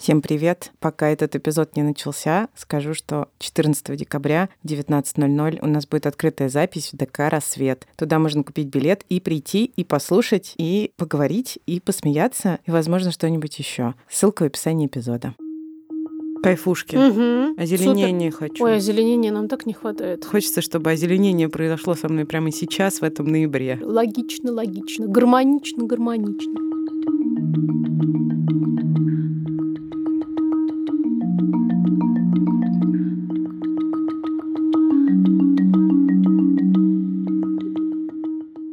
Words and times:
Всем 0.00 0.22
привет! 0.22 0.72
Пока 0.80 1.10
этот 1.10 1.36
эпизод 1.36 1.76
не 1.76 1.82
начался, 1.82 2.48
скажу, 2.56 2.94
что 2.94 3.28
14 3.38 3.94
декабря 3.98 4.48
в 4.62 4.66
19.00 4.66 5.58
у 5.60 5.66
нас 5.66 5.86
будет 5.86 6.06
открытая 6.06 6.48
запись 6.48 6.94
в 6.94 6.96
ДК 6.96 7.28
«Рассвет». 7.28 7.86
Туда 7.96 8.18
можно 8.18 8.42
купить 8.42 8.68
билет 8.68 9.04
и 9.10 9.20
прийти, 9.20 9.66
и 9.66 9.84
послушать, 9.84 10.54
и 10.56 10.92
поговорить, 10.96 11.58
и 11.66 11.80
посмеяться, 11.80 12.60
и, 12.64 12.70
возможно, 12.70 13.10
что-нибудь 13.10 13.58
еще. 13.58 13.92
Ссылка 14.08 14.44
в 14.44 14.46
описании 14.46 14.86
эпизода. 14.86 15.34
Кайфушки. 16.42 16.96
Угу. 16.96 17.60
Озеленение 17.60 18.32
Супер. 18.32 18.48
хочу. 18.48 18.64
Ой, 18.64 18.76
озеленения 18.76 19.30
нам 19.30 19.48
так 19.48 19.66
не 19.66 19.74
хватает. 19.74 20.24
Хочется, 20.24 20.62
чтобы 20.62 20.92
озеленение 20.92 21.50
произошло 21.50 21.94
со 21.94 22.08
мной 22.08 22.24
прямо 22.24 22.50
сейчас, 22.52 23.02
в 23.02 23.04
этом 23.04 23.26
ноябре. 23.26 23.78
Логично, 23.82 24.50
логично. 24.50 25.08
Гармонично, 25.08 25.84
гармонично. 25.84 26.70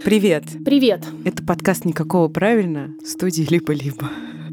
Привет! 0.08 0.46
Привет. 0.64 1.06
Это 1.26 1.44
подкаст 1.44 1.84
«Никакого 1.84 2.30
правильно» 2.30 2.96
студии 3.04 3.44
«Либо-либо». 3.44 4.10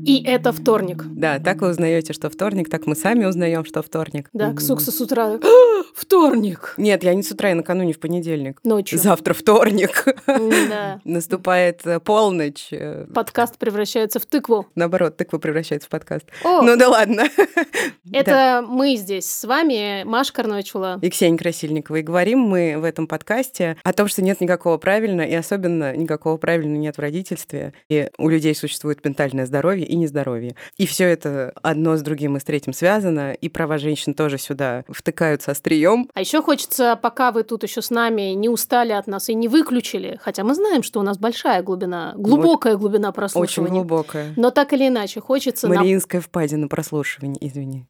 И 0.06 0.22
это 0.24 0.52
вторник. 0.52 1.04
Да, 1.06 1.38
так 1.38 1.60
вы 1.62 1.70
узнаете, 1.70 2.12
что 2.12 2.28
вторник, 2.28 2.68
так 2.68 2.86
мы 2.86 2.94
сами 2.94 3.24
узнаем, 3.24 3.64
что 3.64 3.82
вторник. 3.82 4.28
Да, 4.32 4.52
Ксукса 4.52 4.92
с 4.92 5.00
утра. 5.00 5.38
Вторник. 5.94 6.74
Нет, 6.76 7.04
я 7.04 7.14
не 7.14 7.22
с 7.22 7.30
утра, 7.30 7.50
я 7.50 7.54
накануне 7.54 7.92
в 7.92 8.00
понедельник. 8.00 8.58
Ночью. 8.64 8.98
Завтра 8.98 9.32
вторник. 9.32 10.04
Да. 10.26 11.00
Наступает 11.04 11.86
э, 11.86 12.00
полночь. 12.00 12.68
э, 12.72 13.06
Подкаст 13.14 13.58
превращается 13.58 14.18
в 14.18 14.26
тыкву. 14.26 14.66
Наоборот, 14.74 15.16
тыква 15.16 15.38
превращается 15.38 15.86
в 15.86 15.90
подкаст. 15.90 16.26
О, 16.44 16.62
Ну 16.62 16.76
да 16.76 16.88
ладно. 16.88 17.24
это 18.12 18.64
мы 18.66 18.96
здесь 18.96 19.28
с 19.30 19.44
вами, 19.44 20.02
Маша 20.04 20.32
Карновичула. 20.32 20.98
И 21.00 21.10
Ксения 21.10 21.38
Красильникова. 21.38 21.96
И 21.96 22.02
говорим 22.02 22.40
мы 22.40 22.76
в 22.76 22.84
этом 22.84 23.06
подкасте 23.06 23.76
о 23.84 23.92
том, 23.92 24.08
что 24.08 24.22
нет 24.22 24.40
никакого 24.40 24.78
правильно, 24.78 25.22
и 25.22 25.34
особенно 25.34 25.96
никакого 25.96 26.36
правильно 26.36 26.76
нет 26.76 26.96
в 26.96 27.00
родительстве. 27.00 27.72
И 27.88 28.10
у 28.18 28.28
людей 28.28 28.54
существует 28.54 29.04
ментальное 29.04 29.46
здоровье 29.46 29.86
и 29.94 29.96
нездоровье. 29.96 30.56
И 30.76 30.86
все 30.86 31.04
это 31.04 31.52
одно 31.62 31.96
с 31.96 32.02
другим 32.02 32.36
и 32.36 32.40
с 32.40 32.44
третьим 32.44 32.72
связано, 32.72 33.32
и 33.32 33.48
права 33.48 33.78
женщин 33.78 34.12
тоже 34.14 34.38
сюда 34.38 34.84
втыкаются 34.88 35.52
острием. 35.52 36.10
А 36.14 36.20
еще 36.20 36.42
хочется, 36.42 36.98
пока 37.00 37.32
вы 37.32 37.44
тут 37.44 37.62
еще 37.62 37.80
с 37.80 37.90
нами 37.90 38.34
не 38.34 38.48
устали 38.48 38.92
от 38.92 39.06
нас 39.06 39.28
и 39.28 39.34
не 39.34 39.48
выключили, 39.48 40.18
хотя 40.20 40.44
мы 40.44 40.54
знаем, 40.54 40.82
что 40.82 41.00
у 41.00 41.02
нас 41.02 41.16
большая 41.18 41.62
глубина, 41.62 42.14
глубокая 42.16 42.76
глубина 42.76 43.08
Очень 43.08 43.14
прослушивания. 43.14 43.80
глубокое. 43.80 44.34
Но 44.36 44.50
так 44.50 44.72
или 44.72 44.88
иначе, 44.88 45.20
хочется 45.20 45.68
нам... 45.68 45.78
Мариинская 45.78 46.20
впадина 46.20 46.68
прослушивания, 46.68 47.38
извини. 47.40 47.86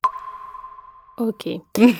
Окей. 1.16 1.62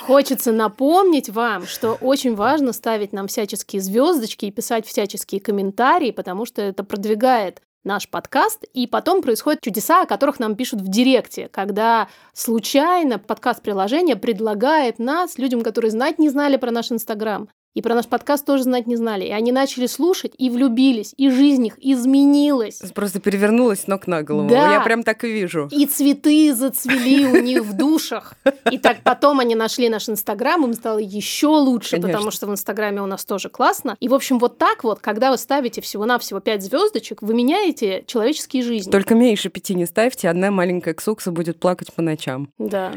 Хочется 0.00 0.52
напомнить 0.52 1.28
вам, 1.28 1.66
что 1.66 1.94
очень 1.94 2.34
важно 2.34 2.72
ставить 2.72 3.12
нам 3.12 3.26
всяческие 3.26 3.82
звездочки 3.82 4.46
и 4.46 4.50
писать 4.50 4.86
всяческие 4.86 5.40
комментарии, 5.40 6.10
потому 6.10 6.46
что 6.46 6.62
это 6.62 6.84
продвигает 6.84 7.60
наш 7.84 8.08
подкаст, 8.08 8.64
и 8.74 8.86
потом 8.86 9.22
происходят 9.22 9.60
чудеса, 9.62 10.02
о 10.02 10.06
которых 10.06 10.38
нам 10.38 10.54
пишут 10.54 10.80
в 10.80 10.88
директе, 10.88 11.48
когда 11.48 12.08
случайно 12.32 13.18
подкаст-приложение 13.18 14.16
предлагает 14.16 14.98
нас 14.98 15.38
людям, 15.38 15.62
которые 15.62 15.90
знать 15.90 16.18
не 16.18 16.28
знали 16.28 16.56
про 16.56 16.70
наш 16.70 16.92
Инстаграм, 16.92 17.48
и 17.74 17.82
про 17.82 17.94
наш 17.94 18.06
подкаст 18.06 18.44
тоже 18.44 18.64
знать 18.64 18.86
не 18.86 18.96
знали. 18.96 19.26
И 19.26 19.30
они 19.30 19.52
начали 19.52 19.86
слушать 19.86 20.32
и 20.36 20.50
влюбились, 20.50 21.14
и 21.16 21.30
жизнь 21.30 21.66
их 21.66 21.74
изменилась. 21.78 22.82
Просто 22.94 23.20
перевернулась 23.20 23.86
ног 23.86 24.06
на 24.06 24.22
голову. 24.22 24.48
Да. 24.48 24.74
Я 24.74 24.80
прям 24.80 25.02
так 25.02 25.24
и 25.24 25.28
вижу. 25.28 25.68
И 25.70 25.86
цветы 25.86 26.52
зацвели 26.54 27.26
у 27.26 27.40
них 27.40 27.64
в 27.64 27.76
душах. 27.76 28.34
И 28.70 28.78
так 28.78 29.02
потом 29.02 29.40
они 29.40 29.54
нашли 29.54 29.88
наш 29.88 30.08
Инстаграм, 30.08 30.64
им 30.64 30.74
стало 30.74 30.98
еще 30.98 31.46
лучше, 31.46 31.92
Конечно. 31.92 32.08
потому 32.08 32.30
что 32.30 32.46
в 32.46 32.50
Инстаграме 32.50 33.02
у 33.02 33.06
нас 33.06 33.24
тоже 33.24 33.48
классно. 33.48 33.96
И, 34.00 34.08
в 34.08 34.14
общем, 34.14 34.38
вот 34.38 34.58
так 34.58 34.82
вот, 34.82 35.00
когда 35.00 35.30
вы 35.30 35.38
ставите 35.38 35.80
всего-навсего 35.80 36.40
5 36.40 36.62
звездочек, 36.62 37.22
вы 37.22 37.34
меняете 37.34 38.04
человеческие 38.06 38.62
жизни. 38.62 38.90
Только 38.90 39.14
меньше 39.14 39.48
пяти 39.48 39.74
не 39.74 39.86
ставьте, 39.86 40.28
одна 40.28 40.50
маленькая 40.50 40.94
ксукса 40.94 41.30
будет 41.30 41.60
плакать 41.60 41.92
по 41.92 42.02
ночам. 42.02 42.50
Да. 42.58 42.92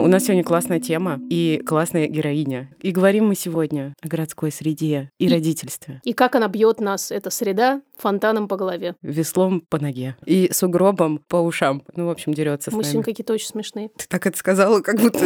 У 0.00 0.06
нас 0.06 0.24
сегодня 0.24 0.44
классная 0.44 0.80
тема 0.80 1.20
и 1.30 1.62
классная 1.66 2.06
героиня. 2.06 2.70
И 2.80 2.90
говорим 2.90 3.26
мы 3.26 3.34
сегодня 3.34 3.94
о 4.02 4.08
городской 4.08 4.52
среде 4.52 5.10
и 5.18 5.26
И- 5.26 5.28
родительстве. 5.28 6.00
И 6.04 6.12
как 6.12 6.34
она 6.36 6.48
бьет 6.48 6.80
нас, 6.80 7.10
эта 7.10 7.30
среда, 7.30 7.82
фонтаном 7.96 8.48
по 8.48 8.56
голове. 8.56 8.94
Веслом 9.02 9.60
по 9.68 9.78
ноге 9.78 10.16
и 10.24 10.50
сугробом 10.52 11.20
по 11.28 11.36
ушам. 11.36 11.82
Ну, 11.96 12.06
в 12.06 12.10
общем, 12.10 12.32
дерется 12.34 12.70
с 12.70 12.74
Мы 12.74 12.82
нами. 12.82 12.90
сегодня 12.92 13.04
какие-то 13.04 13.32
очень 13.32 13.48
смешные. 13.48 13.88
Ты 13.96 14.06
так 14.08 14.26
это 14.26 14.36
сказала, 14.38 14.80
как 14.80 15.00
будто 15.00 15.20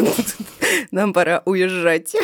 нам 0.90 1.12
пора 1.12 1.42
уезжать. 1.44 2.14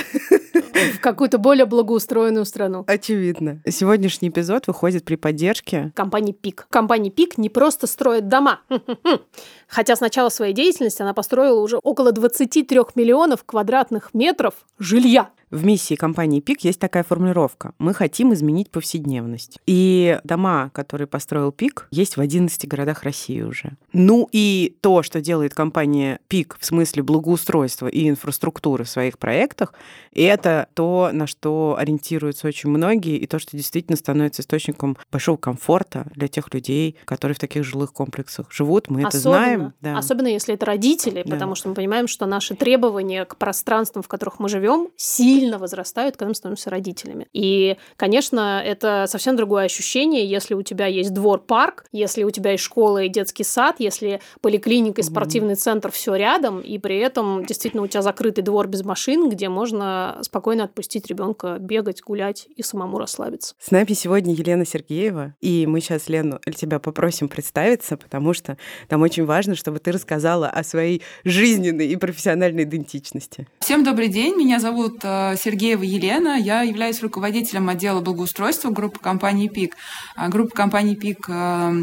В 0.94 1.00
какую-то 1.00 1.38
более 1.38 1.66
благоустроенную 1.66 2.44
страну. 2.44 2.84
Очевидно. 2.86 3.60
Сегодняшний 3.68 4.28
эпизод 4.28 4.66
выходит 4.66 5.04
при 5.04 5.16
поддержке 5.16 5.92
Компания 5.94 6.32
ПИК. 6.32 6.66
Компания 6.70 7.10
ПИК 7.10 7.38
не 7.38 7.48
просто 7.48 7.86
строит 7.86 8.28
дома. 8.28 8.60
Хотя 9.68 9.96
с 9.96 10.00
начала 10.00 10.28
своей 10.28 10.52
деятельности 10.54 11.02
она 11.02 11.14
построила 11.14 11.60
уже 11.60 11.78
около 11.78 12.12
23 12.12 12.80
миллионов 12.94 13.44
квадратных 13.44 14.14
метров 14.14 14.54
жилья. 14.78 15.30
В 15.50 15.64
миссии 15.64 15.94
компании 15.94 16.40
ПИК 16.40 16.64
есть 16.64 16.78
такая 16.78 17.02
формулировка. 17.02 17.72
Мы 17.78 17.94
хотим 17.94 18.34
изменить 18.34 18.70
повседневность. 18.70 19.58
И 19.66 20.18
дома, 20.24 20.70
которые 20.74 21.06
построил 21.06 21.52
ПИК, 21.52 21.88
есть 21.90 22.16
в 22.16 22.20
11 22.20 22.68
городах 22.68 23.02
России 23.02 23.40
уже. 23.40 23.76
Ну 23.94 24.28
и 24.30 24.76
то, 24.82 25.02
что 25.02 25.20
делает 25.22 25.54
компания 25.54 26.20
ПИК 26.28 26.58
в 26.60 26.66
смысле 26.66 27.02
благоустройства 27.02 27.86
и 27.88 28.08
инфраструктуры 28.08 28.84
в 28.84 28.90
своих 28.90 29.18
проектах, 29.18 29.72
это 30.12 30.68
то, 30.74 31.10
на 31.12 31.26
что 31.26 31.76
ориентируются 31.78 32.46
очень 32.46 32.68
многие, 32.68 33.16
и 33.16 33.26
то, 33.26 33.38
что 33.38 33.56
действительно 33.56 33.96
становится 33.96 34.42
источником 34.42 34.98
большого 35.10 35.36
комфорта 35.38 36.06
для 36.14 36.28
тех 36.28 36.52
людей, 36.52 36.96
которые 37.06 37.34
в 37.34 37.38
таких 37.38 37.64
жилых 37.64 37.92
комплексах 37.92 38.52
живут. 38.52 38.90
Мы 38.90 39.00
это 39.00 39.08
особенно, 39.16 39.22
знаем. 39.38 39.72
Да. 39.80 39.96
особенно 39.98 40.26
если 40.28 40.54
это 40.54 40.66
родители, 40.66 41.22
Да. 41.24 41.30
потому 41.34 41.54
что 41.54 41.68
мы 41.70 41.74
понимаем, 41.74 42.06
что 42.06 42.26
наши 42.26 42.54
требования 42.54 43.24
к 43.24 43.36
пространствам, 43.36 44.02
в 44.02 44.08
которых 44.08 44.38
мы 44.40 44.48
живем, 44.48 44.88
сильно 44.96 45.37
возрастают, 45.58 46.16
когда 46.16 46.28
мы 46.28 46.34
становимся 46.34 46.70
родителями. 46.70 47.28
И, 47.32 47.76
конечно, 47.96 48.62
это 48.64 49.06
совсем 49.08 49.36
другое 49.36 49.64
ощущение, 49.64 50.28
если 50.28 50.54
у 50.54 50.62
тебя 50.62 50.86
есть 50.86 51.14
двор-парк, 51.14 51.86
если 51.92 52.24
у 52.24 52.30
тебя 52.30 52.52
есть 52.52 52.64
школа 52.64 53.04
и 53.04 53.08
детский 53.08 53.44
сад, 53.44 53.76
если 53.78 54.20
поликлиника 54.40 55.00
и 55.00 55.04
спортивный 55.04 55.54
центр 55.54 55.90
все 55.90 56.14
рядом, 56.14 56.60
и 56.60 56.78
при 56.78 56.98
этом 56.98 57.44
действительно 57.46 57.82
у 57.82 57.86
тебя 57.86 58.02
закрытый 58.02 58.44
двор 58.44 58.66
без 58.66 58.84
машин, 58.84 59.28
где 59.28 59.48
можно 59.48 60.18
спокойно 60.22 60.64
отпустить 60.64 61.06
ребенка 61.06 61.56
бегать, 61.58 62.02
гулять 62.02 62.46
и 62.54 62.62
самому 62.62 62.98
расслабиться. 62.98 63.54
С 63.58 63.70
нами 63.70 63.92
сегодня 63.92 64.34
Елена 64.34 64.66
Сергеева, 64.66 65.34
и 65.40 65.66
мы 65.66 65.80
сейчас, 65.80 66.08
Лену, 66.08 66.40
тебя 66.58 66.78
попросим 66.78 67.28
представиться, 67.28 67.96
потому 67.96 68.34
что 68.34 68.58
нам 68.90 69.02
очень 69.02 69.24
важно, 69.24 69.54
чтобы 69.54 69.78
ты 69.78 69.92
рассказала 69.92 70.48
о 70.48 70.62
своей 70.64 71.02
жизненной 71.24 71.86
и 71.88 71.96
профессиональной 71.96 72.64
идентичности. 72.64 73.46
Всем 73.60 73.84
добрый 73.84 74.08
день, 74.08 74.34
меня 74.36 74.58
зовут 74.58 74.98
э, 75.02 75.27
Сергеева 75.36 75.82
Елена, 75.82 76.38
я 76.38 76.62
являюсь 76.62 77.02
руководителем 77.02 77.68
отдела 77.68 78.00
благоустройства 78.00 78.70
группы 78.70 78.98
компании 79.00 79.48
ПИК. 79.48 79.76
А 80.16 80.28
Группа 80.28 80.54
компании 80.54 80.94
ПИК 80.94 81.28
э, 81.28 81.32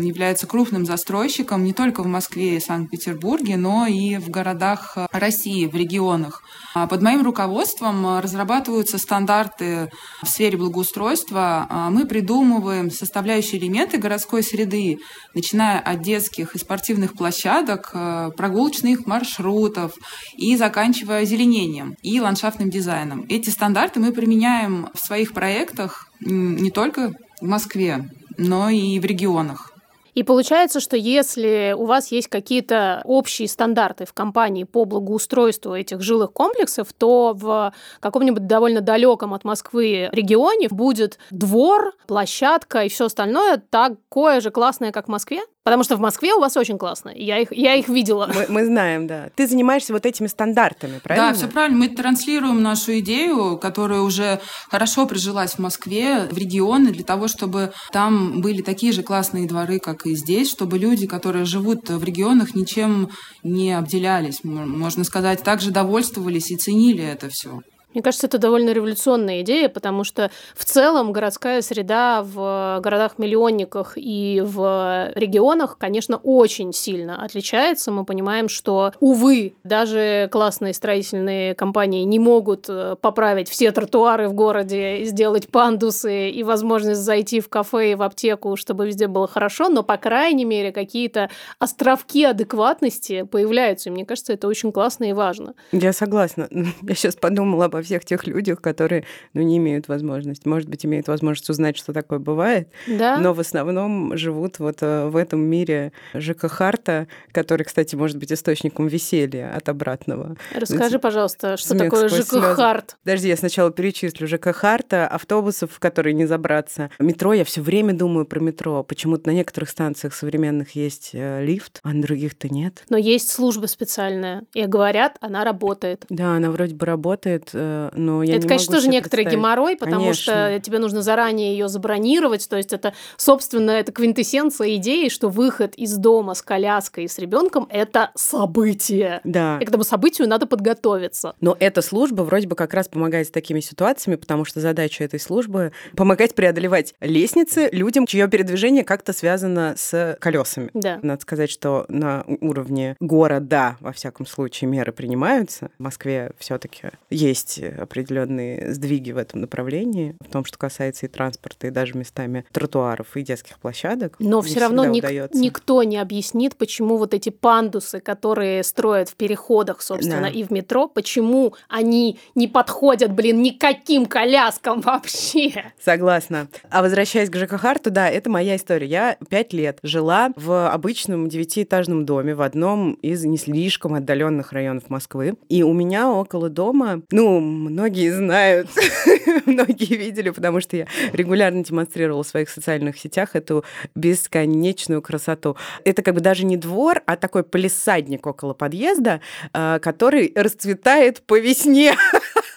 является 0.04 0.48
крупным 0.48 0.86
застройщиком 0.86 1.64
не 1.64 1.74
только 1.74 2.04
в 2.04 2.08
Москве 2.08 2.58
и 2.58 2.60
Санкт-Петербурге, 2.60 3.58
но 3.58 3.88
и 3.88 4.18
в 4.18 4.30
городах 4.30 4.94
э, 4.96 5.08
России, 5.12 5.66
в 5.66 5.76
регионах. 5.76 6.44
А 6.74 6.88
Под 6.88 7.02
моим 7.02 7.24
руководством 7.24 8.06
э, 8.06 8.20
разрабатываются 8.22 8.98
стандарты 8.98 9.90
в 10.22 10.28
сфере 10.28 10.58
благоустройства. 10.58 11.68
А 11.70 11.90
Мы 11.90 12.06
придумываем 12.06 12.92
составляющие 12.92 13.60
элементы 13.60 13.98
городской 13.98 14.44
среды, 14.44 15.00
начиная 15.34 15.80
от 15.80 16.02
детских 16.02 16.56
и 16.56 16.60
спортивных 16.60 17.14
площадок, 17.14 17.92
прогулочных 18.36 19.06
маршрутов 19.06 19.94
и 20.36 20.56
заканчивая 20.58 21.22
озеленением 21.22 21.96
и 22.02 22.20
ландшафтным 22.20 22.70
дизайном. 22.70 23.26
Эти 23.36 23.50
стандарты 23.50 24.00
мы 24.00 24.14
применяем 24.14 24.88
в 24.94 25.00
своих 25.06 25.34
проектах 25.34 26.08
не 26.22 26.72
только 26.72 27.12
в 27.42 27.46
Москве, 27.46 28.10
но 28.38 28.70
и 28.70 28.98
в 28.98 29.04
регионах. 29.04 29.74
И 30.14 30.24
получается, 30.24 30.80
что 30.80 30.96
если 30.96 31.76
у 31.78 31.84
вас 31.84 32.14
есть 32.14 32.30
какие-то 32.30 33.02
общие 33.04 33.50
стандарты 33.50 34.06
в 34.06 34.14
компании 34.14 34.64
по 34.64 34.86
благоустройству 34.86 35.76
этих 35.76 36.02
жилых 36.02 36.32
комплексов, 36.32 36.94
то 36.94 37.34
в 37.36 37.74
каком-нибудь 38.00 38.48
довольно 38.48 38.80
далеком 38.80 39.34
от 39.34 39.44
Москвы 39.44 40.08
регионе 40.14 40.70
будет 40.70 41.20
двор, 41.30 41.92
площадка 42.08 42.84
и 42.84 42.90
все 42.90 43.08
остальное 43.08 43.62
такое 43.70 44.40
же 44.40 44.50
классное, 44.50 44.94
как 44.94 45.08
в 45.08 45.12
Москве? 45.12 45.42
Потому 45.66 45.84
что 45.84 45.96
в 45.96 46.00
Москве 46.00 46.32
у 46.36 46.40
вас 46.40 46.56
очень 46.58 46.78
классно. 46.78 47.12
Я 47.16 47.40
их, 47.40 47.52
я 47.52 47.74
их 47.74 47.90
видела. 47.90 48.32
Мы, 48.32 48.46
мы 48.50 48.66
знаем, 48.68 49.08
да. 49.08 49.30
Ты 49.34 49.48
занимаешься 49.48 49.94
вот 49.94 50.06
этими 50.06 50.28
стандартами, 50.28 51.00
правильно? 51.00 51.32
Да, 51.32 51.34
все 51.36 51.48
правильно. 51.48 51.80
Мы 51.80 51.88
транслируем 51.88 52.62
нашу 52.62 53.00
идею, 53.00 53.58
которая 53.58 54.02
уже 54.02 54.40
хорошо 54.70 55.08
прижилась 55.08 55.54
в 55.54 55.60
Москве, 55.60 56.28
в 56.30 56.38
регионы, 56.38 56.92
для 56.92 57.04
того, 57.04 57.28
чтобы 57.28 57.74
там 57.92 58.42
были 58.42 58.62
такие 58.62 58.94
же 58.94 59.02
классные 59.02 59.48
дворы, 59.48 59.80
как 59.80 60.06
и 60.06 60.16
здесь, 60.16 60.52
чтобы 60.52 60.78
люди, 60.78 61.08
которые 61.08 61.46
живут 61.46 61.90
в 61.90 62.04
регионах, 62.04 62.54
ничем 62.54 63.10
не 63.42 63.74
обделялись, 63.74 64.44
можно 64.44 65.04
сказать, 65.04 65.42
также 65.42 65.72
довольствовались 65.72 66.52
и 66.52 66.58
ценили 66.58 67.04
это 67.04 67.28
все. 67.30 67.62
Мне 67.96 68.04
кажется, 68.04 68.28
это 68.28 68.38
довольно 68.38 68.72
революционная 68.72 69.42
идея, 69.42 69.70
потому 69.70 70.04
что 70.04 70.30
в 70.54 70.66
целом 70.66 71.14
городская 71.14 71.62
среда 71.62 72.22
в 72.24 72.80
городах-миллионниках 72.84 73.94
и 73.96 74.44
в 74.46 75.14
регионах, 75.16 75.78
конечно, 75.78 76.18
очень 76.18 76.74
сильно 76.74 77.24
отличается. 77.24 77.92
Мы 77.92 78.04
понимаем, 78.04 78.50
что, 78.50 78.92
увы, 79.00 79.56
даже 79.64 80.28
классные 80.30 80.74
строительные 80.74 81.56
компании 81.56 82.04
не 82.04 82.20
могут 82.20 82.66
э, 82.68 82.98
поправить 83.00 83.48
все 83.48 83.72
тротуары 83.72 84.28
в 84.28 84.34
городе, 84.34 85.06
сделать 85.06 85.48
пандусы 85.48 86.30
и 86.30 86.44
возможность 86.44 87.00
зайти 87.00 87.40
в 87.40 87.48
кафе 87.48 87.94
и 87.94 87.96
в 87.96 88.02
аптеку, 88.02 88.58
чтобы 88.58 88.88
везде 88.88 89.08
было 89.08 89.28
хорошо, 89.28 89.70
но, 89.70 89.84
по 89.84 89.96
крайней 89.96 90.44
мере, 90.44 90.74
какие-то 90.74 91.30
островки 91.60 92.26
адекватности 92.26 93.24
появляются. 93.24 93.88
И 93.88 93.94
мне 93.94 94.06
кажется, 94.06 94.34
это 94.34 94.50
очень 94.50 94.74
классно 94.74 95.06
и 95.06 95.14
важно. 95.14 95.54
Я 95.72 95.94
согласна. 95.94 96.50
Я 96.82 96.96
сейчас 96.96 97.16
подумала 97.16 97.66
обо 97.66 97.85
всех 97.86 98.04
тех 98.06 98.28
людях, 98.28 98.62
которые 98.62 99.06
ну, 99.34 99.42
не 99.42 99.58
имеют 99.58 99.88
возможности. 99.88 100.48
Может 100.48 100.70
быть, 100.70 100.86
имеют 100.86 101.08
возможность 101.08 101.50
узнать, 101.50 101.78
что 101.78 101.94
такое 101.94 102.20
бывает, 102.20 102.70
да? 102.88 103.18
но 103.18 103.34
в 103.34 103.40
основном 103.40 104.18
живут 104.18 104.60
вот 104.60 104.78
э, 104.82 105.08
в 105.08 105.16
этом 105.16 105.42
мире 105.42 105.94
ЖК 106.14 106.50
Харта, 106.50 107.08
который, 107.32 107.64
кстати, 107.64 107.96
может 107.96 108.18
быть 108.18 108.32
источником 108.32 108.88
веселья 108.88 109.56
от 109.56 109.70
обратного. 109.70 110.36
Расскажи, 110.54 111.00
пожалуйста, 111.00 111.58
что 111.58 111.70
Смех 111.70 111.84
такое 111.84 112.10
ЖК 112.10 112.56
Харт? 112.56 112.98
Подожди, 113.04 113.28
я 113.28 113.38
сначала 113.38 113.72
перечислю 113.72 114.28
ЖК 114.28 114.54
Харта, 114.56 115.08
автобусов, 115.08 115.72
в 115.72 115.80
которые 115.80 116.14
не 116.14 116.26
забраться. 116.26 116.90
Метро, 117.00 117.34
я 117.34 117.46
все 117.46 117.62
время 117.62 117.94
думаю 117.94 118.26
про 118.26 118.40
метро. 118.40 118.84
Почему-то 118.84 119.30
на 119.30 119.34
некоторых 119.34 119.70
станциях 119.70 120.14
современных 120.14 120.72
есть 120.72 121.12
э, 121.14 121.44
лифт, 121.44 121.80
а 121.84 121.94
на 121.94 122.02
других-то 122.02 122.50
нет. 122.50 122.84
Но 122.90 122.98
есть 122.98 123.30
служба 123.30 123.68
специальная, 123.68 124.44
и 124.54 124.66
говорят, 124.66 125.18
она 125.22 125.44
работает. 125.44 126.06
Да, 126.10 126.36
она 126.36 126.52
вроде 126.52 126.76
бы 126.76 126.86
работает, 126.86 127.50
э, 127.54 127.75
но 127.94 128.24
я 128.24 128.36
Это, 128.36 128.44
не 128.44 128.50
конечно, 128.50 128.76
тоже 128.76 128.90
некоторый 128.90 129.26
геморрой, 129.26 129.76
потому 129.76 130.02
конечно. 130.02 130.34
что 130.34 130.60
тебе 130.60 130.80
нужно 130.80 131.02
заранее 131.02 131.52
ее 131.52 131.68
забронировать. 131.68 132.48
То 132.50 132.58
есть 132.58 132.74
это, 132.74 132.94
собственно, 133.18 133.72
это 133.72 133.92
квинтэссенция 133.92 134.76
идеи, 134.76 135.10
что 135.10 135.30
выход 135.30 135.76
из 135.76 135.96
дома 135.98 136.34
с 136.34 136.42
коляской 136.42 137.06
и 137.06 137.08
с 137.08 137.18
ребенком 137.20 137.68
это 137.70 138.12
событие. 138.16 139.22
Да. 139.24 139.58
И 139.62 139.66
к 139.66 139.70
этому 139.70 139.84
событию 139.84 140.28
надо 140.28 140.46
подготовиться. 140.46 141.36
Но 141.42 141.56
эта 141.60 141.82
служба 141.82 142.22
вроде 142.24 142.48
бы 142.48 142.56
как 142.56 142.74
раз 142.74 142.88
помогает 142.88 143.28
с 143.28 143.32
такими 143.32 143.60
ситуациями, 143.60 144.16
потому 144.16 144.46
что 144.46 144.60
задача 144.60 145.04
этой 145.04 145.20
службы 145.20 145.72
помогать 145.96 146.36
преодолевать 146.36 146.94
лестницы 147.00 147.70
людям, 147.72 148.06
чье 148.06 148.28
передвижение 148.28 148.84
как-то 148.84 149.14
связано 149.14 149.76
с 149.78 150.18
колесами. 150.20 150.70
Да. 150.74 151.00
Надо 151.02 151.22
сказать, 151.22 151.50
что 151.50 151.86
на 151.88 152.24
уровне 152.42 152.96
города, 153.00 153.78
во 153.80 153.92
всяком 153.92 154.26
случае, 154.26 154.70
меры 154.70 154.92
принимаются. 154.92 155.70
В 155.78 155.84
Москве 155.84 156.32
все-таки 156.38 156.90
есть 157.10 157.55
определенные 157.64 158.74
сдвиги 158.74 159.12
в 159.12 159.18
этом 159.18 159.42
направлении, 159.42 160.16
в 160.20 160.32
том, 160.32 160.46
что 160.46 160.58
касается 160.58 161.06
и 161.06 161.10
транспорта, 161.10 161.68
и 161.68 161.70
даже 161.72 161.98
местами 161.98 162.46
тротуаров 162.52 163.16
и 163.18 163.22
детских 163.22 163.60
площадок. 163.60 164.16
Но 164.20 164.42
все 164.42 164.60
равно 164.60 164.86
ник- 164.86 165.04
удается. 165.04 165.38
никто 165.40 165.84
не 165.84 165.98
объяснит, 165.98 166.56
почему 166.56 166.98
вот 166.98 167.14
эти 167.14 167.30
пандусы, 167.30 168.00
которые 168.00 168.64
строят 168.64 169.10
в 169.10 169.16
переходах, 169.16 169.82
собственно, 169.82 170.22
Да. 170.24 170.30
и 170.30 170.44
в 170.44 170.52
метро, 170.52 170.88
почему 170.88 171.54
они 171.70 172.20
не 172.36 172.48
подходят, 172.48 173.12
блин, 173.14 173.42
никаким 173.42 174.06
коляскам 174.06 174.82
вообще. 174.82 175.72
Согласна. 175.80 176.48
А 176.70 176.82
возвращаясь 176.82 177.30
к 177.30 177.36
ЖК 177.36 177.58
Харту, 177.60 177.92
да, 177.92 178.10
это 178.10 178.30
моя 178.30 178.56
история. 178.56 178.88
Я 178.88 179.18
пять 179.30 179.54
лет 179.54 179.80
жила 179.84 180.32
в 180.36 180.70
обычном 180.70 181.30
девятиэтажном 181.30 182.06
доме 182.06 182.36
в 182.36 182.42
одном 182.42 182.94
из 182.96 183.24
не 183.26 183.38
слишком 183.38 183.94
отдаленных 183.94 184.52
районов 184.52 184.90
Москвы. 184.90 185.36
И 185.50 185.64
у 185.64 185.74
меня 185.74 186.12
около 186.12 186.50
дома, 186.50 187.02
ну, 187.12 187.40
многие 187.46 188.12
знают, 188.12 188.70
многие 189.46 189.96
видели, 189.96 190.30
потому 190.30 190.60
что 190.62 190.78
я 190.78 190.88
регулярно 191.14 191.64
демонстрировала 191.64 192.24
в 192.24 192.28
своих 192.28 192.50
социальных 192.50 192.98
сетях 192.98 193.36
эту 193.36 193.64
бесконечную 193.96 195.02
красоту. 195.02 195.56
Это 195.84 196.02
как 196.02 196.16
бы 196.16 196.22
даже 196.22 196.46
не 196.46 196.58
двор, 196.58 197.02
а 197.06 197.16
такой 197.16 197.44
полисадник 197.44 198.26
около 198.28 198.54
подъезда, 198.54 199.22
а, 199.54 199.80
который 199.80 200.32
расцветает 200.36 201.22
по 201.22 201.40
весне. 201.40 201.96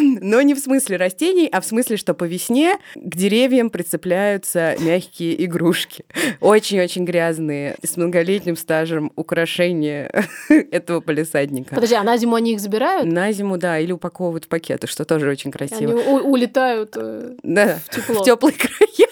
Но 0.20 0.40
не 0.42 0.54
в 0.54 0.58
смысле 0.58 0.96
растений, 0.96 1.48
а 1.50 1.60
в 1.60 1.64
смысле, 1.66 1.96
что 1.96 2.14
по 2.14 2.24
весне 2.24 2.76
к 2.94 3.14
деревьям 3.16 3.70
прицепляются 3.70 4.74
мягкие 4.80 5.44
игрушки. 5.44 6.04
Очень-очень 6.40 7.04
грязные, 7.04 7.76
с 7.84 7.96
многолетним 7.96 8.56
стажем 8.56 9.12
украшения 9.16 10.10
этого 10.48 11.00
полисадника. 11.00 11.74
Подожди, 11.74 11.94
а 11.94 12.02
на 12.02 12.16
зиму 12.16 12.36
они 12.36 12.52
их 12.54 12.60
забирают? 12.60 13.06
На 13.10 13.32
зиму, 13.32 13.58
да, 13.58 13.78
или 13.78 13.92
упаковывают 13.92 14.44
в 14.44 14.48
пакеты, 14.48 14.86
что 14.86 15.04
тоже 15.04 15.28
очень 15.28 15.50
красиво. 15.50 15.92
Они 15.92 16.20
улетают 16.20 16.94
э, 16.96 17.34
Да, 17.42 17.78
в 17.90 17.94
тепло. 17.94 18.22
в 18.22 18.24
теплые 18.24 18.54
края. 18.56 19.08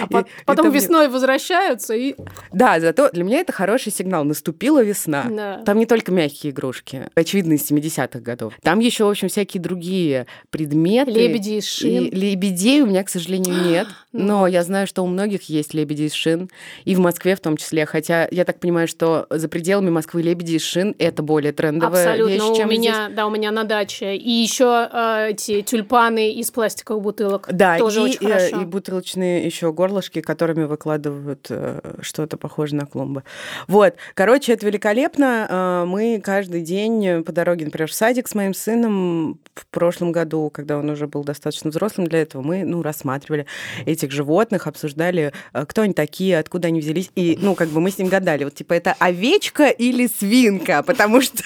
А 0.00 0.06
по- 0.08 0.26
потом 0.44 0.66
там- 0.66 0.74
весной 0.74 1.08
возвращаются 1.08 1.94
и... 1.94 2.16
Да, 2.52 2.80
зато 2.80 3.08
для 3.12 3.22
меня 3.24 3.38
это 3.40 3.52
хороший 3.52 3.92
сигнал. 3.92 4.24
Наступила 4.24 4.82
весна. 4.82 5.26
Да. 5.30 5.62
Там 5.64 5.78
не 5.78 5.86
только 5.86 6.10
мягкие 6.12 6.52
игрушки, 6.52 7.08
очевидно, 7.14 7.52
из 7.54 7.70
70-х 7.70 8.18
годов. 8.20 8.54
Там 8.62 8.80
еще, 8.80 9.04
в 9.04 9.10
общем, 9.10 9.28
всякие 9.28 9.62
другие 9.62 10.15
предметы. 10.50 11.10
Лебеди 11.10 11.58
из 11.58 11.66
шин. 11.66 12.06
И 12.06 12.10
лебедей 12.10 12.80
у 12.80 12.86
меня, 12.86 13.04
к 13.04 13.08
сожалению, 13.10 13.54
нет. 13.68 13.88
Но 14.12 14.46
я 14.46 14.62
знаю, 14.62 14.86
что 14.86 15.02
у 15.02 15.06
многих 15.06 15.48
есть 15.50 15.74
лебеди 15.74 16.04
из 16.04 16.12
шин. 16.14 16.48
И 16.84 16.94
в 16.94 17.00
Москве 17.00 17.36
в 17.36 17.40
том 17.40 17.56
числе. 17.56 17.84
Хотя 17.84 18.28
я 18.30 18.44
так 18.44 18.60
понимаю, 18.60 18.88
что 18.88 19.26
за 19.30 19.48
пределами 19.48 19.90
Москвы 19.90 20.22
лебеди 20.22 20.54
из 20.54 20.62
шин 20.62 20.94
это 20.98 21.22
более 21.22 21.52
трендовая 21.52 22.04
Абсолютно. 22.04 22.32
вещь, 22.32 22.42
у 22.42 22.56
чем 22.56 22.70
меня, 22.70 23.10
да, 23.14 23.26
у 23.26 23.30
меня 23.30 23.50
на 23.50 23.64
даче. 23.64 24.16
И 24.16 24.30
еще 24.30 24.88
э, 24.92 25.30
эти 25.30 25.62
тюльпаны 25.62 26.32
из 26.32 26.50
пластиковых 26.50 27.02
бутылок. 27.02 27.48
Да, 27.52 27.78
тоже 27.78 28.00
и, 28.00 28.02
очень 28.04 28.26
э, 28.28 28.32
хорошо. 28.32 28.62
и 28.62 28.64
бутылочные 28.64 29.44
еще 29.44 29.72
горлышки, 29.72 30.20
которыми 30.20 30.64
выкладывают 30.64 31.46
э, 31.50 31.80
что-то 32.00 32.36
похожее 32.36 32.80
на 32.80 32.86
клумбы. 32.86 33.22
Вот, 33.68 33.94
короче, 34.14 34.52
это 34.52 34.66
великолепно. 34.66 35.46
Э, 35.48 35.84
Мы 35.86 36.20
каждый 36.22 36.62
день 36.62 37.22
по 37.24 37.32
дороге, 37.32 37.66
например, 37.66 37.88
в 37.88 37.94
садик 37.94 38.28
с 38.28 38.34
моим 38.34 38.54
сыном 38.54 39.38
в 39.54 39.66
прошлом 39.66 40.05
году, 40.12 40.50
когда 40.50 40.78
он 40.78 40.88
уже 40.90 41.06
был 41.06 41.24
достаточно 41.24 41.70
взрослым 41.70 42.06
для 42.06 42.22
этого, 42.22 42.42
мы, 42.42 42.64
ну, 42.64 42.82
рассматривали 42.82 43.46
этих 43.84 44.10
животных, 44.10 44.66
обсуждали, 44.66 45.32
э, 45.52 45.66
кто 45.66 45.82
они 45.82 45.94
такие, 45.94 46.38
откуда 46.38 46.68
они 46.68 46.80
взялись, 46.80 47.10
и, 47.14 47.38
ну, 47.40 47.54
как 47.54 47.68
бы 47.68 47.80
мы 47.80 47.90
с 47.90 47.98
ним 47.98 48.08
гадали, 48.08 48.44
вот, 48.44 48.54
типа, 48.54 48.74
это 48.74 48.94
овечка 48.98 49.68
или 49.68 50.06
свинка, 50.06 50.82
потому 50.82 51.20
что... 51.20 51.42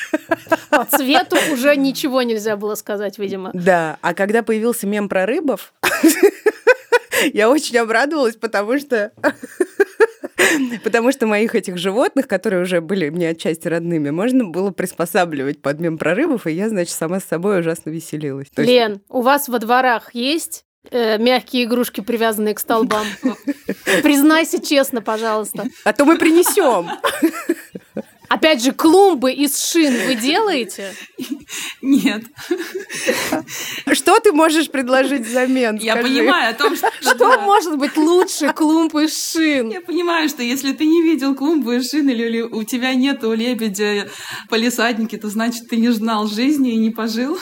По 0.71 0.85
цвету 0.85 1.37
уже 1.53 1.77
ничего 1.77 2.23
нельзя 2.23 2.57
было 2.57 2.75
сказать, 2.75 3.19
видимо. 3.19 3.51
Да, 3.55 3.99
а 4.01 4.15
когда 4.15 4.43
появился 4.43 4.87
мем 4.87 5.09
про 5.09 5.27
рыбов, 5.27 5.73
я 7.33 7.51
очень 7.51 7.77
обрадовалась, 7.79 8.37
потому 8.37 8.79
что... 8.79 9.13
Потому 10.85 11.13
что 11.13 11.27
моих 11.27 11.55
этих 11.55 11.79
животных, 11.79 12.29
которые 12.29 12.63
уже 12.63 12.81
были 12.81 13.09
мне 13.11 13.31
отчасти 13.31 13.69
родными, 13.69 14.11
можно 14.11 14.45
было 14.45 14.71
приспосабливать 14.71 15.63
под 15.63 15.81
мем 15.81 15.99
про 15.99 16.15
рыбов, 16.15 16.47
и 16.47 16.53
я, 16.53 16.69
значит, 16.69 16.95
сама 16.95 17.21
с 17.21 17.25
собой 17.25 17.61
ужасно 17.61 17.91
веселилась. 17.91 18.49
То 18.55 18.63
есть- 18.63 18.73
Лен, 18.73 19.01
у 19.09 19.23
вас 19.23 19.49
во 19.49 19.59
дворах 19.59 20.15
есть 20.15 20.65
э, 20.91 21.19
мягкие 21.19 21.65
игрушки, 21.65 22.01
привязанные 22.01 22.55
к 22.55 22.59
столбам? 22.61 23.07
Признайся 24.03 24.61
честно, 24.63 25.03
пожалуйста. 25.03 25.67
А 25.85 25.93
то 25.93 26.05
мы 26.05 26.19
принесем. 26.19 26.91
Опять 28.31 28.63
же, 28.63 28.71
клумбы 28.71 29.33
из 29.33 29.61
шин 29.61 29.93
вы 30.07 30.15
делаете? 30.15 30.95
Нет. 31.83 32.23
Что 33.93 34.21
ты 34.21 34.33
можешь 34.33 34.71
предложить 34.71 35.27
взамен? 35.27 35.77
Я 35.77 35.95
Скажи. 35.95 36.09
понимаю 36.09 36.51
о 36.51 36.55
том, 36.55 36.77
что... 36.77 36.91
Что 37.01 37.41
может 37.41 37.77
быть 37.77 37.97
лучше 37.97 38.53
клумб 38.53 38.95
из 38.95 39.33
шин? 39.33 39.71
Я 39.71 39.81
понимаю, 39.81 40.29
что 40.29 40.45
если 40.45 40.73
ты 40.73 40.87
не 40.87 41.03
видел 41.03 41.35
клумбы 41.35 41.77
и 41.79 41.83
шин, 41.83 42.09
или, 42.09 42.41
у 42.43 42.63
тебя 42.63 42.95
нету 42.95 43.33
лебедя 43.33 44.09
полисадники, 44.49 45.17
то 45.17 45.29
значит 45.29 45.69
ты 45.69 45.77
не 45.77 45.89
знал 45.89 46.29
жизни 46.29 46.73
и 46.75 46.77
не 46.77 46.91
пожил. 46.91 47.37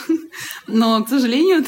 Но, 0.67 1.05
к 1.05 1.09
сожалению, 1.11 1.65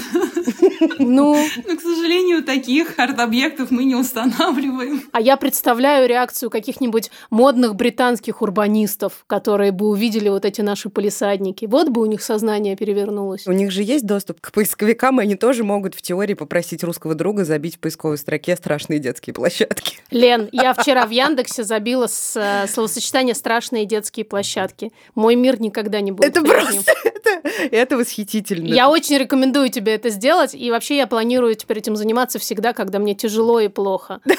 Ну, 0.99 1.37
но, 1.67 1.77
к 1.77 1.81
сожалению, 1.81 2.43
таких 2.43 2.99
арт-объектов 2.99 3.71
мы 3.71 3.85
не 3.85 3.95
устанавливаем. 3.97 5.03
а 5.13 5.21
я 5.21 5.37
представляю 5.37 6.09
реакцию 6.09 6.49
каких-нибудь 6.51 7.11
модных 7.29 7.75
британских 7.75 8.41
урбанистов, 8.41 9.10
которые 9.27 9.73
бы 9.73 9.87
увидели 9.89 10.29
вот 10.29 10.45
эти 10.45 10.61
наши 10.61 10.89
полисадники. 10.89 11.67
Вот 11.67 11.89
бы 11.89 12.01
у 12.01 12.07
них 12.07 12.23
сознание 12.23 12.77
перевернулось. 12.77 13.47
У 13.47 13.53
них 13.53 13.71
же 13.71 13.83
есть 13.83 14.07
доступ 14.07 14.41
к 14.41 14.53
поисковикам, 14.53 15.21
и 15.21 15.25
они 15.25 15.37
тоже 15.37 15.65
могут 15.65 15.95
в 15.95 16.03
теории 16.03 16.35
попросить 16.35 16.85
русского 16.85 17.15
друга 17.15 17.45
забить 17.45 17.77
в 17.77 17.79
поисковой 17.79 18.19
строке 18.19 18.57
страшные 18.57 18.99
детские 18.99 19.35
площадки. 19.35 19.99
Лен, 20.11 20.49
я 20.53 20.75
вчера 20.75 21.07
в 21.07 21.11
Яндексе 21.11 21.65
забила 21.65 22.07
с, 22.07 22.37
э, 22.37 22.69
словосочетание 22.69 23.35
«страшные 23.35 23.85
детские 23.85 24.25
площадки». 24.25 24.93
Мой 25.15 25.35
мир 25.37 25.61
никогда 25.61 26.01
не 26.01 26.13
будет 26.13 26.31
Это 26.31 26.41
прежним. 26.43 26.83
просто 26.85 26.93
это, 27.05 27.49
это 27.71 27.97
восхитительно. 27.97 28.67
Я 28.73 28.89
очень 28.91 29.19
рекомендую 29.19 29.71
тебе 29.71 29.95
это 29.95 30.11
сделать, 30.11 30.55
и 30.55 30.71
вообще 30.71 30.97
я 30.97 31.07
планирую 31.07 31.55
теперь 31.55 31.79
этим 31.79 31.97
заниматься 31.97 32.39
всегда, 32.39 32.73
когда 32.73 32.99
мне 32.99 33.15
тяжело 33.15 33.61
и 33.61 33.69
плохо. 33.69 34.21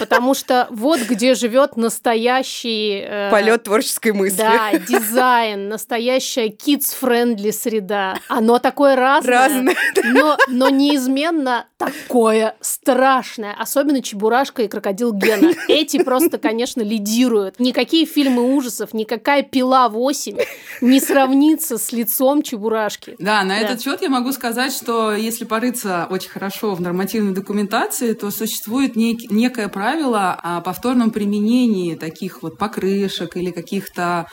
Потому 0.00 0.34
что 0.34 0.66
вот 0.70 1.00
где 1.00 1.34
живет 1.34 1.76
настоящий... 1.76 3.04
э, 3.06 3.30
Полет 3.30 3.62
творческой 3.64 4.12
мысли. 4.12 4.38
Да, 4.38 4.72
дизайн, 4.78 5.68
настоящая 5.68 6.48
kids-friendly 6.48 7.52
среда. 7.52 8.18
Оно 8.28 8.58
такое 8.58 8.96
разное, 8.96 9.30
Разное. 9.38 9.76
но, 10.04 10.36
но 10.48 10.68
неизменно 10.70 11.66
такое 11.76 12.56
страшное. 12.60 13.54
Особенно 13.58 14.02
Чебурашка 14.02 14.62
и 14.62 14.68
Крокодил 14.68 15.12
Гена. 15.12 15.52
Эти 15.68 16.02
просто, 16.02 16.38
конечно, 16.38 16.80
лидируют. 16.82 17.60
Никакие 17.60 18.06
фильмы 18.06 18.54
ужасов, 18.54 18.92
никакая 18.94 19.42
«Пила 19.42 19.88
8» 19.88 20.42
не 20.80 21.00
сравнится 21.00 21.78
с 21.78 21.92
лицом 21.92 22.42
Чебурашки. 22.42 23.16
Да, 23.18 23.42
на 23.44 23.54
Да. 23.60 23.66
этот 23.66 23.82
счет 23.82 24.00
я 24.02 24.08
могу 24.08 24.32
сказать, 24.32 24.72
что 24.72 25.12
если 25.14 25.44
порыться 25.44 26.06
очень 26.10 26.30
хорошо 26.30 26.74
в 26.74 26.80
нормативной 26.80 27.34
документации, 27.34 28.14
то 28.14 28.30
существует 28.30 28.96
нек- 28.96 29.26
некое 29.30 29.68
правило 29.68 29.89
о 29.98 30.60
повторном 30.60 31.10
применении 31.10 31.94
таких 31.94 32.42
вот 32.42 32.58
покрышек 32.58 33.36
или 33.36 33.50
каких-то 33.50 34.26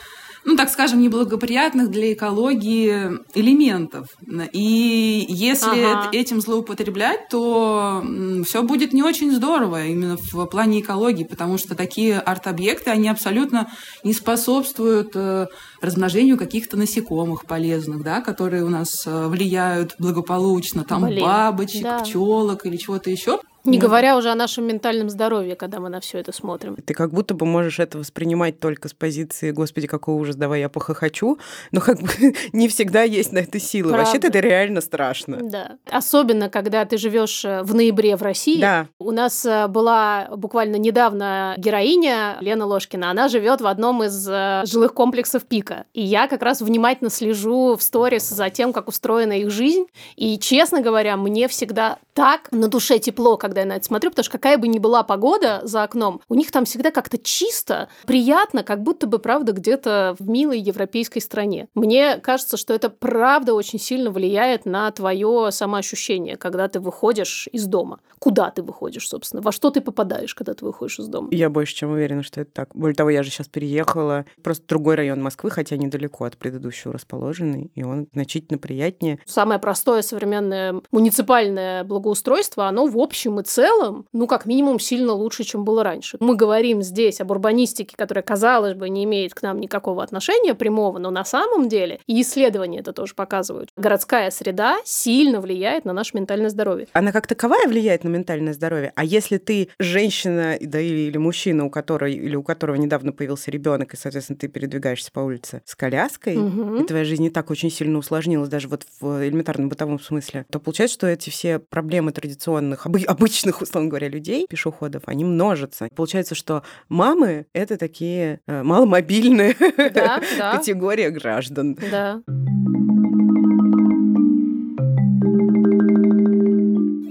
ну, 0.44 0.56
так 0.56 0.70
скажем, 0.70 1.02
неблагоприятных 1.02 1.90
для 1.90 2.14
экологии 2.14 3.18
элементов. 3.34 4.06
И 4.52 5.26
если 5.28 5.82
Ага. 5.84 6.08
эт- 6.10 6.16
этим 6.16 6.40
злоупотреблять, 6.40 7.28
то 7.28 8.02
все 8.46 8.62
будет 8.62 8.94
не 8.94 9.02
очень 9.02 9.30
здорово 9.30 9.84
именно 9.84 10.16
в 10.16 10.46
плане 10.46 10.80
экологии, 10.80 11.24
потому 11.24 11.58
что 11.58 11.74
такие 11.74 12.18
арт-объекты, 12.18 12.90
они 12.90 13.08
абсолютно 13.08 13.70
не 14.04 14.14
способствуют 14.14 15.10
э, 15.14 15.48
размножению 15.82 16.38
каких-то 16.38 16.78
насекомых 16.78 17.44
полезных, 17.44 18.02
да, 18.02 18.22
которые 18.22 18.64
у 18.64 18.70
нас 18.70 19.06
э, 19.06 19.26
влияют 19.26 19.96
благополучно, 19.98 20.82
там 20.82 21.04
Блин, 21.04 21.24
бабочек, 21.24 21.82
да. 21.82 21.98
пчелок 21.98 22.64
или 22.64 22.76
чего-то 22.76 23.10
еще. 23.10 23.40
Не 23.64 23.78
говоря 23.78 24.16
уже 24.16 24.30
о 24.30 24.34
нашем 24.34 24.66
ментальном 24.66 25.10
здоровье, 25.10 25.56
когда 25.56 25.80
мы 25.80 25.88
на 25.88 26.00
все 26.00 26.18
это 26.18 26.32
смотрим. 26.32 26.76
Ты 26.76 26.94
как 26.94 27.12
будто 27.12 27.34
бы 27.34 27.46
можешь 27.46 27.78
это 27.78 27.98
воспринимать 27.98 28.60
только 28.60 28.88
с 28.88 28.94
позиции 28.94 29.50
«Господи, 29.50 29.86
какой 29.86 30.14
ужас, 30.14 30.36
давай 30.36 30.60
я 30.60 30.68
похохочу», 30.68 31.38
но 31.70 31.80
как 31.80 32.00
бы 32.00 32.08
не 32.52 32.68
всегда 32.68 33.02
есть 33.02 33.32
на 33.32 33.38
это 33.38 33.58
силы. 33.58 33.92
Вообще-то 33.92 34.28
это 34.28 34.40
реально 34.40 34.80
страшно. 34.80 35.38
Да. 35.42 35.78
Особенно, 35.90 36.48
когда 36.48 36.84
ты 36.84 36.98
живешь 36.98 37.44
э, 37.44 37.62
в 37.62 37.74
ноябре 37.74 38.16
в 38.16 38.22
России. 38.22 38.60
Да. 38.60 38.86
У 38.98 39.10
нас 39.10 39.44
э, 39.44 39.66
была 39.68 40.28
буквально 40.36 40.76
недавно 40.76 41.54
героиня 41.58 42.36
Лена 42.40 42.66
Ложкина. 42.66 43.10
Она 43.10 43.28
живет 43.28 43.60
в 43.60 43.66
одном 43.66 44.02
из 44.02 44.28
э, 44.28 44.62
жилых 44.66 44.94
комплексов 44.94 45.44
Пика. 45.44 45.84
И 45.94 46.02
я 46.02 46.28
как 46.28 46.42
раз 46.42 46.60
внимательно 46.60 47.10
слежу 47.10 47.76
в 47.76 47.82
сторис 47.82 48.28
за 48.28 48.50
тем, 48.50 48.72
как 48.72 48.88
устроена 48.88 49.38
их 49.38 49.50
жизнь. 49.50 49.86
И, 50.16 50.38
честно 50.38 50.80
говоря, 50.80 51.16
мне 51.16 51.48
всегда 51.48 51.98
так 52.14 52.50
на 52.50 52.68
душе 52.68 52.98
тепло, 52.98 53.36
когда 53.36 53.47
я 53.56 53.66
на 53.66 53.76
это 53.76 53.84
смотрю, 53.84 54.10
потому 54.10 54.24
что 54.24 54.32
какая 54.32 54.58
бы 54.58 54.68
ни 54.68 54.78
была 54.78 55.02
погода 55.02 55.60
за 55.64 55.82
окном, 55.82 56.20
у 56.28 56.34
них 56.34 56.50
там 56.50 56.64
всегда 56.64 56.90
как-то 56.90 57.18
чисто, 57.18 57.88
приятно, 58.06 58.62
как 58.62 58.82
будто 58.82 59.06
бы, 59.06 59.18
правда, 59.18 59.52
где-то 59.52 60.16
в 60.18 60.28
милой 60.28 60.60
европейской 60.60 61.20
стране. 61.20 61.68
Мне 61.74 62.16
кажется, 62.18 62.56
что 62.56 62.74
это 62.74 62.90
правда 62.90 63.54
очень 63.54 63.78
сильно 63.78 64.10
влияет 64.10 64.66
на 64.66 64.90
твое 64.90 65.50
самоощущение, 65.50 66.36
когда 66.36 66.68
ты 66.68 66.80
выходишь 66.80 67.48
из 67.52 67.66
дома. 67.66 68.00
Куда 68.18 68.50
ты 68.50 68.62
выходишь, 68.62 69.08
собственно? 69.08 69.42
Во 69.42 69.52
что 69.52 69.70
ты 69.70 69.80
попадаешь, 69.80 70.34
когда 70.34 70.54
ты 70.54 70.64
выходишь 70.64 70.98
из 70.98 71.06
дома? 71.06 71.28
Я 71.30 71.50
больше 71.50 71.74
чем 71.74 71.92
уверена, 71.92 72.22
что 72.22 72.40
это 72.40 72.50
так. 72.52 72.70
Более 72.74 72.94
того, 72.94 73.10
я 73.10 73.22
же 73.22 73.30
сейчас 73.30 73.48
переехала. 73.48 74.24
Просто 74.42 74.66
другой 74.66 74.96
район 74.96 75.22
Москвы, 75.22 75.50
хотя 75.50 75.76
недалеко 75.76 76.24
от 76.24 76.36
предыдущего 76.36 76.92
расположенный, 76.92 77.70
и 77.74 77.82
он 77.82 78.08
значительно 78.12 78.58
приятнее. 78.58 79.18
Самое 79.24 79.60
простое 79.60 80.02
современное 80.02 80.80
муниципальное 80.90 81.84
благоустройство, 81.84 82.66
оно 82.66 82.86
в 82.86 82.98
общем 82.98 83.37
и 83.38 83.42
целом, 83.42 84.06
ну, 84.12 84.26
как 84.26 84.46
минимум, 84.46 84.78
сильно 84.80 85.12
лучше, 85.12 85.44
чем 85.44 85.64
было 85.64 85.82
раньше. 85.82 86.16
Мы 86.20 86.36
говорим 86.36 86.82
здесь 86.82 87.20
об 87.20 87.30
урбанистике, 87.30 87.96
которая, 87.96 88.22
казалось 88.22 88.74
бы, 88.74 88.88
не 88.88 89.04
имеет 89.04 89.34
к 89.34 89.42
нам 89.42 89.60
никакого 89.60 90.02
отношения 90.02 90.54
прямого, 90.54 90.98
но 90.98 91.10
на 91.10 91.24
самом 91.24 91.68
деле, 91.68 92.00
и 92.06 92.20
исследования 92.22 92.80
это 92.80 92.92
тоже 92.92 93.14
показывают, 93.14 93.70
городская 93.76 94.30
среда 94.30 94.78
сильно 94.84 95.40
влияет 95.40 95.84
на 95.84 95.92
наше 95.92 96.16
ментальное 96.16 96.50
здоровье. 96.50 96.86
Она 96.92 97.12
как 97.12 97.26
таковая 97.26 97.66
влияет 97.68 98.04
на 98.04 98.08
ментальное 98.08 98.52
здоровье. 98.52 98.92
А 98.94 99.04
если 99.04 99.38
ты 99.38 99.68
женщина, 99.78 100.56
да 100.60 100.80
или, 100.80 101.08
или 101.08 101.16
мужчина, 101.18 101.64
у 101.64 101.70
которой 101.70 102.14
или 102.14 102.36
у 102.36 102.42
которого 102.42 102.76
недавно 102.76 103.12
появился 103.12 103.50
ребенок, 103.50 103.94
и, 103.94 103.96
соответственно, 103.96 104.38
ты 104.38 104.48
передвигаешься 104.48 105.10
по 105.12 105.20
улице 105.20 105.62
с 105.64 105.74
коляской, 105.74 106.36
Мгм. 106.36 106.82
и 106.82 106.86
твоя 106.86 107.04
жизнь 107.04 107.22
не 107.22 107.30
так 107.30 107.50
очень 107.50 107.70
сильно 107.70 107.98
усложнилась, 107.98 108.48
даже 108.48 108.68
вот 108.68 108.84
в 109.00 109.24
элементарном 109.26 109.68
бытовом 109.68 110.00
смысле, 110.00 110.46
то 110.50 110.58
получается, 110.60 110.94
что 110.94 111.06
эти 111.06 111.30
все 111.30 111.58
проблемы 111.58 112.12
традиционных, 112.12 112.86
обы- 112.86 113.04
обычных, 113.04 113.27
условно 113.60 113.88
говоря, 113.88 114.08
людей, 114.08 114.46
пешеходов, 114.48 115.02
они 115.06 115.24
множатся. 115.24 115.88
Получается, 115.94 116.34
что 116.34 116.62
мамы— 116.88 117.46
это 117.52 117.76
такие 117.76 118.40
э, 118.46 118.62
маломобильные 118.62 119.56
Да, 119.94 120.20
да. 120.38 120.56
категория 120.56 121.10
граждан. 121.10 121.76
Да. 121.90 122.22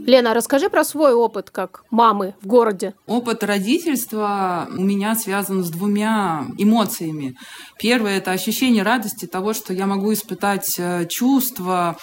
Лена, 0.07 0.33
расскажи 0.33 0.69
про 0.69 0.85
свой 0.85 1.13
опыт 1.13 1.49
как 1.49 1.83
мамы 1.91 2.33
в 2.41 2.47
городе. 2.47 2.93
Опыт 3.07 3.43
родительства 3.43 4.69
у 4.71 4.81
меня 4.81 5.15
связан 5.15 5.65
с 5.65 5.69
двумя 5.69 6.45
эмоциями. 6.57 7.35
Первое– 7.77 8.17
это 8.19 8.31
ощущение 8.31 8.83
радости 8.83 9.25
того, 9.25 9.51
что 9.51 9.73
я 9.73 9.85
могу 9.85 10.13
испытать 10.13 10.75
э, 10.79 11.05
чувства, 11.09 11.97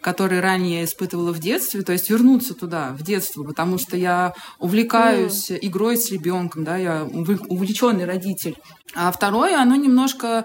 которые 0.00 0.40
ранее 0.40 0.80
я 0.80 0.84
испытывала 0.84 1.32
в 1.32 1.38
детстве, 1.38 1.82
то 1.82 1.92
есть 1.92 2.10
вернуться 2.10 2.54
туда, 2.54 2.90
в 2.98 3.02
детство, 3.02 3.44
потому 3.44 3.78
что 3.78 3.96
я 3.96 4.34
увлекаюсь 4.58 5.50
игрой 5.50 5.96
с 5.96 6.10
ребенком, 6.10 6.64
да, 6.64 6.76
я 6.76 7.04
увлеченный 7.04 8.04
родитель. 8.04 8.56
А 8.94 9.12
второе, 9.12 9.60
оно 9.60 9.76
немножко 9.76 10.44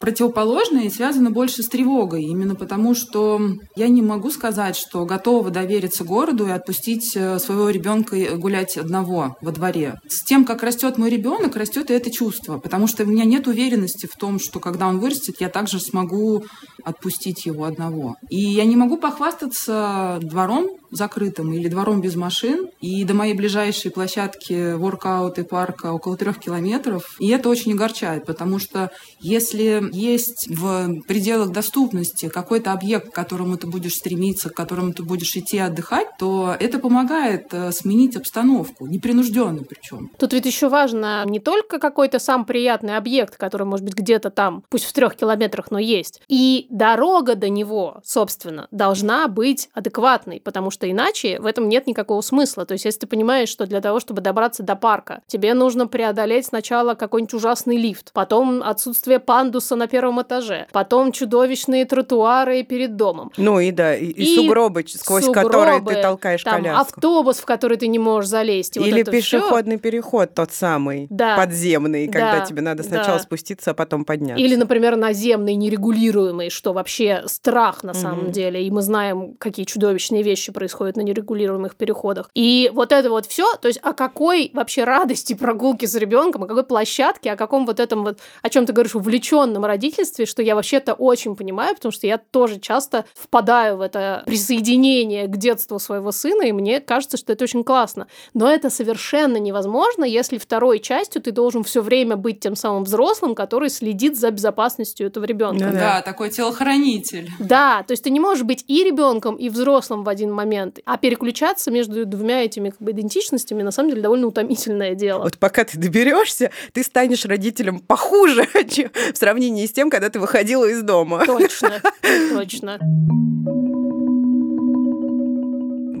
противоположное 0.00 0.84
и 0.84 0.90
связано 0.90 1.30
больше 1.30 1.62
с 1.62 1.68
тревогой, 1.68 2.24
именно 2.24 2.54
потому 2.54 2.94
что 2.94 3.40
я 3.76 3.88
не 3.88 4.02
могу 4.02 4.30
сказать, 4.30 4.74
что 4.74 5.04
готова 5.04 5.50
довериться 5.50 6.04
городу 6.04 6.46
и 6.46 6.50
отпустить 6.50 7.14
э, 7.14 7.38
своего 7.38 7.68
ребенка 7.68 8.16
гулять 8.36 8.76
одного 8.78 9.36
во 9.42 9.52
дворе. 9.52 10.00
С 10.08 10.22
тем, 10.22 10.44
как 10.44 10.62
растет 10.62 10.96
мой 10.96 11.10
ребенок, 11.10 11.54
растет 11.54 11.90
и 11.90 11.94
это 11.94 12.10
чувство, 12.10 12.58
потому 12.58 12.86
что 12.86 13.04
у 13.04 13.06
меня 13.06 13.24
нет 13.24 13.46
уверенности 13.46 14.06
в 14.06 14.16
том, 14.16 14.40
что 14.40 14.58
когда 14.58 14.88
он 14.88 14.98
вырастет, 14.98 15.36
я 15.38 15.50
также 15.50 15.78
смогу 15.78 16.44
отпустить 16.82 17.44
его 17.44 17.64
одного. 17.64 18.16
И 18.30 18.40
я 18.40 18.64
не 18.64 18.76
могу 18.76 18.96
похвастаться 18.96 20.18
двором 20.22 20.79
закрытым 20.90 21.52
или 21.52 21.68
двором 21.68 22.00
без 22.00 22.16
машин. 22.16 22.68
И 22.80 23.04
до 23.04 23.14
моей 23.14 23.34
ближайшей 23.34 23.90
площадки 23.90 24.74
воркаут 24.74 25.38
и 25.38 25.42
парка 25.42 25.92
около 25.92 26.16
трех 26.16 26.38
километров. 26.38 27.16
И 27.18 27.28
это 27.28 27.48
очень 27.48 27.72
огорчает, 27.72 28.26
потому 28.26 28.58
что 28.58 28.90
если 29.20 29.88
есть 29.92 30.48
в 30.48 31.02
пределах 31.06 31.50
доступности 31.50 32.28
какой-то 32.28 32.72
объект, 32.72 33.10
к 33.10 33.14
которому 33.14 33.56
ты 33.56 33.66
будешь 33.66 33.94
стремиться, 33.94 34.50
к 34.50 34.54
которому 34.54 34.92
ты 34.92 35.02
будешь 35.02 35.34
идти 35.36 35.58
отдыхать, 35.58 36.08
то 36.18 36.56
это 36.58 36.78
помогает 36.78 37.48
э, 37.52 37.72
сменить 37.72 38.16
обстановку, 38.16 38.86
непринужденно 38.86 39.62
причем. 39.62 40.10
Тут 40.18 40.32
ведь 40.32 40.46
еще 40.46 40.68
важно 40.68 41.24
не 41.26 41.40
только 41.40 41.78
какой-то 41.78 42.18
сам 42.18 42.44
приятный 42.44 42.96
объект, 42.96 43.36
который 43.36 43.66
может 43.66 43.84
быть 43.84 43.94
где-то 43.94 44.30
там, 44.30 44.64
пусть 44.68 44.84
в 44.84 44.92
трех 44.92 45.16
километрах, 45.16 45.70
но 45.70 45.78
есть, 45.78 46.20
и 46.28 46.66
дорога 46.70 47.34
до 47.34 47.48
него, 47.48 48.00
собственно, 48.04 48.68
должна 48.70 49.28
быть 49.28 49.68
адекватной, 49.74 50.40
потому 50.40 50.70
что 50.70 50.79
иначе 50.88 51.40
в 51.40 51.46
этом 51.46 51.68
нет 51.68 51.86
никакого 51.88 52.20
смысла. 52.20 52.64
То 52.64 52.74
есть, 52.74 52.84
если 52.84 53.00
ты 53.00 53.06
понимаешь, 53.08 53.48
что 53.48 53.66
для 53.66 53.80
того, 53.80 53.98
чтобы 53.98 54.20
добраться 54.20 54.62
до 54.62 54.76
парка, 54.76 55.22
тебе 55.26 55.54
нужно 55.54 55.88
преодолеть 55.88 56.46
сначала 56.46 56.94
какой-нибудь 56.94 57.34
ужасный 57.34 57.76
лифт, 57.76 58.12
потом 58.12 58.62
отсутствие 58.62 59.18
пандуса 59.18 59.74
на 59.76 59.86
первом 59.88 60.22
этаже, 60.22 60.66
потом 60.72 61.12
чудовищные 61.12 61.84
тротуары 61.84 62.62
перед 62.62 62.96
домом, 62.96 63.32
Ну 63.36 63.58
и 63.60 63.70
да, 63.72 63.94
и, 63.96 64.06
и 64.06 64.34
И 64.34 64.36
сугробы, 64.36 64.84
сквозь 64.88 65.26
которые 65.26 65.78
сугробы, 65.78 65.94
ты 65.94 66.02
толкаешь 66.02 66.42
там 66.42 66.62
коляску. 66.62 66.80
автобус, 66.96 67.38
в 67.38 67.44
который 67.44 67.76
ты 67.76 67.88
не 67.88 67.98
можешь 67.98 68.30
залезть. 68.30 68.76
и 68.76 68.80
вот 68.80 68.88
Или 68.88 69.02
это 69.02 69.10
всё. 69.10 69.20
пешеходный 69.20 69.78
переход 69.78 70.34
тот 70.34 70.52
самый, 70.52 71.06
Да. 71.10 71.36
подземный, 71.36 72.06
когда 72.06 72.38
Да, 72.40 72.46
тебе 72.46 72.62
надо 72.62 72.82
сначала 72.82 73.18
да. 73.18 73.22
спуститься, 73.22 73.72
а 73.72 73.74
потом 73.74 74.04
подняться. 74.04 74.42
Или, 74.42 74.54
например, 74.56 74.96
наземный, 74.96 75.54
нерегулируемый, 75.54 76.50
что 76.50 76.72
вообще 76.72 77.22
страх 77.26 77.82
на 77.82 77.94
самом 77.94 78.26
mm-hmm. 78.26 78.30
деле, 78.32 78.66
и 78.66 78.70
мы 78.70 78.82
знаем, 78.82 79.34
какие 79.38 79.64
чудовищные 79.66 80.22
вещи 80.22 80.52
происходят 80.52 80.69
на 80.78 81.02
нерегулируемых 81.02 81.76
переходах. 81.76 82.30
И 82.34 82.70
вот 82.72 82.92
это 82.92 83.10
вот 83.10 83.26
все, 83.26 83.56
то 83.56 83.68
есть 83.68 83.80
о 83.82 83.92
какой 83.92 84.50
вообще 84.54 84.84
радости 84.84 85.34
прогулки 85.34 85.86
с 85.86 85.94
ребенком, 85.94 86.44
о 86.44 86.46
какой 86.46 86.64
площадке, 86.64 87.32
о 87.32 87.36
каком 87.36 87.66
вот 87.66 87.80
этом 87.80 88.04
вот, 88.04 88.18
о 88.42 88.48
чем 88.48 88.66
ты 88.66 88.72
говоришь, 88.72 88.94
увлеченном 88.94 89.64
родительстве, 89.64 90.26
что 90.26 90.42
я 90.42 90.54
вообще-то 90.54 90.94
очень 90.94 91.36
понимаю, 91.36 91.74
потому 91.74 91.92
что 91.92 92.06
я 92.06 92.18
тоже 92.18 92.60
часто 92.60 93.04
впадаю 93.14 93.76
в 93.76 93.80
это 93.80 94.22
присоединение 94.26 95.26
к 95.26 95.36
детству 95.36 95.78
своего 95.78 96.12
сына, 96.12 96.42
и 96.42 96.52
мне 96.52 96.80
кажется, 96.80 97.16
что 97.16 97.32
это 97.32 97.44
очень 97.44 97.64
классно. 97.64 98.06
Но 98.34 98.50
это 98.50 98.70
совершенно 98.70 99.36
невозможно, 99.38 100.04
если 100.04 100.38
второй 100.38 100.80
частью 100.80 101.22
ты 101.22 101.32
должен 101.32 101.64
все 101.64 101.82
время 101.82 102.16
быть 102.16 102.40
тем 102.40 102.56
самым 102.56 102.84
взрослым, 102.84 103.34
который 103.34 103.70
следит 103.70 104.18
за 104.18 104.30
безопасностью 104.30 105.06
этого 105.06 105.24
ребенка. 105.24 105.66
Ну, 105.66 105.72
да, 105.72 106.02
такой 106.02 106.30
телохранитель. 106.30 107.30
Да, 107.38 107.82
то 107.86 107.92
есть 107.92 108.04
ты 108.04 108.10
не 108.10 108.20
можешь 108.20 108.44
быть 108.44 108.64
и 108.68 108.84
ребенком, 108.84 109.36
и 109.36 109.48
взрослым 109.48 110.04
в 110.04 110.08
один 110.08 110.32
момент, 110.32 110.59
а 110.84 110.96
переключаться 110.96 111.70
между 111.70 112.06
двумя 112.06 112.44
этими 112.44 112.70
как 112.70 112.80
бы, 112.80 112.90
идентичностями 112.92 113.62
на 113.62 113.70
самом 113.70 113.90
деле 113.90 114.02
довольно 114.02 114.26
утомительное 114.26 114.94
дело. 114.94 115.22
Вот 115.22 115.38
пока 115.38 115.64
ты 115.64 115.78
доберешься, 115.78 116.50
ты 116.72 116.82
станешь 116.82 117.24
родителем 117.24 117.80
похуже 117.80 118.46
в 119.12 119.16
сравнении 119.16 119.66
с 119.66 119.72
тем, 119.72 119.90
когда 119.90 120.10
ты 120.10 120.20
выходила 120.20 120.64
из 120.64 120.82
дома. 120.82 121.24
Точно, 121.26 121.80
точно 122.34 122.78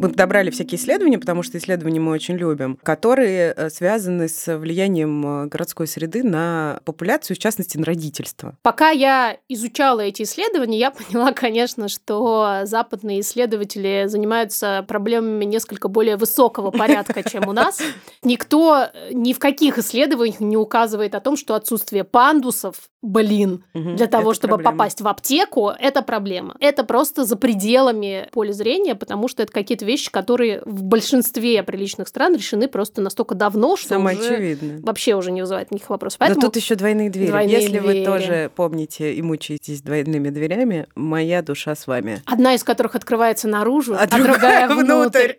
мы 0.00 0.08
подобрали 0.08 0.50
всякие 0.50 0.80
исследования, 0.80 1.18
потому 1.18 1.42
что 1.42 1.58
исследования 1.58 2.00
мы 2.00 2.12
очень 2.12 2.36
любим, 2.36 2.78
которые 2.82 3.52
э, 3.54 3.70
связаны 3.70 4.28
с 4.28 4.56
влиянием 4.56 5.44
э, 5.44 5.46
городской 5.46 5.86
среды 5.86 6.22
на 6.22 6.80
популяцию, 6.84 7.36
в 7.36 7.40
частности, 7.40 7.76
на 7.76 7.84
родительство. 7.84 8.56
Пока 8.62 8.90
я 8.90 9.36
изучала 9.48 10.00
эти 10.00 10.22
исследования, 10.22 10.78
я 10.78 10.90
поняла, 10.90 11.32
конечно, 11.32 11.88
что 11.88 12.62
западные 12.64 13.20
исследователи 13.20 14.04
занимаются 14.06 14.84
проблемами 14.88 15.44
несколько 15.44 15.88
более 15.88 16.16
высокого 16.16 16.70
порядка, 16.70 17.28
чем 17.28 17.48
у 17.48 17.52
нас. 17.52 17.80
Никто 18.22 18.84
э, 18.84 19.12
ни 19.12 19.32
в 19.32 19.38
каких 19.38 19.78
исследованиях 19.78 20.40
не 20.40 20.56
указывает 20.56 21.14
о 21.14 21.20
том, 21.20 21.36
что 21.36 21.54
отсутствие 21.54 22.04
пандусов, 22.04 22.76
блин, 23.02 23.64
для 23.74 24.06
того, 24.06 24.34
чтобы 24.34 24.58
попасть 24.58 25.00
в 25.00 25.08
аптеку, 25.08 25.68
это 25.68 26.02
проблема. 26.02 26.56
Это 26.60 26.84
просто 26.84 27.24
за 27.24 27.36
пределами 27.36 28.28
поля 28.32 28.52
зрения, 28.52 28.94
потому 28.94 29.28
что 29.28 29.42
это 29.42 29.52
какие-то 29.52 29.84
вещи, 29.90 30.10
которые 30.10 30.62
в 30.64 30.82
большинстве 30.82 31.62
приличных 31.62 32.08
стран 32.08 32.34
решены 32.36 32.68
просто 32.68 33.00
настолько 33.00 33.34
давно, 33.34 33.76
что 33.76 33.88
Самое 33.90 34.18
уже 34.18 34.34
очевидное. 34.34 34.80
вообще 34.80 35.14
уже 35.14 35.30
не 35.32 35.40
вызывает 35.42 35.70
никаких 35.70 35.90
вопросов. 35.90 36.18
Поэтому 36.18 36.40
Но 36.40 36.46
тут 36.48 36.56
еще 36.56 36.74
двойные 36.74 37.10
двери. 37.10 37.28
Двойные 37.28 37.60
Если 37.60 37.78
двери. 37.78 38.00
вы 38.00 38.04
тоже 38.04 38.50
помните 38.54 39.12
и 39.14 39.22
мучаетесь 39.22 39.82
двойными 39.82 40.30
дверями, 40.30 40.86
моя 40.94 41.42
душа 41.42 41.74
с 41.74 41.86
вами. 41.86 42.22
Одна 42.26 42.54
из 42.54 42.64
которых 42.64 42.94
открывается 42.94 43.48
наружу, 43.48 43.94
а, 43.94 44.02
а 44.02 44.06
другая, 44.06 44.68
другая 44.68 44.68
внутрь. 44.84 45.32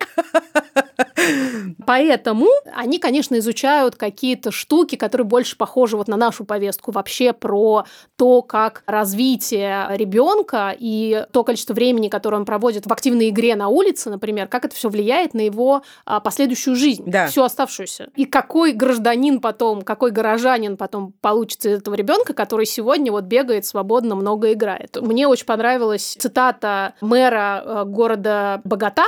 Поэтому 1.86 2.48
они, 2.74 2.98
конечно, 2.98 3.38
изучают 3.38 3.96
какие-то 3.96 4.50
штуки, 4.50 4.96
которые 4.96 5.26
больше 5.26 5.56
похожи 5.56 5.96
вот 5.96 6.08
на 6.08 6.16
нашу 6.16 6.44
повестку 6.44 6.90
вообще 6.90 7.32
про 7.32 7.84
то, 8.16 8.42
как 8.42 8.82
развитие 8.86 9.86
ребенка 9.90 10.74
и 10.78 11.26
то 11.32 11.44
количество 11.44 11.74
времени, 11.74 12.08
которое 12.08 12.36
он 12.36 12.44
проводит 12.44 12.86
в 12.86 12.92
активной 12.92 13.30
игре 13.30 13.56
на 13.56 13.68
улице, 13.68 14.10
например, 14.10 14.48
как 14.48 14.64
это 14.64 14.74
все 14.74 14.88
влияет 14.88 15.34
на 15.34 15.40
его 15.40 15.82
а, 16.04 16.20
последующую 16.20 16.76
жизнь, 16.76 17.04
да. 17.06 17.26
всю 17.26 17.42
оставшуюся. 17.42 18.10
И 18.16 18.24
какой 18.24 18.72
гражданин 18.72 19.40
потом, 19.40 19.82
какой 19.82 20.10
горожанин 20.10 20.76
потом 20.76 21.12
получится 21.20 21.70
из 21.70 21.78
этого 21.78 21.94
ребенка, 21.94 22.34
который 22.34 22.66
сегодня 22.66 23.12
вот 23.12 23.24
бегает 23.24 23.66
свободно, 23.66 24.14
много 24.14 24.52
играет. 24.52 24.96
Мне 25.00 25.26
очень 25.26 25.46
понравилась 25.46 26.16
цитата 26.18 26.94
мэра 27.00 27.62
э, 27.64 27.84
города 27.86 28.60
Богата, 28.64 29.04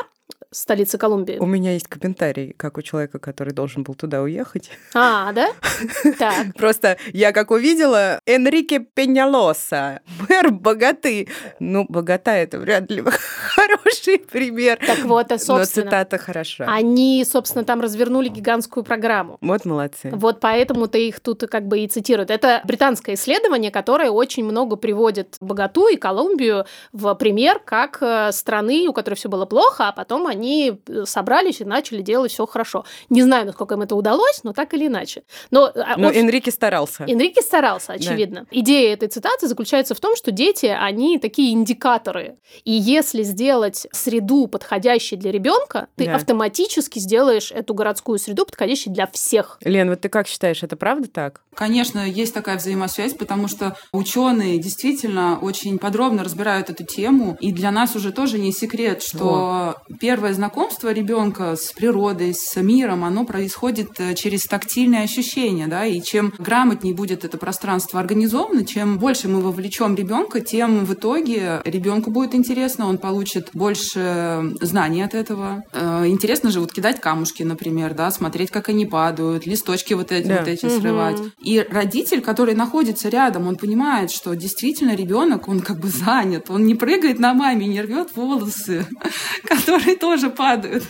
столицы 0.54 0.98
Колумбии. 0.98 1.38
У 1.38 1.46
меня 1.46 1.72
есть 1.72 1.88
комментарий, 1.88 2.54
как 2.56 2.78
у 2.78 2.82
человека, 2.82 3.18
который 3.18 3.52
должен 3.52 3.82
был 3.82 3.94
туда 3.94 4.22
уехать. 4.22 4.70
А, 4.94 5.32
да? 5.32 5.50
Так. 6.18 6.54
Просто 6.56 6.96
я 7.12 7.32
как 7.32 7.50
увидела 7.50 8.20
Энрике 8.26 8.78
Пенялоса, 8.78 10.00
мэр 10.28 10.50
богаты. 10.50 11.28
Ну, 11.58 11.86
богата 11.88 12.30
это 12.30 12.58
вряд 12.58 12.90
ли 12.90 13.02
хороший 13.54 14.18
пример. 14.18 14.78
Так 14.84 15.00
вот, 15.00 15.32
а, 15.32 15.38
собственно. 15.38 15.84
Но 15.86 15.90
цитата 15.90 16.18
хороша. 16.18 16.66
Они, 16.68 17.24
собственно, 17.24 17.64
там 17.64 17.80
развернули 17.80 18.28
гигантскую 18.28 18.84
программу. 18.84 19.38
Вот 19.40 19.64
молодцы. 19.64 20.10
Вот 20.12 20.40
поэтому-то 20.40 20.98
их 20.98 21.20
тут 21.20 21.42
как 21.50 21.66
бы 21.66 21.80
и 21.80 21.88
цитируют. 21.88 22.30
Это 22.30 22.60
британское 22.64 23.16
исследование, 23.16 23.70
которое 23.70 24.10
очень 24.10 24.44
много 24.44 24.76
приводит 24.76 25.36
Богату 25.40 25.88
и 25.88 25.96
Колумбию 25.96 26.66
в 26.92 27.14
пример 27.14 27.60
как 27.64 27.98
э, 28.00 28.30
страны, 28.32 28.86
у 28.88 28.92
которой 28.92 29.14
все 29.14 29.28
было 29.28 29.46
плохо, 29.46 29.88
а 29.88 29.92
потом 29.92 30.23
они 30.26 30.54
они 30.54 30.80
э, 30.88 31.04
собрались 31.06 31.60
и 31.60 31.64
начали 31.64 32.02
делать 32.02 32.32
все 32.32 32.46
хорошо. 32.46 32.84
Не 33.10 33.22
знаю, 33.22 33.46
насколько 33.46 33.74
им 33.74 33.82
это 33.82 33.94
удалось, 33.94 34.40
но 34.44 34.52
так 34.52 34.74
или 34.74 34.86
иначе. 34.86 35.22
Но, 35.50 35.70
а, 35.74 35.96
но 35.96 36.08
общем, 36.08 36.22
Энрике 36.22 36.50
старался. 36.50 37.04
Энрике 37.08 37.42
старался, 37.42 37.94
очевидно. 37.94 38.40
Да. 38.40 38.46
Идея 38.50 38.94
этой 38.94 39.08
цитаты 39.08 39.48
заключается 39.48 39.94
в 39.94 40.00
том, 40.00 40.16
что 40.16 40.30
дети, 40.30 40.66
они 40.66 41.18
такие 41.18 41.52
индикаторы. 41.52 42.36
И 42.64 42.72
если 42.72 43.22
сделать 43.22 43.86
среду 43.92 44.46
подходящей 44.46 45.16
для 45.16 45.32
ребенка, 45.32 45.88
ты 45.96 46.06
да. 46.06 46.16
автоматически 46.16 46.98
сделаешь 46.98 47.50
эту 47.50 47.74
городскую 47.74 48.18
среду 48.18 48.44
подходящей 48.44 48.92
для 48.92 49.06
всех. 49.06 49.58
Лен, 49.64 49.90
вот 49.90 50.00
ты 50.00 50.08
как 50.08 50.28
считаешь, 50.28 50.62
это 50.62 50.76
правда 50.76 51.08
так? 51.08 51.40
Конечно, 51.54 52.00
есть 52.00 52.34
такая 52.34 52.58
взаимосвязь, 52.58 53.14
потому 53.14 53.48
что 53.48 53.76
ученые 53.92 54.58
действительно 54.58 55.38
очень 55.40 55.78
подробно 55.78 56.24
разбирают 56.24 56.70
эту 56.70 56.84
тему, 56.84 57.36
и 57.40 57.52
для 57.52 57.70
нас 57.70 57.94
уже 57.96 58.12
тоже 58.12 58.38
не 58.38 58.52
секрет, 58.52 59.02
что 59.02 59.28
О. 59.28 59.74
первое 60.14 60.32
знакомство 60.32 60.92
ребенка 60.92 61.56
с 61.56 61.72
природой, 61.72 62.34
с 62.34 62.54
миром, 62.62 63.02
оно 63.02 63.24
происходит 63.24 63.98
э, 63.98 64.14
через 64.14 64.44
тактильные 64.44 65.02
ощущения, 65.02 65.66
да, 65.66 65.86
и 65.86 66.00
чем 66.00 66.32
грамотнее 66.38 66.94
будет 66.94 67.24
это 67.24 67.36
пространство 67.36 67.98
организовано, 67.98 68.64
чем 68.64 68.98
больше 68.98 69.26
мы 69.26 69.40
вовлечем 69.40 69.96
ребенка, 69.96 70.40
тем 70.40 70.84
в 70.84 70.94
итоге 70.94 71.60
ребенку 71.64 72.12
будет 72.12 72.36
интересно, 72.36 72.88
он 72.88 72.98
получит 72.98 73.50
больше 73.54 74.52
знаний 74.60 75.02
от 75.02 75.14
этого. 75.14 75.64
Э, 75.72 76.04
интересно 76.06 76.52
же 76.52 76.60
вот 76.60 76.72
кидать 76.72 77.00
камушки, 77.00 77.42
например, 77.42 77.92
да, 77.94 78.12
смотреть, 78.12 78.52
как 78.52 78.68
они 78.68 78.86
падают, 78.86 79.46
листочки 79.46 79.94
вот 79.94 80.12
эти 80.12 80.28
да. 80.28 80.38
вот 80.38 80.46
эти 80.46 80.66
угу. 80.66 80.80
срывать. 80.80 81.18
И 81.42 81.58
родитель, 81.68 82.20
который 82.20 82.54
находится 82.54 83.08
рядом, 83.08 83.48
он 83.48 83.56
понимает, 83.56 84.12
что 84.12 84.34
действительно 84.34 84.94
ребенок, 84.94 85.48
он 85.48 85.58
как 85.58 85.80
бы 85.80 85.88
занят, 85.88 86.50
он 86.50 86.66
не 86.66 86.76
прыгает 86.76 87.18
на 87.18 87.34
маме, 87.34 87.66
не 87.66 87.82
рвет 87.82 88.14
волосы, 88.14 88.86
которые 89.44 89.96
тоже 90.04 90.28
падают. 90.28 90.84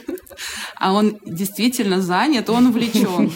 А 0.77 0.93
он 0.93 1.19
действительно 1.25 2.01
занят, 2.01 2.51
он 2.51 2.67
увлечен. 2.67 3.31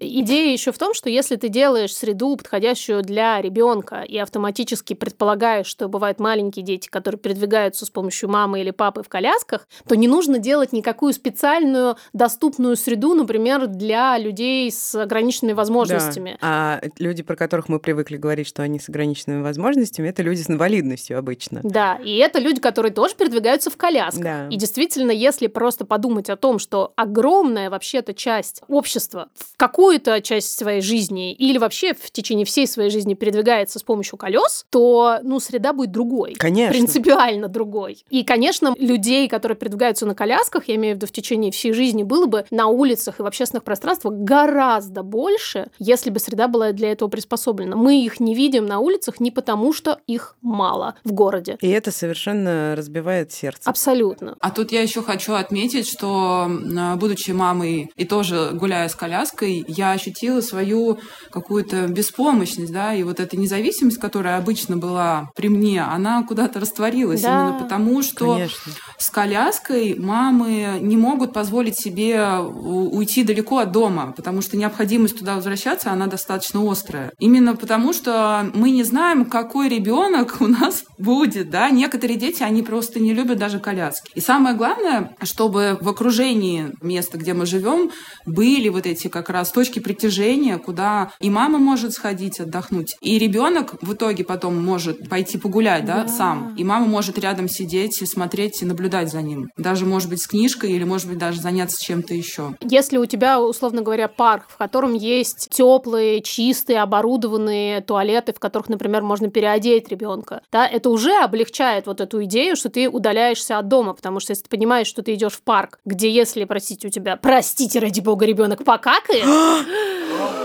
Идея 0.00 0.50
еще 0.50 0.72
в 0.72 0.78
том, 0.78 0.94
что 0.94 1.10
если 1.10 1.36
ты 1.36 1.50
делаешь 1.50 1.94
среду, 1.94 2.36
подходящую 2.36 3.02
для 3.02 3.38
ребенка, 3.42 4.00
и 4.00 4.16
автоматически 4.16 4.94
предполагаешь, 4.94 5.66
что 5.66 5.88
бывают 5.88 6.20
маленькие 6.20 6.64
дети, 6.64 6.88
которые 6.88 7.18
передвигаются 7.18 7.84
с 7.84 7.90
помощью 7.90 8.30
мамы 8.30 8.62
или 8.62 8.70
папы 8.70 9.02
в 9.02 9.10
колясках, 9.10 9.68
то 9.86 9.94
не 9.94 10.08
нужно 10.08 10.38
делать 10.38 10.72
никакую 10.72 11.12
специальную 11.12 11.96
доступную 12.14 12.76
среду, 12.76 13.12
например, 13.12 13.66
для 13.66 14.16
людей 14.16 14.72
с 14.72 14.94
ограниченными 14.94 15.52
возможностями. 15.52 16.38
Да. 16.40 16.80
А 16.80 16.80
люди, 16.98 17.22
про 17.22 17.36
которых 17.36 17.68
мы 17.68 17.78
привыкли 17.78 18.16
говорить, 18.16 18.46
что 18.46 18.62
они 18.62 18.80
с 18.80 18.88
ограниченными 18.88 19.42
возможностями, 19.42 20.08
это 20.08 20.22
люди 20.22 20.40
с 20.40 20.48
инвалидностью 20.48 21.18
обычно. 21.18 21.60
Да, 21.62 21.96
и 22.02 22.16
это 22.16 22.38
люди, 22.38 22.58
которые 22.58 22.92
тоже 22.92 23.14
передвигаются 23.16 23.68
в 23.68 23.76
колясках. 23.76 24.22
Да. 24.22 24.48
И 24.48 24.56
действительно, 24.56 25.09
если 25.12 25.46
просто 25.46 25.84
подумать 25.84 26.30
о 26.30 26.36
том, 26.36 26.58
что 26.58 26.92
огромная 26.96 27.70
вообще-то 27.70 28.14
часть 28.14 28.62
общества 28.68 29.28
в 29.34 29.56
какую-то 29.56 30.20
часть 30.20 30.56
своей 30.56 30.80
жизни 30.80 31.32
или 31.32 31.58
вообще 31.58 31.94
в 31.94 32.10
течение 32.10 32.46
всей 32.46 32.66
своей 32.66 32.90
жизни 32.90 33.14
передвигается 33.14 33.78
с 33.78 33.82
помощью 33.82 34.18
колес, 34.18 34.66
то, 34.70 35.18
ну, 35.22 35.40
среда 35.40 35.72
будет 35.72 35.90
другой. 35.90 36.34
Конечно. 36.34 36.72
Принципиально 36.72 37.48
другой. 37.48 38.04
И, 38.10 38.24
конечно, 38.24 38.74
людей, 38.78 39.28
которые 39.28 39.56
передвигаются 39.56 40.06
на 40.06 40.14
колясках, 40.14 40.68
я 40.68 40.76
имею 40.76 40.94
в 40.94 40.96
виду 40.96 41.06
в 41.06 41.12
течение 41.12 41.52
всей 41.52 41.72
жизни, 41.72 42.02
было 42.02 42.26
бы 42.26 42.44
на 42.50 42.68
улицах 42.68 43.20
и 43.20 43.22
в 43.22 43.26
общественных 43.26 43.64
пространствах 43.64 44.14
гораздо 44.14 45.02
больше, 45.02 45.70
если 45.78 46.10
бы 46.10 46.18
среда 46.18 46.48
была 46.48 46.72
для 46.72 46.92
этого 46.92 47.08
приспособлена. 47.08 47.76
Мы 47.76 48.04
их 48.04 48.20
не 48.20 48.34
видим 48.34 48.66
на 48.66 48.78
улицах 48.78 49.20
не 49.20 49.30
потому, 49.30 49.72
что 49.72 50.00
их 50.06 50.36
мало 50.40 50.94
в 51.04 51.12
городе. 51.12 51.56
И 51.60 51.68
это 51.68 51.90
совершенно 51.90 52.74
разбивает 52.76 53.32
сердце. 53.32 53.68
Абсолютно. 53.68 54.36
А 54.40 54.50
тут 54.50 54.72
я 54.72 54.82
еще 54.82 54.99
хочу 55.02 55.34
отметить, 55.34 55.88
что 55.88 56.50
а, 56.76 56.96
будучи 56.96 57.30
мамой 57.30 57.90
и 57.96 58.04
тоже 58.04 58.50
гуляя 58.52 58.88
с 58.88 58.94
коляской, 58.94 59.64
я 59.68 59.92
ощутила 59.92 60.40
свою 60.40 60.98
какую-то 61.30 61.86
беспомощность, 61.88 62.72
да, 62.72 62.94
и 62.94 63.02
вот 63.02 63.20
эта 63.20 63.36
независимость, 63.36 63.98
которая 63.98 64.38
обычно 64.38 64.76
была 64.76 65.30
при 65.34 65.48
мне, 65.48 65.82
она 65.82 66.22
куда-то 66.22 66.60
растворилась 66.60 67.22
да, 67.22 67.28
именно 67.28 67.58
потому, 67.62 68.02
что 68.02 68.34
конечно. 68.34 68.72
с 68.98 69.10
коляской 69.10 69.96
мамы 69.98 70.78
не 70.80 70.96
могут 70.96 71.32
позволить 71.32 71.78
себе 71.78 72.38
уйти 72.38 73.24
далеко 73.24 73.58
от 73.58 73.72
дома, 73.72 74.12
потому 74.16 74.42
что 74.42 74.56
необходимость 74.56 75.18
туда 75.18 75.36
возвращаться, 75.36 75.90
она 75.90 76.06
достаточно 76.06 76.60
острая. 76.70 77.12
Именно 77.18 77.56
потому, 77.56 77.92
что 77.92 78.50
мы 78.54 78.70
не 78.70 78.84
знаем, 78.84 79.24
какой 79.24 79.68
ребенок 79.68 80.36
у 80.40 80.46
нас 80.46 80.84
будет, 80.98 81.50
да, 81.50 81.70
некоторые 81.70 82.18
дети, 82.18 82.42
они 82.42 82.62
просто 82.62 83.00
не 83.00 83.14
любят 83.14 83.38
даже 83.38 83.58
коляски. 83.58 84.10
И 84.14 84.20
самое 84.20 84.56
главное, 84.90 85.16
чтобы 85.22 85.78
в 85.80 85.88
окружении 85.88 86.72
места, 86.80 87.18
где 87.18 87.34
мы 87.34 87.46
живем, 87.46 87.90
были 88.26 88.68
вот 88.68 88.86
эти 88.86 89.08
как 89.08 89.30
раз 89.30 89.50
точки 89.50 89.78
притяжения, 89.78 90.58
куда 90.58 91.12
и 91.20 91.30
мама 91.30 91.58
может 91.58 91.92
сходить 91.92 92.40
отдохнуть, 92.40 92.96
и 93.00 93.18
ребенок 93.18 93.74
в 93.82 93.94
итоге 93.94 94.24
потом 94.24 94.62
может 94.62 95.08
пойти 95.08 95.38
погулять, 95.38 95.84
да, 95.84 96.04
да, 96.04 96.08
сам, 96.08 96.54
и 96.56 96.64
мама 96.64 96.86
может 96.86 97.18
рядом 97.18 97.48
сидеть 97.48 98.02
и 98.02 98.06
смотреть 98.06 98.62
и 98.62 98.64
наблюдать 98.64 99.10
за 99.10 99.22
ним, 99.22 99.50
даже 99.56 99.86
может 99.86 100.08
быть 100.08 100.22
с 100.22 100.26
книжкой 100.26 100.72
или 100.72 100.84
может 100.84 101.08
быть 101.08 101.18
даже 101.18 101.40
заняться 101.40 101.80
чем-то 101.80 102.14
еще. 102.14 102.54
Если 102.60 102.98
у 102.98 103.06
тебя, 103.06 103.40
условно 103.40 103.82
говоря, 103.82 104.08
парк, 104.08 104.46
в 104.48 104.56
котором 104.56 104.94
есть 104.94 105.48
теплые, 105.50 106.22
чистые, 106.22 106.80
оборудованные 106.82 107.80
туалеты, 107.80 108.32
в 108.32 108.38
которых, 108.38 108.68
например, 108.68 109.02
можно 109.02 109.30
переодеть 109.30 109.88
ребенка, 109.88 110.42
да, 110.52 110.66
это 110.66 110.90
уже 110.90 111.12
облегчает 111.22 111.86
вот 111.86 112.00
эту 112.00 112.24
идею, 112.24 112.56
что 112.56 112.68
ты 112.68 112.88
удаляешься 112.88 113.58
от 113.58 113.68
дома, 113.68 113.94
потому 113.94 114.20
что 114.20 114.32
если 114.32 114.44
ты 114.44 114.50
понимаешь, 114.50 114.79
что 114.86 115.02
ты 115.02 115.14
идешь 115.14 115.34
в 115.34 115.42
парк, 115.42 115.80
где, 115.84 116.10
если, 116.10 116.44
простите, 116.44 116.88
у 116.88 116.90
тебя, 116.90 117.16
простите, 117.16 117.78
ради 117.78 118.00
бога, 118.00 118.26
ребенок 118.26 118.64
покакает, 118.64 119.24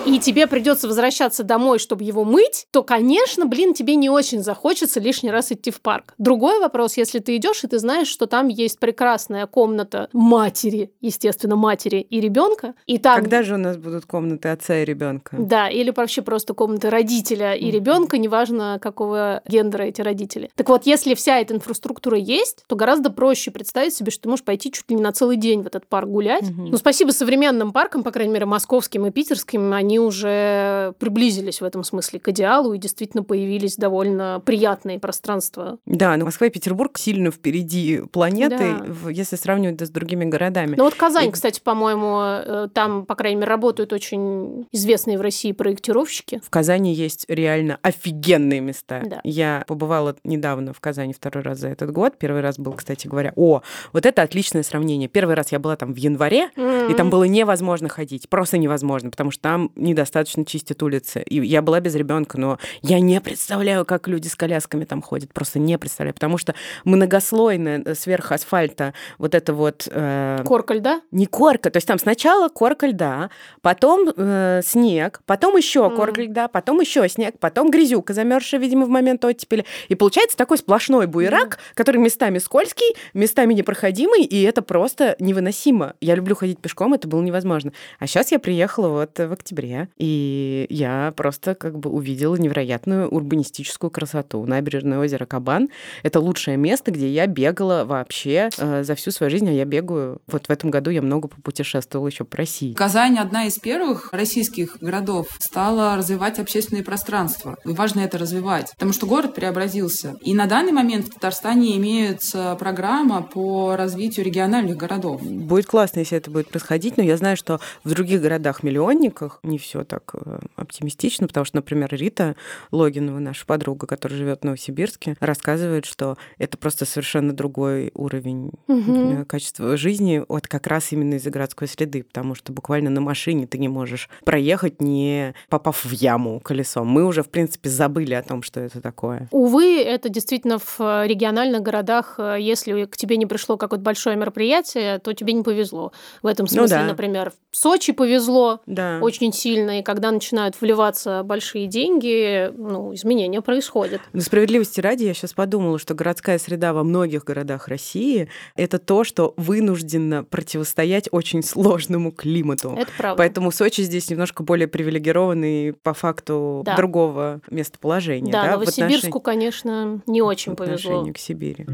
и 0.05 0.19
тебе 0.19 0.47
придется 0.47 0.87
возвращаться 0.87 1.43
домой, 1.43 1.79
чтобы 1.79 2.03
его 2.03 2.23
мыть, 2.23 2.67
то, 2.71 2.83
конечно, 2.83 3.45
блин, 3.45 3.73
тебе 3.73 3.95
не 3.95 4.09
очень 4.09 4.41
захочется 4.43 4.99
лишний 4.99 5.31
раз 5.31 5.51
идти 5.51 5.71
в 5.71 5.81
парк. 5.81 6.13
Другой 6.17 6.59
вопрос, 6.59 6.97
если 6.97 7.19
ты 7.19 7.35
идешь 7.37 7.63
и 7.63 7.67
ты 7.67 7.79
знаешь, 7.79 8.07
что 8.07 8.27
там 8.27 8.47
есть 8.47 8.79
прекрасная 8.79 9.47
комната 9.47 10.09
матери, 10.13 10.91
естественно, 11.01 11.55
матери 11.55 11.97
и 11.97 12.19
ребенка, 12.21 12.75
и 12.85 12.97
там... 12.97 13.15
Когда 13.15 13.43
же 13.43 13.55
у 13.55 13.57
нас 13.57 13.77
будут 13.77 14.05
комнаты 14.05 14.49
отца 14.49 14.77
и 14.77 14.85
ребенка? 14.85 15.35
Да, 15.39 15.69
или 15.69 15.91
вообще 15.95 16.21
просто 16.21 16.53
комнаты 16.53 16.89
родителя 16.89 17.53
и 17.53 17.71
ребенка, 17.71 18.17
неважно 18.17 18.79
какого 18.81 19.41
гендера 19.47 19.83
эти 19.83 20.01
родители. 20.01 20.49
Так 20.55 20.69
вот, 20.69 20.85
если 20.85 21.15
вся 21.15 21.39
эта 21.39 21.55
инфраструктура 21.55 22.17
есть, 22.17 22.63
то 22.67 22.75
гораздо 22.75 23.09
проще 23.09 23.51
представить 23.51 23.93
себе, 23.93 24.11
что 24.11 24.23
ты 24.23 24.29
можешь 24.29 24.45
пойти 24.45 24.71
чуть 24.71 24.89
ли 24.89 24.95
не 24.95 25.01
на 25.01 25.11
целый 25.11 25.37
день 25.37 25.63
в 25.63 25.67
этот 25.67 25.87
парк 25.87 26.07
гулять. 26.07 26.43
Угу. 26.43 26.61
Ну, 26.69 26.77
спасибо 26.77 27.11
современным 27.11 27.71
паркам, 27.71 28.03
по 28.03 28.11
крайней 28.11 28.33
мере, 28.33 28.45
московским 28.45 29.05
и 29.05 29.11
питерским, 29.11 29.73
они 29.73 29.94
уже 29.99 30.93
приблизились 30.99 31.61
в 31.61 31.63
этом 31.63 31.83
смысле 31.83 32.19
к 32.19 32.27
идеалу 32.29 32.73
и 32.73 32.77
действительно 32.77 33.23
появились 33.23 33.75
довольно 33.75 34.41
приятные 34.45 34.99
пространства. 34.99 35.77
Да, 35.85 36.15
но 36.17 36.25
Москва 36.25 36.47
и 36.47 36.49
Петербург 36.49 36.97
сильно 36.97 37.31
впереди 37.31 38.01
планеты, 38.11 38.75
да. 38.79 39.09
если 39.09 39.35
сравнивать 39.35 39.77
да, 39.77 39.85
с 39.85 39.89
другими 39.89 40.25
городами. 40.25 40.75
Ну 40.77 40.83
вот 40.83 40.95
Казань, 40.95 41.29
и... 41.29 41.31
кстати, 41.31 41.59
по-моему, 41.61 42.19
э, 42.21 42.67
там, 42.73 43.05
по 43.05 43.15
крайней 43.15 43.37
мере, 43.37 43.49
работают 43.49 43.93
очень 43.93 44.67
известные 44.71 45.17
в 45.17 45.21
России 45.21 45.51
проектировщики. 45.51 46.41
В 46.43 46.49
Казани 46.49 46.93
есть 46.93 47.25
реально 47.27 47.79
офигенные 47.81 48.59
места. 48.59 49.01
Да. 49.05 49.21
Я 49.23 49.63
побывала 49.67 50.15
недавно 50.23 50.73
в 50.73 50.79
Казани 50.79 51.13
второй 51.13 51.43
раз 51.43 51.59
за 51.59 51.69
этот 51.69 51.91
год. 51.91 52.17
Первый 52.17 52.41
раз 52.41 52.57
был, 52.57 52.73
кстати 52.73 53.07
говоря, 53.07 53.33
о, 53.35 53.61
вот 53.93 54.05
это 54.05 54.21
отличное 54.21 54.63
сравнение. 54.63 55.07
Первый 55.07 55.35
раз 55.35 55.51
я 55.51 55.59
была 55.59 55.75
там 55.75 55.93
в 55.93 55.97
январе, 55.97 56.49
mm-hmm. 56.55 56.91
и 56.91 56.95
там 56.95 57.09
было 57.09 57.23
невозможно 57.23 57.89
ходить, 57.89 58.29
просто 58.29 58.57
невозможно, 58.57 59.09
потому 59.09 59.31
что 59.31 59.41
там 59.41 59.71
недостаточно 59.85 60.45
чистят 60.45 60.81
улицы. 60.83 61.21
И 61.21 61.45
я 61.45 61.61
была 61.61 61.79
без 61.79 61.95
ребенка, 61.95 62.39
но 62.39 62.59
я 62.81 62.99
не 62.99 63.19
представляю, 63.21 63.85
как 63.85 64.07
люди 64.07 64.27
с 64.27 64.35
колясками 64.35 64.85
там 64.85 65.01
ходят, 65.01 65.33
просто 65.33 65.59
не 65.59 65.77
представляю, 65.77 66.13
потому 66.13 66.37
что 66.37 66.55
многослойная 66.83 67.81
э, 67.85 67.95
сверх 67.95 68.31
асфальта 68.31 68.93
вот 69.17 69.35
это 69.35 69.53
вот... 69.53 69.87
Э, 69.91 70.41
корка 70.45 70.73
льда? 70.73 71.01
Не 71.11 71.25
корка, 71.25 71.69
то 71.69 71.77
есть 71.77 71.87
там 71.87 71.99
сначала 71.99 72.49
корка 72.49 72.87
льда, 72.87 73.29
потом 73.61 74.09
э, 74.15 74.61
снег, 74.63 75.21
потом 75.25 75.55
еще 75.57 75.81
mm. 75.81 75.95
корка 75.95 76.21
льда, 76.21 76.47
потом 76.47 76.81
еще 76.81 77.07
снег, 77.09 77.35
потом 77.39 77.71
грязюка 77.71 78.13
замерзшая, 78.13 78.59
видимо, 78.61 78.85
в 78.85 78.89
момент 78.89 79.23
оттепели. 79.25 79.65
И 79.87 79.95
получается 79.95 80.37
такой 80.37 80.57
сплошной 80.57 81.07
буерак, 81.07 81.55
mm. 81.55 81.59
который 81.75 81.97
местами 81.97 82.39
скользкий, 82.39 82.95
местами 83.13 83.53
непроходимый, 83.53 84.23
и 84.23 84.41
это 84.43 84.61
просто 84.61 85.15
невыносимо. 85.19 85.93
Я 86.01 86.15
люблю 86.15 86.35
ходить 86.35 86.59
пешком, 86.59 86.93
это 86.93 87.07
было 87.07 87.21
невозможно. 87.21 87.71
А 87.99 88.07
сейчас 88.07 88.31
я 88.31 88.39
приехала 88.39 88.89
вот 88.89 89.17
в 89.17 89.31
октябре, 89.31 89.74
и 89.97 90.65
я 90.69 91.13
просто 91.15 91.55
как 91.55 91.77
бы 91.79 91.89
увидела 91.89 92.35
невероятную 92.35 93.07
урбанистическую 93.09 93.89
красоту. 93.91 94.45
Набережное 94.45 94.99
озеро 94.99 95.25
Кабан— 95.25 95.69
это 96.03 96.19
лучшее 96.19 96.57
место, 96.57 96.91
где 96.91 97.09
я 97.09 97.27
бегала 97.27 97.85
вообще 97.85 98.49
э, 98.57 98.83
за 98.83 98.95
всю 98.95 99.11
свою 99.11 99.29
жизнь, 99.29 99.49
а 99.49 99.51
я 99.51 99.65
бегаю... 99.65 100.21
Вот 100.27 100.47
в 100.47 100.49
этом 100.49 100.71
году 100.71 100.89
я 100.89 101.01
много 101.01 101.27
попутешествовала 101.27 102.07
еще 102.07 102.23
по 102.23 102.37
России. 102.37 102.73
Казань 102.73 103.17
одна 103.17 103.45
из 103.45 103.57
первых 103.59 104.09
российских 104.11 104.77
городов 104.79 105.27
стала 105.39 105.95
развивать 105.95 106.39
общественные 106.39 106.83
пространства. 106.83 107.57
И 107.65 107.69
важно 107.69 108.01
это 108.01 108.17
развивать, 108.17 108.71
потому 108.71 108.93
что 108.93 109.07
город 109.07 109.35
преобразился. 109.35 110.15
И 110.21 110.33
на 110.33 110.45
данный 110.45 110.71
момент 110.71 111.07
в 111.07 111.13
Татарстане 111.13 111.77
имеется 111.77 112.55
программа 112.59 113.21
по 113.21 113.75
развитию 113.75 114.25
региональных 114.25 114.77
городов. 114.77 115.21
Будет 115.21 115.65
классно, 115.65 115.99
если 115.99 116.17
это 116.17 116.31
будет 116.31 116.49
происходить, 116.49 116.97
но 116.97 117.03
я 117.03 117.17
знаю, 117.17 117.37
что 117.37 117.59
в 117.83 117.89
других 117.89 118.21
городах-миллионниках 118.21 119.39
не 119.43 119.57
все 119.65 119.83
так 119.83 120.11
э, 120.13 120.39
оптимистично, 120.55 121.27
потому 121.27 121.45
что, 121.45 121.57
например, 121.57 121.89
Рита 121.91 122.35
Логинова, 122.71 123.19
наша 123.19 123.45
подруга, 123.45 123.87
которая 123.87 124.17
живет 124.17 124.41
в 124.41 124.43
Новосибирске, 124.43 125.15
рассказывает, 125.19 125.85
что 125.85 126.17
это 126.37 126.57
просто 126.57 126.85
совершенно 126.85 127.33
другой 127.33 127.91
уровень 127.95 128.51
угу. 128.67 129.25
качества 129.25 129.75
жизни, 129.75 130.23
вот 130.27 130.47
как 130.47 130.67
раз 130.67 130.91
именно 130.91 131.15
из-за 131.15 131.31
городской 131.31 131.67
среды, 131.67 132.03
потому 132.03 132.35
что 132.35 132.53
буквально 132.53 132.89
на 132.91 133.01
машине 133.01 133.47
ты 133.47 133.57
не 133.57 133.67
можешь 133.67 134.09
проехать, 134.23 134.81
не 134.81 135.33
попав 135.49 135.83
в 135.83 135.91
яму 135.91 136.39
колесом. 136.39 136.87
Мы 136.87 137.03
уже, 137.03 137.23
в 137.23 137.29
принципе, 137.29 137.69
забыли 137.69 138.13
о 138.13 138.21
том, 138.21 138.43
что 138.43 138.59
это 138.59 138.81
такое. 138.81 139.27
Увы, 139.31 139.81
это 139.81 140.09
действительно 140.09 140.59
в 140.59 140.77
э, 140.79 141.07
региональных 141.07 141.61
городах, 141.61 142.19
если 142.19 142.85
к 142.85 142.97
тебе 142.97 143.17
не 143.17 143.25
пришло 143.25 143.57
какое-то 143.57 143.83
большое 143.83 144.15
мероприятие, 144.15 144.99
то 144.99 145.13
тебе 145.13 145.33
не 145.33 145.43
повезло. 145.43 145.91
В 146.21 146.27
этом 146.27 146.45
ну 146.45 146.51
смысле, 146.53 146.77
ну, 146.77 146.83
да. 146.83 146.89
например, 146.89 147.33
в 147.51 147.57
Сочи 147.57 147.93
повезло 147.93 148.61
да. 148.65 148.99
очень 149.01 149.33
сильно, 149.33 149.44
и 149.45 149.83
когда 149.83 150.11
начинают 150.11 150.59
вливаться 150.59 151.23
большие 151.23 151.67
деньги, 151.67 152.51
ну, 152.55 152.93
изменения 152.93 153.41
происходят. 153.41 154.01
Но 154.13 154.21
справедливости 154.21 154.81
ради, 154.81 155.03
я 155.03 155.13
сейчас 155.13 155.33
подумала, 155.33 155.79
что 155.79 155.93
городская 155.93 156.37
среда 156.37 156.73
во 156.73 156.83
многих 156.83 157.23
городах 157.23 157.67
России— 157.67 158.27
это 158.55 158.79
то, 158.79 159.03
что 159.03 159.33
вынужденно 159.37 160.23
противостоять 160.23 161.09
очень 161.11 161.43
сложному 161.43 162.11
климату. 162.11 162.75
Это 162.77 162.91
правда. 162.97 163.17
Поэтому 163.17 163.51
Сочи 163.51 163.81
здесь 163.81 164.09
немножко 164.09 164.43
более 164.43 164.67
привилегированный 164.67 165.73
по 165.73 165.93
факту 165.93 166.63
да. 166.65 166.75
другого 166.75 167.41
местоположения. 167.49 168.31
Да, 168.31 168.43
да 168.43 168.51
Новосибирску, 168.53 169.19
отношении... 169.19 169.23
конечно, 169.23 170.01
не 170.07 170.21
очень 170.21 170.55
повезло. 170.55 171.05
к 171.13 171.17
Сибири. 171.17 171.65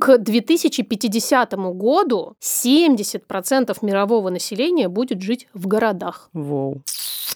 К 0.00 0.16
2050 0.16 1.52
году 1.74 2.34
70% 2.40 3.76
мирового 3.82 4.30
населения 4.30 4.88
будет 4.88 5.20
жить 5.20 5.46
в 5.52 5.66
городах. 5.66 6.30
Воу. 6.32 6.80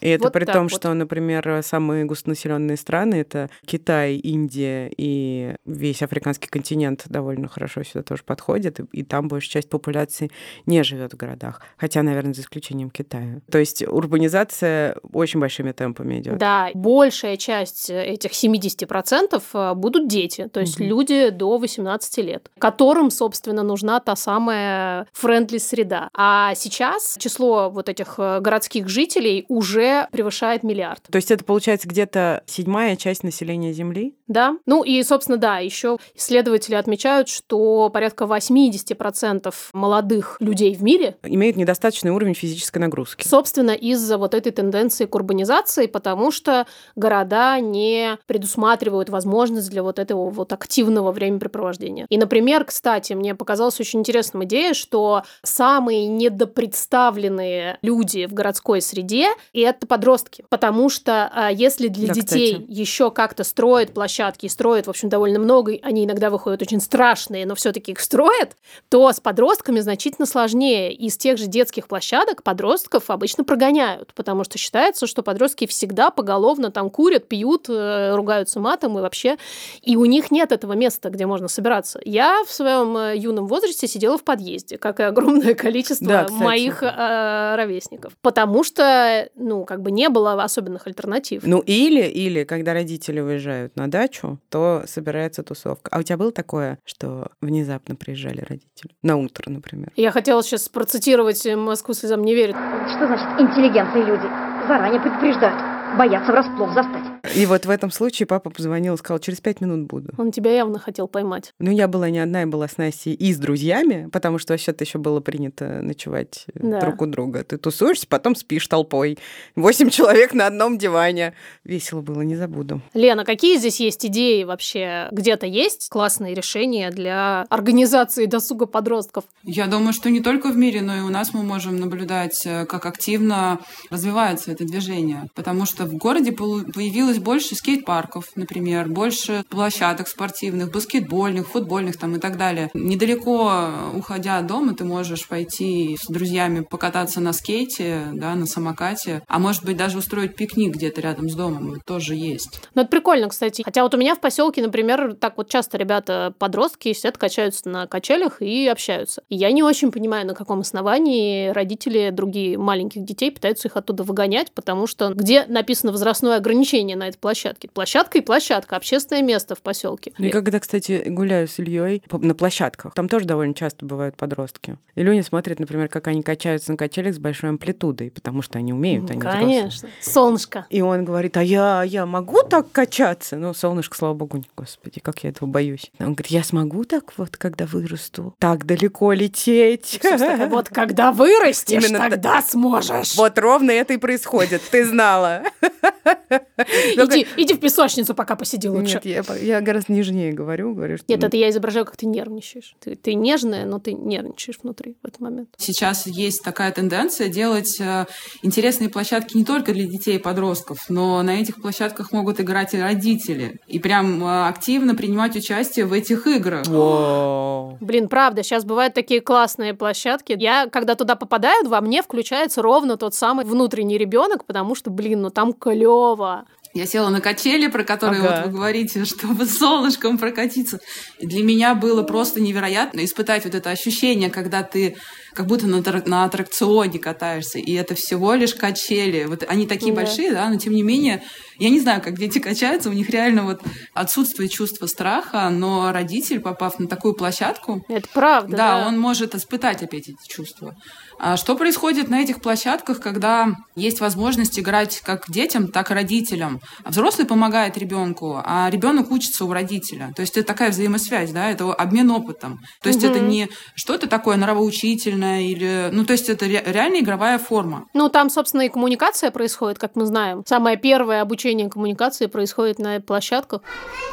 И 0.01 0.09
это 0.09 0.25
вот 0.25 0.33
при 0.33 0.45
том, 0.45 0.65
вот. 0.65 0.73
что, 0.73 0.93
например, 0.95 1.63
самые 1.63 2.05
густонаселенные 2.05 2.77
страны 2.77 3.17
это 3.17 3.51
Китай, 3.65 4.17
Индия 4.17 4.91
и 4.97 5.55
весь 5.65 6.03
африканский 6.03 6.49
континент 6.49 7.05
довольно 7.07 7.49
хорошо 7.49 7.83
сюда 7.83 8.03
тоже 8.03 8.23
подходит, 8.25 8.81
и, 8.81 8.85
и 8.93 9.03
там 9.03 9.29
большая 9.29 9.63
часть 9.63 9.71
популяции 9.71 10.31
не 10.67 10.83
живет 10.83 11.13
в 11.13 11.17
городах, 11.17 11.61
хотя, 11.77 12.03
наверное, 12.03 12.35
за 12.35 12.43
исключением 12.43 12.91
Китая. 12.91 13.41
То 13.51 13.59
есть 13.59 13.83
урбанизация 13.87 14.97
очень 15.13 15.41
большими 15.41 15.73
темпами 15.73 16.21
идет. 16.21 16.39
Да, 16.39 16.71
большая 16.75 17.37
часть 17.37 17.91
этих 17.91 18.33
70% 18.33 19.43
э, 19.53 19.75
будут 19.75 20.09
дети, 20.09 20.49
то 20.53 20.61
есть 20.61 20.81
угу. 20.81 20.85
люди 20.85 21.31
до 21.31 21.59
18 21.59 22.19
лет, 22.19 22.51
которым, 22.59 23.11
собственно, 23.11 23.63
нужна 23.63 24.01
та 24.01 24.17
самая 24.17 25.07
френдли 25.13 25.59
среда. 25.59 26.09
А 26.15 26.55
сейчас 26.55 27.17
число 27.19 27.71
вот 27.71 27.89
этих 27.89 28.15
э, 28.19 28.41
городских 28.41 28.89
жителей 28.89 29.45
уже 29.49 29.84
уже 29.85 30.09
превышает 30.11 30.63
миллиард. 30.63 31.03
То 31.11 31.17
есть 31.17 31.31
это 31.31 31.45
получается 31.45 31.89
где-то 31.89 32.43
седьмая 32.47 32.97
часть 32.97 33.23
населения 33.23 33.73
Земли? 33.73 34.17
Да. 34.27 34.57
Ну 34.67 34.83
и, 34.83 35.03
собственно, 35.03 35.39
да, 35.39 35.59
еще 35.59 35.99
исследователи 36.15 36.75
отмечают, 36.75 37.29
что 37.29 37.91
порядка 37.91 38.25
80% 38.25 39.53
молодых 39.73 40.37
людей 40.41 40.75
в 40.75 40.83
мире 40.83 41.17
имеют 41.23 41.57
недостаточный 41.57 42.11
уровень 42.11 42.35
физической 42.35 42.79
нагрузки. 42.79 43.27
Собственно, 43.27 43.73
из-за 43.73 44.19
вот 44.19 44.35
этой 44.35 44.53
тенденции 44.53 45.05
к 45.07 45.15
урбанизации, 45.15 45.87
потому 45.87 46.31
что 46.31 46.67
города 46.97 47.61
не 47.61 48.19
предусматривают 48.27 49.11
возможность 49.11 49.71
для 49.71 49.83
вот 49.83 49.99
этого 49.99 50.31
вот 50.31 50.53
активного 50.53 51.13
времяпрепровождения. 51.13 52.07
И, 52.09 52.17
например, 52.17 52.65
кстати, 52.65 53.13
мне 53.13 53.35
показалась 53.35 53.79
очень 53.81 54.01
интересная 54.01 54.45
идея, 54.47 54.75
что 54.75 55.23
самые 55.43 56.07
недопредставленные 56.07 57.79
люди 57.83 58.27
в 58.27 58.33
городской 58.33 58.81
среде– 58.81 59.29
это 59.53 59.74
подростки. 59.81 60.45
Потому 60.49 60.89
что 60.89 61.31
а, 61.33 61.51
если 61.51 61.89
для 61.89 62.09
да, 62.09 62.15
детей 62.15 62.65
еще 62.69 63.11
как-то 63.11 63.45
строят 63.45 63.93
площадки, 63.93 64.47
и 64.47 64.49
строят, 64.49 64.87
в 64.87 64.91
общем, 64.91 65.09
довольно 65.09 65.39
много, 65.39 65.79
они 65.83 66.05
иногда 66.05 66.31
выходят 66.31 66.63
очень 66.63 66.81
страшные, 66.81 67.47
но 67.47 67.55
все 67.55 67.73
таки 67.73 67.93
их 67.93 68.01
строят, 68.01 68.57
то 68.89 69.13
с 69.13 69.21
подростками 69.21 69.81
значительно 69.81 70.27
сложнее. 70.27 70.93
Из 70.93 71.17
тех 71.17 71.39
же 71.39 71.47
детских 71.47 71.89
площадок 71.89 72.43
подростков 72.43 73.11
обычно 73.11 73.45
прогоняют, 73.45 74.13
потому 74.15 74.45
что 74.45 74.59
считается, 74.59 75.07
что 75.07 75.23
подростки 75.23 75.67
всегда 75.67 76.11
поголовно 76.11 76.71
там 76.71 76.91
курят, 76.91 77.29
пьют, 77.29 77.67
э, 77.69 78.15
ругаются 78.15 78.61
матом 78.61 78.99
и 78.99 79.03
вообще, 79.03 79.37
и 79.83 79.97
у 79.97 80.05
них 80.05 80.31
нет 80.31 80.53
этого 80.53 80.73
места, 80.75 81.11
где 81.11 81.27
можно 81.27 81.49
собираться. 81.49 82.01
Я 82.05 82.45
в 82.47 82.53
своем 82.53 82.97
э, 82.97 83.17
юном 83.17 83.47
возрасте 83.47 83.87
сидела 83.87 84.19
в 84.19 84.25
подъезде, 84.25 84.79
как 84.79 85.01
и 85.01 85.03
огромное 85.03 85.55
количество 85.55 86.07
да, 86.07 86.27
моих 86.31 86.83
э, 86.83 87.55
ровесников, 87.57 88.13
потому 88.21 88.65
что, 88.65 89.29
ну, 89.35 89.64
как 89.65 89.83
бы 89.83 89.91
не 89.91 90.09
было 90.09 90.43
особенных 90.43 90.87
альтернатив. 90.87 91.43
Ну, 91.45 91.61
или, 91.61 92.05
или, 92.05 92.45
когда 92.45 92.73
родители 92.73 93.21
уезжают 93.21 93.77
на 93.77 93.91
дачу, 93.91 94.39
то 94.49 94.85
собирается 94.87 95.43
тусовка. 95.43 95.91
А 95.93 95.99
у 95.99 96.03
тебя 96.03 96.17
было 96.17 96.33
такое, 96.33 96.79
что 96.85 97.31
внезапно 97.41 97.97
приезжали 97.97 98.41
родители? 98.41 98.95
На 99.03 99.17
утро, 99.17 99.51
например. 99.51 99.91
Я 99.97 100.11
хотела 100.11 100.43
сейчас 100.43 100.69
процитировать 100.69 101.47
«Москву 101.47 101.95
слезам 101.95 102.23
не 102.23 102.35
верит». 102.35 102.57
Что 102.89 103.07
значит 103.07 103.27
интеллигентные 103.39 104.05
люди? 104.05 104.27
Заранее 104.69 105.01
предупреждают, 105.01 105.61
боятся 105.99 106.33
врасплох 106.33 106.73
застать. 106.75 107.05
И 107.35 107.47
вот 107.47 107.67
в 107.67 107.71
этом 107.71 107.91
случае 107.91 108.27
папа 108.27 108.51
позвонил 108.51 108.95
и 108.95 108.97
сказал, 108.99 109.19
через 109.19 109.41
пять 109.41 109.61
минут 109.61 109.87
буду. 109.87 110.13
Он 110.19 110.31
тебя 110.31 110.53
явно 110.53 110.79
хотел 110.79 111.09
поймать. 111.09 111.53
Ну, 111.59 111.71
я 111.71 111.89
была 111.89 112.11
не 112.11 112.19
одна, 112.19 112.41
я 112.41 112.47
была 112.47 112.69
с 112.69 112.77
Настей 112.77 113.15
и 113.15 113.33
с 113.33 113.39
друзьями, 113.39 114.09
потому 114.13 114.39
что 114.39 114.53
вообще-то 114.53 114.85
еще 114.85 114.99
было 114.99 115.21
принято 115.21 115.81
ночевать 115.83 116.47
э, 116.55 116.61
да. 116.63 116.81
друг 116.81 117.03
у 117.03 117.07
друга. 117.07 117.45
Ты 117.45 117.57
тусуешься, 117.57 118.07
потом 118.07 118.35
спишь 118.35 118.67
толпой. 118.67 119.19
Восемь 119.57 119.91
человек 119.91 120.35
на 120.35 120.47
одном 120.47 120.79
диване. 120.79 121.35
Весело 121.65 122.01
было, 122.01 122.23
не 122.23 122.37
забуду. 122.37 122.81
Лена, 122.93 123.25
какие 123.25 123.59
здесь 123.59 123.81
есть 123.81 124.05
идеи 124.07 124.45
вообще? 124.45 125.09
Где-то 125.11 125.47
есть 125.47 125.89
классные 125.89 126.35
решения 126.35 126.91
для 126.91 127.47
организации 127.49 128.27
досуга 128.27 128.67
подростков? 128.67 129.25
Я 129.43 129.67
думаю, 129.67 129.93
что 129.93 130.11
не 130.11 130.21
только 130.21 130.49
в 130.49 130.57
мире, 130.57 130.83
но 130.83 130.97
и 130.97 131.01
у 131.01 131.09
нас 131.09 131.33
мы 131.33 131.43
можем 131.43 131.77
наблюдать, 131.77 132.45
э, 132.45 132.67
как 132.67 132.87
активно 132.87 133.61
развивается 133.91 134.53
это 134.53 134.65
движение. 134.65 135.29
Потому 135.35 135.67
что 135.67 135.85
в 135.85 135.95
городе 135.95 136.33
появилось 136.33 137.14
появилось 137.15 137.19
больше 137.19 137.55
скейт-парков, 137.55 138.31
например, 138.37 138.89
больше 138.89 139.45
площадок 139.49 140.09
спортивных, 140.09 140.73
баскетбольных, 140.73 141.49
футбольных 141.49 141.97
там 141.97 142.17
и 142.17 142.19
так 142.19 142.37
далее. 142.37 142.71
Недалеко, 142.75 143.71
уходя 143.95 144.39
от 144.39 144.47
дома, 144.47 144.75
ты 144.75 144.85
можешь 144.85 145.27
пойти 145.29 145.97
с 146.01 146.07
друзьями 146.09 146.61
покататься 146.69 147.21
на 147.21 147.33
скейте, 147.33 148.09
да, 148.13 148.35
на 148.35 148.47
самокате, 148.47 149.23
а 149.29 149.39
может 149.39 149.65
быть 149.65 149.77
даже 149.77 149.99
устроить 149.99 150.37
пикник 150.37 150.75
где-то 150.75 151.01
рядом 151.01 151.29
с 151.29 151.35
домом, 151.35 151.81
тоже 151.87 152.15
есть. 152.15 152.61
Ну, 152.75 152.83
это 152.83 152.91
прикольно, 152.91 153.29
кстати. 153.29 153.63
Хотя 153.63 153.83
вот 153.83 153.95
у 153.95 153.99
меня 153.99 154.15
в 154.15 154.21
поселке, 154.21 154.63
например, 154.63 155.15
так 155.15 155.37
вот 155.37 155.49
часто 155.49 155.79
ребята, 155.79 156.35
подростки, 156.39 156.93
сидят, 156.93 157.19
качаются 157.19 157.69
на 157.69 157.87
качелях 157.87 158.43
и 158.43 158.67
общаются. 158.67 159.23
И 159.29 159.37
я 159.37 159.53
не 159.53 159.63
очень 159.63 159.93
понимаю, 159.93 160.27
на 160.27 160.35
каком 160.35 160.61
основании 160.61 161.49
родители 161.49 162.11
другие 162.11 162.59
маленьких 162.59 163.05
детей 163.05 163.31
пытаются 163.31 163.69
их 163.69 163.77
оттуда 163.77 164.03
выгонять, 164.03 164.53
потому 164.53 164.87
что 164.87 165.11
где 165.11 165.45
написано 165.47 165.93
возрастное 165.93 166.37
ограничение 166.37 166.97
на 166.97 167.04
этой 167.09 167.19
площадке. 167.19 167.69
Площадка 167.69 168.19
и 168.19 168.21
площадка, 168.21 168.77
общественное 168.77 169.23
место 169.23 169.55
в 169.55 169.63
поселке. 169.63 170.13
И 170.19 170.31
когда, 170.31 170.61
кстати, 170.61 171.05
гуляю 171.07 171.49
с 171.49 171.59
Ильей 171.59 172.03
на 172.11 172.35
площадках, 172.35 172.95
там 172.95 173.09
тоже 173.09 173.27
довольно 173.27 173.55
часто 173.55 173.85
бывают 173.87 174.17
подростки. 174.17 174.79
И 174.95 175.03
Леня 175.03 175.23
смотрит, 175.23 175.59
например, 175.59 175.89
как 175.89 176.09
они 176.09 176.23
качаются 176.23 176.73
на 176.73 176.77
качелях 176.77 177.15
с 177.15 177.19
большой 177.19 177.51
амплитудой, 177.51 178.11
потому 178.11 178.43
что 178.43 178.59
они 178.59 178.73
умеют, 178.73 179.11
они 179.11 179.21
Конечно. 179.21 179.69
Взрослые. 179.69 179.93
Солнышко. 180.01 180.67
И 180.71 180.81
он 180.81 181.05
говорит, 181.05 181.37
а 181.37 181.43
я, 181.43 181.83
я 181.83 182.07
могу 182.07 182.43
так 182.43 182.71
качаться? 182.73 183.37
Ну, 183.37 183.55
солнышко, 183.55 183.97
слава 183.97 184.15
богу, 184.15 184.43
господи, 184.57 185.01
как 185.01 185.25
я 185.25 185.31
этого 185.31 185.49
боюсь. 185.49 185.91
Он 185.99 186.15
говорит, 186.15 186.29
я 186.29 186.45
смогу 186.45 186.85
так 186.85 187.17
вот, 187.17 187.37
когда 187.37 187.67
вырасту, 187.67 188.35
так 188.39 188.67
далеко 188.67 189.13
лететь. 189.13 190.01
Вот 190.49 190.69
когда 190.69 191.13
вырастешь, 191.13 191.89
тогда 191.91 192.43
сможешь. 192.43 193.17
Вот 193.17 193.39
ровно 193.39 193.71
это 193.71 193.95
и 193.95 193.97
происходит, 193.97 194.63
ты 194.71 194.85
знала. 194.85 195.43
Иди, 196.95 197.27
иди 197.37 197.55
в 197.55 197.61
песочницу, 197.61 198.15
пока 198.15 198.37
посиди 198.37 198.69
лучше. 198.69 199.01
Нет, 199.05 199.27
я, 199.29 199.37
я 199.37 199.61
гораздо 199.61 199.93
нежнее 199.93 200.33
говорю. 200.33 200.75
говорю 200.75 200.97
что... 200.97 201.07
Нет, 201.09 201.23
это 201.23 201.37
я 201.37 201.51
изображаю, 201.51 201.85
как 201.85 201.97
ты 201.97 202.07
нервничаешь. 202.07 202.75
Ты, 202.81 202.97
ты 202.97 203.15
нежная, 203.15 203.67
но 203.67 203.79
ты 203.79 203.93
нервничаешь 203.93 204.59
внутри 204.63 204.97
в 205.03 205.07
этот 205.07 205.21
момент. 205.21 205.49
Сейчас 205.57 206.07
есть 206.07 206.43
такая 206.43 206.73
тенденция 206.73 207.29
делать 207.29 207.81
э, 207.81 208.07
интересные 208.43 208.91
площадки 208.91 209.37
не 209.37 209.45
только 209.45 209.73
для 209.73 209.87
детей 209.87 210.17
и 210.17 210.19
подростков, 210.19 210.79
но 210.89 211.23
на 211.23 211.41
этих 211.41 211.61
площадках 211.61 212.13
могут 212.13 212.41
играть 212.41 212.75
и 212.75 212.81
родители. 212.81 213.61
И 213.67 213.79
прям 213.79 214.25
э, 214.25 214.49
активно 214.49 214.95
принимать 214.95 215.37
участие 215.37 215.87
в 215.87 215.93
этих 215.93 216.27
играх. 216.27 216.67
Wow. 216.67 217.77
Блин, 217.81 218.09
правда, 218.09 218.43
сейчас 218.43 218.65
бывают 218.65 218.95
такие 218.95 219.21
классные 219.21 219.75
площадки. 219.75 220.35
Я, 220.39 220.69
когда 220.69 220.95
туда 220.95 221.17
попадаю, 221.17 221.69
во 221.69 221.81
мне 221.81 222.03
включается 222.03 222.63
ровно 222.63 222.97
тот 222.97 223.15
самый 223.15 223.45
внутренний 223.45 223.99
ребенок, 223.99 224.45
потому 224.45 224.75
что, 224.75 224.91
блин, 224.91 225.23
ну 225.23 225.31
там 225.31 225.53
клево. 225.53 226.47
Я 226.75 226.87
села 226.87 227.09
на 227.09 227.21
качели, 227.21 227.69
про 227.69 227.85
которые 227.85 228.21
ага. 228.21 228.37
вот 228.37 228.47
вы 228.47 228.53
говорите, 228.53 229.05
чтобы 229.05 229.47
солнышком 229.47 230.19
прокатиться. 230.19 230.81
И 231.21 231.27
для 231.27 231.45
меня 231.45 231.77
было 231.77 232.03
просто 232.03 232.41
невероятно 232.41 233.05
испытать 233.05 233.45
вот 233.45 233.55
это 233.55 233.71
ощущение, 233.71 234.29
когда 234.29 234.65
ты 234.65 234.97
как 235.35 235.47
будто 235.47 235.67
на, 235.67 235.81
на 236.07 236.25
аттракционе 236.25 236.99
катаешься, 236.99 237.59
и 237.59 237.73
это 237.73 237.95
всего 237.95 238.35
лишь 238.35 238.55
качели. 238.55 239.25
Вот 239.25 239.45
они 239.49 239.67
такие 239.67 239.93
да. 239.93 240.03
большие, 240.03 240.33
да, 240.33 240.49
но 240.49 240.57
тем 240.57 240.75
не 240.75 240.83
менее, 240.83 241.23
я 241.59 241.71
не 241.71 241.81
знаю, 241.81 242.03
как 242.03 242.19
дети 242.19 242.39
качаются, 242.39 242.91
у 242.91 242.93
них 242.93 243.09
реально 243.11 243.45
вот 243.45 243.61
отсутствует 243.93 244.51
чувство 244.51 244.87
страха, 244.87 245.49
но 245.51 245.93
родитель, 245.93 246.41
попав 246.41 246.79
на 246.79 246.89
такую 246.89 247.15
площадку... 247.15 247.85
Это 247.89 248.09
правда, 248.13 248.57
да. 248.57 248.81
Да, 248.81 248.89
он 248.89 248.99
может 248.99 249.35
испытать 249.35 249.83
опять 249.83 250.09
эти 250.09 250.27
чувства. 250.27 250.77
А 251.19 251.37
что 251.37 251.57
происходит 251.57 252.09
на 252.09 252.21
этих 252.21 252.41
площадках, 252.41 253.01
когда 253.01 253.49
есть 253.77 254.01
возможность 254.01 254.59
играть 254.59 255.01
как 255.01 255.31
детям, 255.31 255.69
так 255.69 255.91
и 255.91 255.95
родителям? 255.95 256.61
А 256.85 256.91
взрослый 256.91 257.27
помогает 257.27 257.79
ребенку, 257.79 258.41
а 258.45 258.69
ребенок 258.71 259.11
учится 259.11 259.45
у 259.45 259.53
родителя. 259.53 260.13
То 260.15 260.23
есть 260.23 260.37
это 260.37 260.47
такая 260.47 260.71
взаимосвязь, 260.71 261.31
да, 261.31 261.51
это 261.51 261.73
обмен 261.73 262.11
опытом. 262.11 262.61
То 262.83 262.89
есть 262.89 263.03
угу. 263.05 263.13
это 263.13 263.21
не 263.21 263.49
что-то 263.75 264.09
такое 264.09 264.37
нравоучительное 264.37 265.43
или... 265.43 265.91
Ну, 265.93 266.05
то 266.05 266.13
есть 266.13 266.29
это 266.29 266.47
ре- 266.47 266.65
реально 266.67 266.99
игровая 266.99 267.39
форма. 267.39 267.87
Ну, 267.95 268.09
там, 268.09 268.31
собственно, 268.31 268.63
и 268.63 268.69
коммуникация 268.69 269.31
происходит, 269.31 269.79
как 269.79 269.97
мы 269.97 270.07
знаем. 270.07 270.43
Самое 270.47 270.77
первое 270.77 271.23
обучение 271.23 271.71
коммуникации 271.71 272.27
происходит 272.27 272.79
на 272.79 273.01
площадках. 273.01 273.63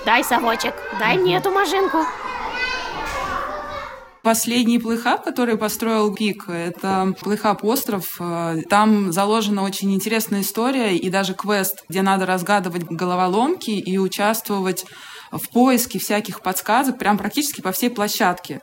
Дай 0.05 0.23
совочек, 0.23 0.73
дай 0.99 1.17
мне 1.17 1.37
эту 1.37 1.51
машинку. 1.51 1.99
Последний 4.23 4.77
плейхаб, 4.77 5.23
который 5.23 5.57
построил 5.57 6.13
Пик, 6.13 6.47
это 6.47 7.15
плейхаб 7.21 7.63
остров. 7.63 8.19
Там 8.69 9.11
заложена 9.11 9.63
очень 9.63 9.93
интересная 9.93 10.41
история 10.41 10.95
и 10.95 11.09
даже 11.09 11.33
квест, 11.33 11.83
где 11.89 12.03
надо 12.03 12.27
разгадывать 12.27 12.83
головоломки 12.83 13.71
и 13.71 13.97
участвовать 13.97 14.85
в 15.31 15.49
поиске 15.49 15.97
всяких 15.97 16.41
подсказок 16.41 16.99
прям 16.99 17.17
практически 17.17 17.61
по 17.61 17.71
всей 17.71 17.89
площадке. 17.89 18.61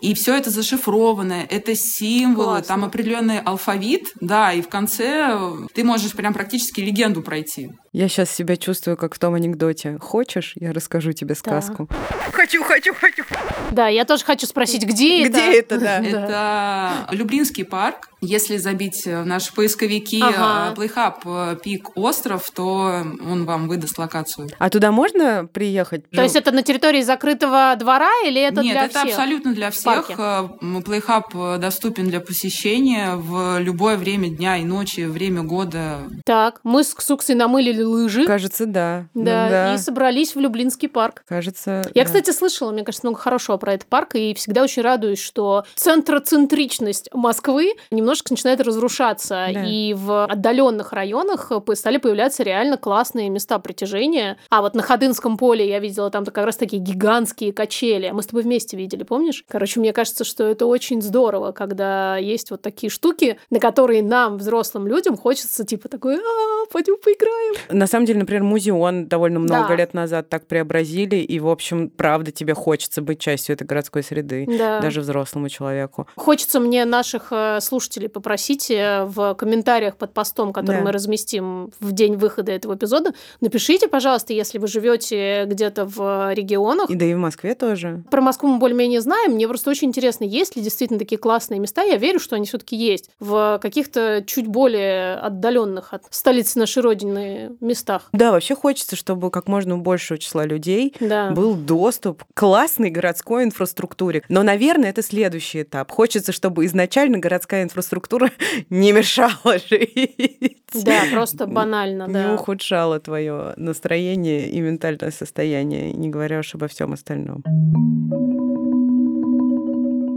И 0.00 0.14
все 0.14 0.36
это 0.36 0.50
зашифровано, 0.50 1.46
это 1.48 1.74
символы, 1.74 2.56
Классно. 2.56 2.66
там 2.66 2.84
определенный 2.84 3.40
алфавит, 3.40 4.12
да, 4.20 4.52
и 4.52 4.60
в 4.60 4.68
конце 4.68 5.38
ты 5.74 5.84
можешь 5.84 6.12
прям 6.12 6.34
практически 6.34 6.80
легенду 6.80 7.22
пройти. 7.22 7.70
Я 7.94 8.08
сейчас 8.08 8.28
себя 8.28 8.56
чувствую, 8.56 8.96
как 8.96 9.14
в 9.14 9.20
том 9.20 9.34
анекдоте. 9.34 9.98
Хочешь, 10.00 10.54
я 10.56 10.72
расскажу 10.72 11.12
тебе 11.12 11.36
сказку? 11.36 11.88
Хочу, 12.32 12.64
хочу, 12.64 12.92
хочу. 12.92 13.22
Да, 13.70 13.86
я 13.86 14.04
тоже 14.04 14.24
хочу 14.24 14.46
спросить, 14.46 14.82
где 14.82 15.26
это? 15.26 15.38
Где 15.38 15.58
это, 15.60 15.78
да? 15.78 16.00
Это 16.00 17.14
Люблинский 17.14 17.64
парк. 17.64 18.08
Если 18.20 18.56
забить 18.56 19.04
в 19.04 19.24
наши 19.24 19.52
поисковики 19.52 20.20
Ага. 20.22 20.74
э, 20.74 20.80
Playhub 20.80 21.52
э, 21.52 21.56
Пик 21.62 21.94
Остров, 21.94 22.50
то 22.54 23.02
он 23.30 23.44
вам 23.44 23.68
выдаст 23.68 23.98
локацию. 23.98 24.48
А 24.58 24.70
туда 24.70 24.92
можно 24.92 25.46
приехать? 25.52 26.08
То 26.08 26.22
есть 26.22 26.34
это 26.34 26.50
на 26.50 26.62
территории 26.62 27.02
закрытого 27.02 27.76
двора 27.78 28.10
или 28.24 28.40
это 28.40 28.62
Нет, 28.62 28.72
для 28.72 28.84
это 28.86 29.00
всех? 29.00 29.10
абсолютно 29.10 29.52
для 29.52 29.70
всех. 29.70 30.10
Э, 30.16 30.48
Playhub 30.62 31.56
э, 31.56 31.58
доступен 31.58 32.08
для 32.08 32.20
посещения 32.20 33.14
в 33.16 33.58
любое 33.58 33.98
время 33.98 34.30
дня 34.30 34.56
и 34.56 34.64
ночи, 34.64 35.02
время 35.02 35.42
года. 35.42 35.98
Так, 36.24 36.60
мы 36.64 36.82
с 36.82 36.94
Ксуксой 36.94 37.34
намылили 37.34 37.82
лыжи. 37.84 38.24
Кажется, 38.26 38.66
да. 38.66 39.06
Ну 39.14 39.24
Да, 39.24 39.48
да. 39.48 39.74
и 39.74 39.78
собрались 39.78 40.34
в 40.34 40.40
Люблинский 40.40 40.88
парк. 40.88 41.22
Кажется. 41.28 41.82
Я, 41.94 42.02
да. 42.02 42.04
кстати, 42.04 42.30
слышала, 42.30 42.70
мне 42.72 42.82
кажется, 42.84 43.06
много 43.06 43.18
хорошего 43.20 43.56
про 43.56 43.74
этот 43.74 43.88
парк, 43.88 44.14
и 44.14 44.34
всегда 44.34 44.62
очень 44.62 44.82
радуюсь, 44.82 45.20
что 45.20 45.64
центроцентричность 45.74 47.08
Москвы 47.12 47.74
немножко 47.90 48.32
начинает 48.32 48.60
разрушаться, 48.60 49.48
Да. 49.52 49.64
и 49.64 49.94
в 49.94 50.24
отдаленных 50.24 50.92
районах 50.92 51.50
по- 51.64 51.74
стали 51.74 51.98
появляться 51.98 52.42
реально 52.42 52.76
классные 52.76 53.28
места 53.30 53.58
притяжения. 53.58 54.38
А 54.50 54.62
вот 54.62 54.74
на 54.74 54.82
Ходынском 54.82 55.36
поле 55.36 55.68
я 55.68 55.78
видела 55.80 56.10
там 56.10 56.24
как 56.24 56.44
раз 56.44 56.56
такие 56.56 56.80
гигантские 56.82 57.52
качели. 57.52 58.10
Мы 58.10 58.22
с 58.22 58.26
тобой 58.26 58.42
вместе 58.42 58.76
видели, 58.76 59.02
помнишь? 59.02 59.44
Короче, 59.48 59.80
мне 59.80 59.92
кажется, 59.92 60.24
что 60.24 60.44
это 60.44 60.66
очень 60.66 61.02
здорово, 61.02 61.52
когда 61.52 62.16
есть 62.16 62.50
вот 62.50 62.62
такие 62.62 62.90
штуки, 62.90 63.38
на 63.50 63.58
которые 63.60 64.02
нам, 64.02 64.38
взрослым 64.38 64.86
людям, 64.86 65.16
хочется 65.16 65.64
типа 65.64 65.88
такой, 65.88 66.16
а, 66.16 66.66
пойдем 66.72 66.96
поиграем. 67.02 67.54
На 67.74 67.86
самом 67.88 68.06
деле, 68.06 68.20
например, 68.20 68.44
музеон 68.44 69.06
довольно 69.08 69.40
много 69.40 69.68
Да. 69.68 69.74
лет 69.74 69.94
назад 69.94 70.28
так 70.28 70.46
преобразили, 70.46 71.16
и, 71.16 71.40
в 71.40 71.48
общем, 71.48 71.90
правда, 71.90 72.30
тебе 72.30 72.54
хочется 72.54 73.02
быть 73.02 73.18
частью 73.18 73.54
этой 73.54 73.66
городской 73.66 74.02
среды, 74.02 74.46
Да. 74.48 74.80
даже 74.80 75.00
взрослому 75.00 75.48
человеку. 75.48 76.06
Хочется 76.16 76.60
мне 76.60 76.84
наших 76.84 77.28
э, 77.32 77.58
слушателей 77.60 78.08
попросить 78.08 78.70
э, 78.70 79.04
в 79.06 79.34
комментариях 79.34 79.96
под 79.96 80.12
постом, 80.14 80.52
который 80.52 80.76
Да. 80.76 80.82
мы 80.82 80.92
разместим 80.92 81.72
в 81.80 81.92
день 81.92 82.14
выхода 82.16 82.52
этого 82.52 82.74
эпизода, 82.76 83.12
напишите, 83.40 83.88
пожалуйста, 83.88 84.32
если 84.32 84.58
вы 84.58 84.68
живете 84.68 85.44
где-то 85.46 85.84
в 85.84 86.32
регионах. 86.32 86.88
И 86.90 86.94
да 86.94 87.04
и 87.04 87.14
в 87.14 87.18
Москве 87.18 87.54
тоже. 87.54 88.04
Про 88.10 88.20
Москву 88.20 88.48
мы 88.50 88.58
более-менее 88.58 89.00
знаем. 89.00 89.32
Мне 89.32 89.48
просто 89.48 89.70
очень 89.70 89.88
интересно, 89.88 90.24
есть 90.24 90.54
ли 90.54 90.62
действительно 90.62 90.98
такие 91.00 91.18
классные 91.18 91.58
места. 91.58 91.82
Я 91.82 91.96
верю, 91.96 92.20
что 92.20 92.36
они 92.36 92.46
все-таки 92.46 92.76
есть 92.76 93.10
в 93.18 93.58
каких-то 93.60 94.22
чуть 94.26 94.46
более 94.46 95.14
отдаленных 95.16 95.92
от 95.92 96.04
столицы 96.10 96.58
нашей 96.58 96.82
родины 96.82 97.56
местах. 97.64 98.08
Да, 98.12 98.30
вообще 98.30 98.54
хочется, 98.54 98.96
чтобы 98.96 99.30
как 99.30 99.48
можно 99.48 99.76
большего 99.78 100.18
числа 100.18 100.44
людей 100.44 100.94
Да. 101.00 101.30
был 101.30 101.54
доступ 101.54 102.24
к 102.24 102.26
классной 102.38 102.90
городской 102.90 103.44
инфраструктуре. 103.44 104.22
Но, 104.28 104.42
наверное, 104.42 104.90
это 104.90 105.02
следующий 105.02 105.62
этап. 105.62 105.90
Хочется, 105.90 106.32
чтобы 106.32 106.64
изначально 106.66 107.18
городская 107.18 107.62
инфраструктура 107.64 108.30
не 108.70 108.92
мешала 108.92 109.58
жить. 109.70 110.58
Да, 110.84 111.02
просто 111.12 111.46
банально, 111.46 112.06
Не 112.06 112.12
да. 112.12 112.34
ухудшала 112.34 113.00
твое 113.00 113.54
настроение 113.56 114.48
и 114.48 114.60
ментальное 114.60 115.10
состояние, 115.10 115.92
не 115.92 116.08
говоря 116.08 116.40
уж 116.40 116.54
обо 116.54 116.68
всем 116.68 116.92
остальном. 116.92 117.42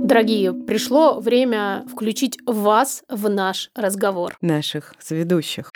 Дорогие, 0.07 0.53
пришло 0.53 1.19
время 1.19 1.83
включить 1.91 2.37
вас 2.45 3.03
в 3.09 3.27
наш 3.27 3.71
разговор. 3.75 4.37
Наших 4.39 4.93
соведущих. 4.99 5.73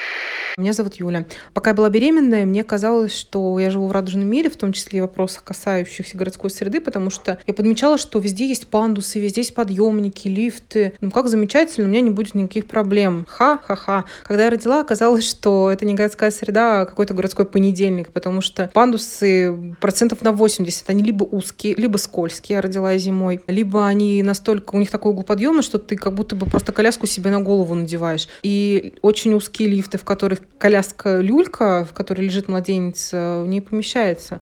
Меня 0.57 0.73
зовут 0.73 0.95
Юля. 0.95 1.25
Пока 1.53 1.69
я 1.69 1.75
была 1.75 1.89
беременная, 1.89 2.45
мне 2.45 2.63
казалось, 2.63 3.17
что 3.17 3.57
я 3.59 3.71
живу 3.71 3.87
в 3.87 3.91
радужном 3.91 4.27
мире, 4.27 4.49
в 4.49 4.57
том 4.57 4.73
числе 4.73 4.99
и 4.99 5.01
в 5.01 5.05
вопросах, 5.05 5.43
касающихся 5.43 6.17
городской 6.17 6.49
среды, 6.49 6.81
потому 6.81 7.09
что 7.09 7.39
я 7.47 7.53
подмечала, 7.53 7.97
что 7.97 8.19
везде 8.19 8.47
есть 8.47 8.67
пандусы, 8.67 9.19
везде 9.19 9.41
есть 9.41 9.55
подъемники, 9.55 10.27
лифты. 10.27 10.93
Ну 10.99 11.09
как 11.09 11.29
замечательно, 11.29 11.87
у 11.87 11.89
меня 11.89 12.01
не 12.01 12.09
будет 12.09 12.35
никаких 12.35 12.67
проблем. 12.67 13.25
Ха-ха-ха. 13.29 14.05
Когда 14.23 14.45
я 14.45 14.49
родила, 14.49 14.81
оказалось, 14.81 15.27
что 15.27 15.71
это 15.71 15.85
не 15.85 15.93
городская 15.93 16.31
среда, 16.31 16.81
а 16.81 16.85
какой-то 16.85 17.13
городской 17.13 17.45
понедельник, 17.45 18.09
потому 18.09 18.41
что 18.41 18.69
пандусы 18.73 19.75
процентов 19.79 20.21
на 20.21 20.33
80, 20.33 20.89
они 20.89 21.01
либо 21.03 21.23
узкие, 21.23 21.75
либо 21.75 21.97
скользкие, 21.97 22.57
я 22.57 22.61
родила 22.61 22.97
зимой, 22.97 23.41
либо 23.47 23.87
они 23.87 24.20
настолько, 24.23 24.75
у 24.75 24.79
них 24.79 24.91
такой 24.91 25.11
угол 25.11 25.23
подъема, 25.23 25.61
что 25.61 25.79
ты 25.79 25.95
как 25.95 26.13
будто 26.13 26.35
бы 26.35 26.45
просто 26.45 26.71
коляску 26.71 27.07
себе 27.07 27.31
на 27.31 27.41
голову 27.41 27.75
надеваешь. 27.75 28.27
И 28.43 28.95
очень 29.01 29.33
узкие 29.33 29.69
лифты, 29.69 29.97
в 29.97 30.03
которых 30.03 30.39
коляска-люлька, 30.57 31.85
в 31.85 31.93
которой 31.93 32.21
лежит 32.21 32.47
младенец, 32.47 33.09
э, 33.13 33.45
не 33.47 33.61
помещается. 33.61 34.39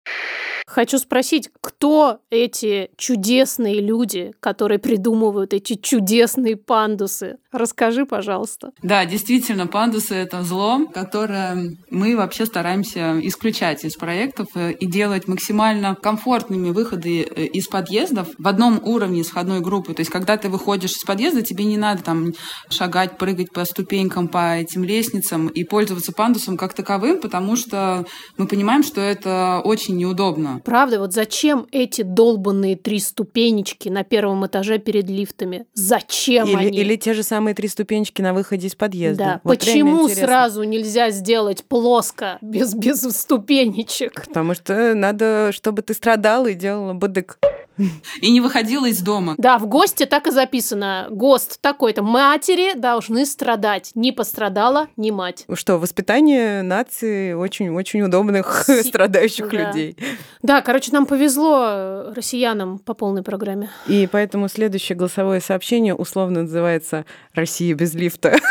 Хочу 0.69 0.99
спросить, 0.99 1.49
кто 1.61 2.19
эти 2.29 2.91
чудесные 2.95 3.81
люди, 3.81 4.33
которые 4.39 4.77
придумывают 4.77 5.51
эти 5.55 5.73
чудесные 5.73 6.57
пандусы? 6.57 7.37
Расскажи, 7.51 8.05
пожалуйста. 8.05 8.71
Да, 8.83 9.03
действительно, 9.05 9.65
пандусы— 9.65 10.13
это 10.15 10.43
зло, 10.43 10.85
которое 10.93 11.75
мы 11.89 12.15
вообще 12.15 12.45
стараемся 12.45 13.19
исключать 13.23 13.83
из 13.83 13.95
проектов 13.95 14.45
э, 14.53 14.73
и 14.73 14.85
делать 14.85 15.27
максимально 15.27 15.95
комфортными 15.95 16.69
выходы 16.69 17.23
э, 17.23 17.45
из 17.45 17.67
подъездов 17.67 18.27
в 18.37 18.47
одном 18.47 18.79
уровне 18.83 19.23
с 19.23 19.29
входной 19.29 19.61
группой. 19.69 19.93
То 19.93 20.01
есть, 20.01 20.11
когда 20.11 20.35
ты 20.37 20.49
выходишь 20.49 20.91
из 20.91 21.03
подъезда, 21.03 21.43
тебе 21.43 21.65
не 21.65 21.77
надо 21.77 22.01
там 22.03 22.33
шагать, 22.69 23.17
прыгать 23.17 23.51
по 23.51 23.63
ступенькам, 23.65 24.27
по 24.27 24.57
этим 24.57 24.83
лестницам 24.83 25.47
и 25.47 25.63
пользоваться 25.63 26.11
пандусом 26.11 26.57
как 26.57 26.73
таковым, 26.73 27.19
потому 27.21 27.55
что 27.55 28.05
мы 28.37 28.47
понимаем, 28.47 28.83
что 28.83 28.99
это 28.99 29.61
очень 29.63 29.95
неудобно. 29.97 30.61
Правда, 30.65 30.99
вот 30.99 31.13
зачем 31.13 31.67
эти 31.71 32.01
долбанные 32.01 32.75
три 32.75 32.99
ступенечки 32.99 33.89
на 33.89 34.03
первом 34.03 34.45
этаже 34.47 34.79
перед 34.79 35.07
лифтами? 35.07 35.67
Зачем 35.73 36.47
Или, 36.47 36.55
они? 36.55 36.77
или 36.79 36.95
те 36.95 37.13
же 37.13 37.21
самые 37.21 37.53
три 37.53 37.67
ступенечки 37.67 38.21
на 38.23 38.33
выходе 38.33 38.67
из 38.67 38.75
подъезда. 38.75 39.23
Да, 39.23 39.41
Вот 39.43 39.59
почему 39.59 40.07
сразу 40.09 40.63
нельзя 40.63 41.11
сделать 41.11 41.63
плоско, 41.63 42.39
без, 42.41 42.73
без 42.73 43.01
ступенечек? 43.01 44.25
Потому 44.25 44.55
что 44.55 44.95
надо, 44.95 45.51
чтобы 45.53 45.83
ты 45.83 45.93
страдала 45.93 46.47
и 46.47 46.55
делала 46.55 46.93
быдык. 46.93 47.37
И 48.21 48.31
не 48.31 48.41
выходила 48.41 48.85
из 48.85 49.01
дома. 49.01 49.35
Да, 49.37 49.57
в 49.57 49.67
ГОСТе 49.67 50.05
так 50.05 50.27
и 50.27 50.31
записано. 50.31 51.07
ГОСТ 51.09 51.61
такой-то. 51.61 52.03
Матери 52.03 52.77
должны 52.77 53.25
страдать. 53.25 53.91
Не 53.95 54.11
пострадала 54.11 54.87
ни 54.97 55.11
мать. 55.11 55.45
Что, 55.53 55.77
воспитание 55.77 56.61
нации 56.61 57.33
очень-очень 57.33 58.01
удобных 58.01 58.63
Си- 58.67 58.83
страдающих 58.83 59.49
да. 59.49 59.57
людей. 59.57 59.97
Да, 60.41 60.61
короче, 60.61 60.91
нам 60.91 61.05
повезло 61.05 62.11
россиянам 62.13 62.79
по 62.79 62.93
полной 62.93 63.23
программе. 63.23 63.69
И 63.87 64.07
поэтому 64.11 64.47
следующее 64.49 64.97
голосовое 64.97 65.41
сообщение 65.41 65.95
условно 65.95 66.41
называется 66.43 67.05
«Россия 67.33 67.73
без 67.75 67.93
лифта». 67.93 68.37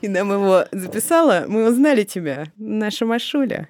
И 0.00 0.08
нам 0.08 0.32
его 0.32 0.64
записала. 0.72 1.44
Мы 1.46 1.68
узнали 1.68 2.04
тебя, 2.04 2.46
наша 2.56 3.04
Машуля. 3.04 3.68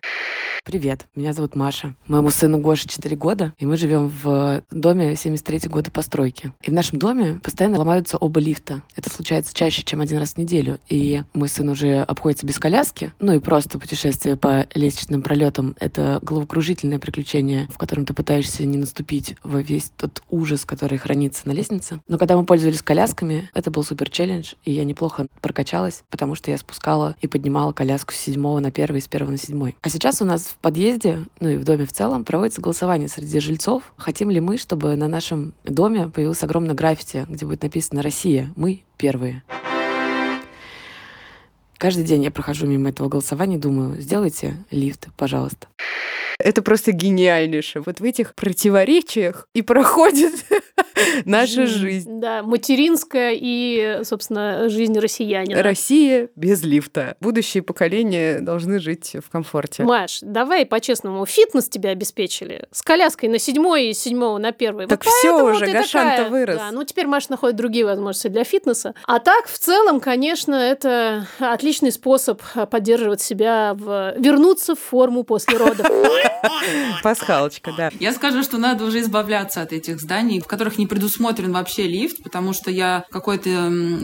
Привет, 0.62 1.06
меня 1.16 1.32
зовут 1.32 1.56
Маша. 1.56 1.94
Моему 2.06 2.28
сыну 2.30 2.58
Гоше 2.58 2.86
4 2.86 3.16
года, 3.16 3.54
и 3.58 3.64
мы 3.64 3.78
живем 3.78 4.12
в 4.22 4.62
доме 4.70 5.16
73 5.16 5.70
года 5.70 5.90
постройки. 5.90 6.52
И 6.62 6.70
в 6.70 6.74
нашем 6.74 6.98
доме 6.98 7.40
постоянно 7.42 7.78
ломаются 7.78 8.18
оба 8.18 8.40
лифта. 8.40 8.82
Это 8.94 9.08
случается 9.08 9.54
чаще, 9.54 9.82
чем 9.82 10.02
один 10.02 10.18
раз 10.18 10.34
в 10.34 10.36
неделю. 10.36 10.78
И 10.88 11.22
мой 11.32 11.48
сын 11.48 11.68
уже 11.70 12.02
обходится 12.02 12.46
без 12.46 12.58
коляски. 12.58 13.12
Ну 13.20 13.32
и 13.32 13.38
просто 13.38 13.78
путешествие 13.78 14.36
по 14.36 14.66
лестничным 14.74 15.22
пролетам— 15.22 15.76
это 15.80 16.18
головокружительное 16.22 16.98
приключение, 16.98 17.66
в 17.72 17.78
котором 17.78 18.04
ты 18.04 18.12
пытаешься 18.12 18.66
не 18.66 18.76
наступить 18.76 19.36
во 19.42 19.62
весь 19.62 19.90
тот 19.96 20.22
ужас, 20.28 20.66
который 20.66 20.98
хранится 20.98 21.48
на 21.48 21.52
лестнице. 21.52 22.00
Но 22.06 22.18
когда 22.18 22.36
мы 22.36 22.44
пользовались 22.44 22.82
колясками, 22.82 23.48
это 23.54 23.70
был 23.70 23.82
супер 23.82 24.10
челлендж, 24.10 24.52
и 24.64 24.72
я 24.72 24.84
неплохо 24.84 25.26
прокачалась, 25.40 26.02
потому 26.10 26.34
что 26.34 26.50
я 26.50 26.58
спускала 26.58 27.16
и 27.22 27.26
поднимала 27.26 27.72
коляску 27.72 28.12
с 28.12 28.18
седьмого 28.18 28.60
на 28.60 28.70
первый, 28.70 29.00
с 29.00 29.08
первого 29.08 29.30
на 29.30 29.38
седьмой. 29.38 29.74
А 29.80 29.88
сейчас 29.88 30.20
у 30.20 30.26
нас 30.26 30.49
в 30.50 30.56
подъезде, 30.56 31.24
ну 31.40 31.48
и 31.48 31.56
в 31.56 31.64
доме 31.64 31.86
в 31.86 31.92
целом, 31.92 32.24
проводится 32.24 32.60
голосование 32.60 33.08
среди 33.08 33.40
жильцов. 33.40 33.82
Хотим 33.96 34.30
ли 34.30 34.40
мы, 34.40 34.58
чтобы 34.58 34.96
на 34.96 35.08
нашем 35.08 35.54
доме 35.64 36.08
появилось 36.08 36.42
огромное 36.42 36.74
граффити, 36.74 37.26
где 37.28 37.46
будет 37.46 37.62
написано 37.62 38.02
«Россия, 38.02 38.52
мы 38.56 38.82
первые». 38.96 39.42
Каждый 41.78 42.04
день 42.04 42.22
я 42.22 42.30
прохожу 42.30 42.66
мимо 42.66 42.90
этого 42.90 43.08
голосования 43.08 43.56
и 43.56 43.58
думаю, 43.58 43.98
сделайте 44.00 44.62
лифт, 44.70 45.08
пожалуйста. 45.16 45.66
Это 46.40 46.62
просто 46.62 46.92
гениальнейше. 46.92 47.80
Вот 47.80 48.00
в 48.00 48.04
этих 48.04 48.34
противоречиях 48.34 49.48
и 49.54 49.62
проходит 49.62 50.32
наша 51.24 51.66
жизнь. 51.66 52.20
Да, 52.20 52.42
материнская 52.42 53.32
и, 53.34 54.00
собственно, 54.04 54.68
жизнь 54.68 54.98
россиянина. 54.98 55.62
Россия 55.62 56.28
без 56.36 56.62
лифта. 56.62 57.16
Будущие 57.20 57.62
поколения 57.62 58.40
должны 58.40 58.78
жить 58.80 59.16
в 59.24 59.30
комфорте. 59.30 59.84
Маш, 59.84 60.20
давай 60.22 60.66
по-честному, 60.66 61.24
фитнес 61.26 61.68
тебя 61.68 61.90
обеспечили. 61.90 62.66
С 62.72 62.82
коляской 62.82 63.28
на 63.28 63.38
седьмой 63.38 63.88
и 63.88 63.94
седьмого 63.94 64.38
на 64.38 64.52
первый. 64.52 64.86
Так 64.86 65.04
вот 65.04 65.12
поэтому 65.22 65.50
уже, 65.50 65.66
такая. 65.66 66.28
вырос. 66.28 66.56
Да, 66.56 66.70
ну 66.72 66.84
теперь 66.84 67.06
Маша 67.06 67.30
находит 67.30 67.56
другие 67.56 67.84
возможности 67.84 68.28
для 68.28 68.44
фитнеса. 68.44 68.94
А 69.04 69.18
так, 69.18 69.46
в 69.46 69.58
целом, 69.58 70.00
конечно, 70.00 70.54
это 70.54 71.26
отличный 71.38 71.92
способ 71.92 72.42
поддерживать 72.70 73.20
себя, 73.20 73.74
в... 73.74 74.14
вернуться 74.18 74.74
в 74.74 74.80
форму 74.80 75.24
после 75.24 75.56
родов. 75.56 75.86
Пасхалочка, 77.02 77.72
да. 77.76 77.90
Я 77.98 78.12
скажу, 78.12 78.42
что 78.42 78.58
надо 78.58 78.84
уже 78.84 79.00
избавляться 79.00 79.62
от 79.62 79.72
этих 79.72 80.00
зданий, 80.00 80.40
в 80.40 80.46
которых 80.46 80.78
не 80.78 80.86
предусмотрен 80.86 81.52
вообще 81.52 81.86
лифт, 81.86 82.22
потому 82.22 82.52
что 82.52 82.70
я 82.70 83.04
какой-то 83.10 83.50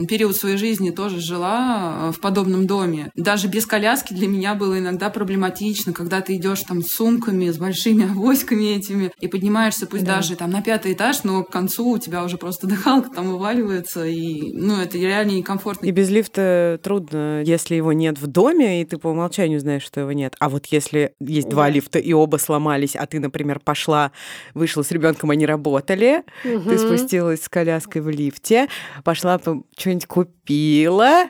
период 0.07 0.35
своей 0.35 0.57
жизни 0.57 0.89
тоже 0.91 1.19
жила 1.19 2.09
э, 2.09 2.11
в 2.11 2.19
подобном 2.19 2.67
доме. 2.67 3.11
Даже 3.15 3.47
без 3.47 3.65
коляски 3.65 4.13
для 4.13 4.27
меня 4.27 4.55
было 4.55 4.79
иногда 4.79 5.09
проблематично, 5.09 5.93
когда 5.93 6.21
ты 6.21 6.35
идешь 6.35 6.61
там 6.61 6.81
с 6.81 6.87
сумками, 6.87 7.49
с 7.49 7.57
большими 7.57 8.05
авоськами 8.11 8.75
этими, 8.75 9.11
и 9.19 9.27
поднимаешься 9.27 9.87
пусть 9.87 10.03
даже 10.03 10.35
там 10.35 10.51
на 10.51 10.61
пятый 10.61 10.93
этаж, 10.93 11.23
но 11.23 11.43
к 11.43 11.51
концу 11.51 11.89
у 11.89 11.97
тебя 11.97 12.23
уже 12.23 12.37
просто 12.37 12.67
дыхалка 12.67 13.09
там 13.09 13.29
вываливается, 13.29 14.05
и 14.05 14.53
ну 14.53 14.79
это 14.79 14.97
реально 14.97 15.31
некомфортно. 15.31 15.85
И 15.85 15.91
без 15.91 16.09
лифта 16.09 16.79
трудно, 16.81 17.41
если 17.43 17.75
его 17.75 17.93
нет 17.93 18.19
в 18.19 18.27
доме, 18.27 18.81
и 18.81 18.85
ты 18.85 18.97
по 18.97 19.07
умолчанию 19.07 19.59
знаешь, 19.59 19.83
что 19.83 20.01
его 20.01 20.11
нет. 20.11 20.35
А 20.39 20.49
вот 20.49 20.65
если 20.67 21.13
есть 21.19 21.49
два 21.49 21.65
Да. 21.65 21.69
лифта, 21.71 21.99
и 21.99 22.13
оба 22.17 22.37
сломались, 22.37 22.95
а 22.95 23.05
ты, 23.05 23.19
например, 23.19 23.59
пошла, 23.59 24.11
вышла 24.53 24.81
с 24.83 24.91
ребенком, 24.91 25.31
они 25.31 25.45
работали, 25.45 26.23
ты 26.43 26.57
Мгм. 26.57 26.77
спустилась 26.77 27.43
с 27.43 27.49
коляской 27.49 28.01
в 28.01 28.09
лифте, 28.09 28.67
пошла 29.03 29.37
по- 29.37 29.63
что-нибудь 29.77 30.05
купила, 30.07 31.29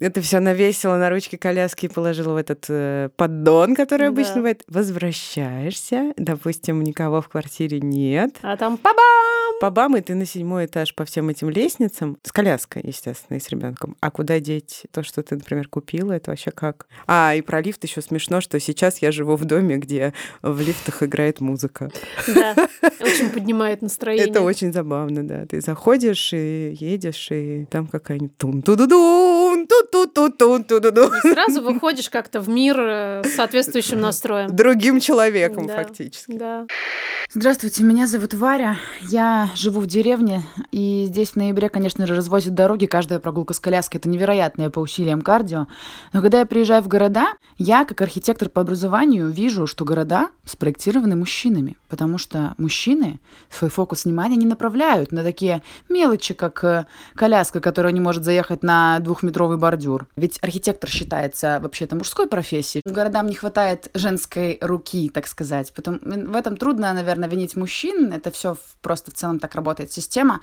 это 0.00 0.20
все 0.20 0.40
навесила 0.40 0.96
на 0.96 1.10
ручки 1.10 1.36
коляски 1.36 1.86
и 1.86 1.88
положила 1.88 2.34
в 2.34 2.36
этот 2.36 2.66
э, 2.68 3.10
поддон, 3.16 3.74
который 3.74 4.02
Да. 4.02 4.08
обычно 4.08 4.36
бывает. 4.36 4.62
Возвращаешься, 4.68 6.12
допустим, 6.16 6.82
никого 6.82 7.20
в 7.20 7.28
квартире 7.28 7.80
нет. 7.80 8.36
А 8.42 8.56
там 8.56 8.76
пабам! 8.76 9.02
По 9.60 9.96
и 9.96 10.00
ты 10.02 10.14
на 10.14 10.26
седьмой 10.26 10.66
этаж 10.66 10.94
по 10.94 11.04
всем 11.06 11.28
этим 11.30 11.48
лестницам, 11.48 12.18
с 12.22 12.30
коляской, 12.32 12.82
естественно, 12.84 13.38
и 13.38 13.40
с 13.40 13.48
ребенком. 13.48 13.96
А 14.00 14.10
куда 14.10 14.38
деть 14.38 14.82
то, 14.90 15.02
что 15.02 15.22
ты, 15.22 15.36
например, 15.36 15.68
купила, 15.68 16.12
это 16.12 16.30
вообще 16.30 16.50
как? 16.50 16.86
А, 17.06 17.34
и 17.34 17.40
про 17.40 17.62
лифт 17.62 17.82
еще 17.84 18.02
смешно, 18.02 18.40
что 18.42 18.60
сейчас 18.60 18.98
я 18.98 19.12
живу 19.12 19.36
в 19.36 19.44
доме, 19.46 19.76
где 19.78 20.12
в 20.42 20.60
лифтах 20.60 21.02
играет 21.02 21.40
музыка. 21.40 21.90
Да, 22.26 22.54
очень 23.00 23.30
поднимает 23.30 23.82
настроение. 23.82 24.28
Это 24.28 24.42
очень 24.42 24.72
забавно, 24.72 25.26
да. 25.26 25.46
Ты 25.46 25.60
заходишь 25.60 26.32
и 26.32 26.76
едешь, 26.78 27.28
и 27.30 27.66
там 27.70 27.86
какая-нибудь 27.86 28.36
тун 28.36 28.62
ту 28.62 28.76
ду 28.76 28.86
дун 28.86 29.66
ту 29.66 29.82
ту 29.90 30.06
ту 30.06 30.30
тун 30.30 30.64
ту 30.64 30.80
ду 30.80 31.10
сразу 31.22 31.62
выходишь 31.62 32.10
как-то 32.10 32.40
в 32.40 32.48
мир 32.48 32.76
э, 32.78 33.22
с 33.24 33.34
соответствующим 33.34 34.00
настроем. 34.00 34.54
Другим 34.54 35.00
человеком, 35.00 35.66
Да. 35.66 35.76
фактически. 35.76 36.32
Да. 36.36 36.66
Здравствуйте, 37.32 37.82
меня 37.82 38.06
зовут 38.06 38.34
Варя. 38.34 38.76
Я 39.02 39.50
живу 39.54 39.80
в 39.80 39.86
деревне, 39.86 40.42
и 40.70 41.04
здесь 41.06 41.30
в 41.30 41.36
ноябре, 41.36 41.68
конечно 41.68 42.06
же, 42.06 42.14
развозят 42.14 42.54
дороги. 42.54 42.86
Каждая 42.86 43.18
прогулка 43.20 43.52
с 43.52 43.60
коляской— 43.60 43.98
это 44.00 44.08
невероятное 44.08 44.70
по 44.70 44.78
усилиям 44.80 45.20
кардио. 45.22 45.66
Но 46.12 46.22
когда 46.22 46.40
я 46.40 46.46
приезжаю 46.46 46.82
в 46.82 46.88
города, 46.88 47.26
я, 47.58 47.84
как 47.84 48.00
архитектор 48.00 48.48
по 48.48 48.62
образованию, 48.62 49.28
вижу, 49.28 49.66
что 49.66 49.84
города 49.84 50.15
спроектированы 50.44 51.16
мужчинами, 51.16 51.76
потому 51.88 52.18
что 52.18 52.54
мужчины 52.58 53.20
свой 53.50 53.70
фокус 53.70 54.04
внимания 54.04 54.36
не 54.36 54.46
направляют 54.46 55.12
на 55.12 55.22
такие 55.22 55.62
мелочи, 55.88 56.34
как 56.34 56.62
э, 56.64 56.86
коляска, 57.14 57.60
которая 57.60 57.92
не 57.92 58.00
может 58.00 58.24
заехать 58.24 58.62
на 58.62 58.98
двухметровый 59.00 59.58
бордюр. 59.58 60.06
Ведь 60.16 60.38
архитектор 60.42 60.88
считается 60.88 61.58
вообще-то 61.60 61.96
мужской 61.96 62.28
профессией. 62.28 62.82
Городам 62.84 63.26
не 63.26 63.34
хватает 63.34 63.90
женской 63.94 64.58
руки, 64.60 65.08
так 65.08 65.26
сказать. 65.26 65.72
Потом 65.72 65.98
в 66.02 66.36
этом 66.36 66.56
трудно, 66.56 66.92
наверное, 66.92 67.28
винить 67.28 67.56
мужчин. 67.56 68.12
Это 68.12 68.30
все 68.30 68.56
просто 68.82 69.10
в 69.10 69.14
целом 69.14 69.38
так 69.38 69.54
работает 69.54 69.92
система. 69.92 70.40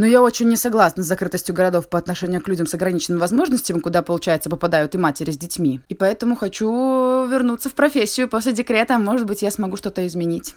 Но 0.00 0.06
я 0.06 0.22
очень 0.22 0.48
не 0.48 0.56
согласна 0.56 1.02
с 1.02 1.06
закрытостью 1.06 1.54
городов 1.54 1.86
по 1.90 1.98
отношению 1.98 2.40
к 2.40 2.48
людям 2.48 2.66
с 2.66 2.72
ограниченными 2.72 3.20
возможностями, 3.20 3.80
куда, 3.80 4.00
получается, 4.00 4.48
попадают 4.48 4.94
и 4.94 4.98
матери 4.98 5.30
с 5.30 5.36
детьми. 5.36 5.82
И 5.90 5.94
поэтому 5.94 6.36
хочу 6.36 7.26
вернуться 7.26 7.68
в 7.68 7.74
профессию 7.74 8.26
после 8.26 8.54
декрета. 8.54 8.98
Может 8.98 9.26
быть, 9.26 9.42
я 9.42 9.50
смогу 9.50 9.76
что-то 9.76 10.06
изменить. 10.06 10.54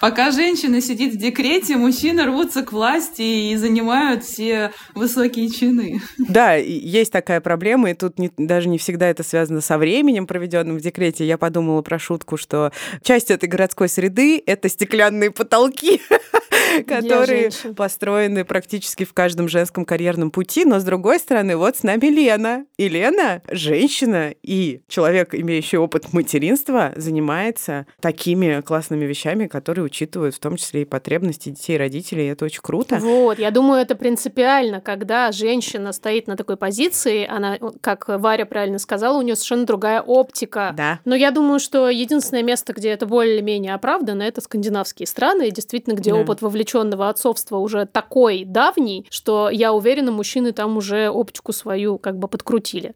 Пока 0.00 0.30
женщина 0.30 0.80
сидит 0.80 1.12
в 1.12 1.18
декрете, 1.18 1.76
мужчины 1.76 2.24
рвутся 2.24 2.62
к 2.62 2.72
власти 2.72 3.20
и 3.20 3.56
занимают 3.56 4.24
все 4.24 4.72
высокие 4.94 5.50
чины. 5.50 6.00
Да, 6.16 6.54
есть 6.54 7.12
такая 7.12 7.42
проблема, 7.42 7.90
и 7.90 7.94
тут 7.94 8.18
не- 8.18 8.32
даже 8.38 8.70
не 8.70 8.78
всегда 8.78 9.06
это 9.08 9.22
связано 9.22 9.60
со 9.60 9.76
временем, 9.76 10.26
проведенным 10.26 10.78
в 10.78 10.80
декрете. 10.80 11.26
Я 11.26 11.36
подумала 11.36 11.82
про 11.82 11.98
шутку, 11.98 12.38
что 12.38 12.72
часть 13.02 13.30
этой 13.30 13.50
городской 13.50 13.90
среды— 13.90 14.42
это 14.46 14.70
стеклянные 14.70 15.30
потолки, 15.30 16.00
которые 16.86 17.50
построены 17.76 18.44
практически 18.44 19.04
в 19.04 19.12
каждом 19.12 19.48
женском 19.48 19.84
карьерном 19.84 20.30
пути. 20.30 20.64
Но, 20.64 20.78
с 20.80 20.84
другой 20.84 21.18
стороны, 21.18 21.56
вот 21.56 21.76
с 21.76 21.82
нами 21.82 22.06
Лена. 22.06 22.64
И 22.76 22.88
Лена, 22.88 23.42
женщина 23.50 24.34
и 24.42 24.80
человек, 24.88 25.34
имеющий 25.34 25.76
опыт 25.78 26.12
материнства, 26.12 26.92
занимается 26.96 27.86
такими 28.00 28.60
классными 28.60 29.04
вещами, 29.04 29.46
которые 29.46 29.84
учитывают 29.84 30.34
в 30.34 30.38
том 30.38 30.56
числе 30.56 30.82
и 30.82 30.84
потребности 30.84 31.50
детей 31.50 31.76
и 31.76 31.78
родителей. 31.78 32.26
И 32.26 32.28
это 32.28 32.44
очень 32.44 32.60
круто. 32.62 32.96
Вот, 32.96 33.38
я 33.38 33.50
думаю, 33.50 33.80
это 33.82 33.94
принципиально, 33.94 34.80
когда 34.80 35.32
женщина 35.32 35.92
стоит 35.92 36.26
на 36.26 36.36
такой 36.36 36.56
позиции, 36.56 37.26
она, 37.26 37.58
как 37.80 38.04
Варя 38.08 38.46
правильно 38.46 38.78
сказала, 38.78 39.18
у 39.18 39.22
нее 39.22 39.36
совершенно 39.36 39.66
другая 39.66 40.00
оптика. 40.02 40.72
Да. 40.76 41.00
Но 41.04 41.14
я 41.14 41.30
думаю, 41.30 41.58
что 41.60 41.88
единственное 41.88 42.42
место, 42.42 42.72
где 42.72 42.90
это 42.90 43.06
более-менее 43.06 43.74
оправдано, 43.74 44.22
это 44.22 44.40
скандинавские 44.40 45.06
страны, 45.06 45.48
и 45.48 45.50
действительно, 45.50 45.94
где 45.94 46.10
Да. 46.12 46.16
опыт 46.16 46.42
вовлеченного 46.66 47.08
отцовства 47.08 47.58
уже 47.58 47.86
такой 47.86 48.44
давний, 48.44 49.06
что 49.10 49.50
я 49.50 49.72
уверена, 49.72 50.10
мужчины 50.10 50.52
там 50.52 50.76
уже 50.76 51.08
оптику 51.10 51.52
свою 51.52 51.98
как 51.98 52.18
бы 52.18 52.28
подкрутили. 52.28 52.94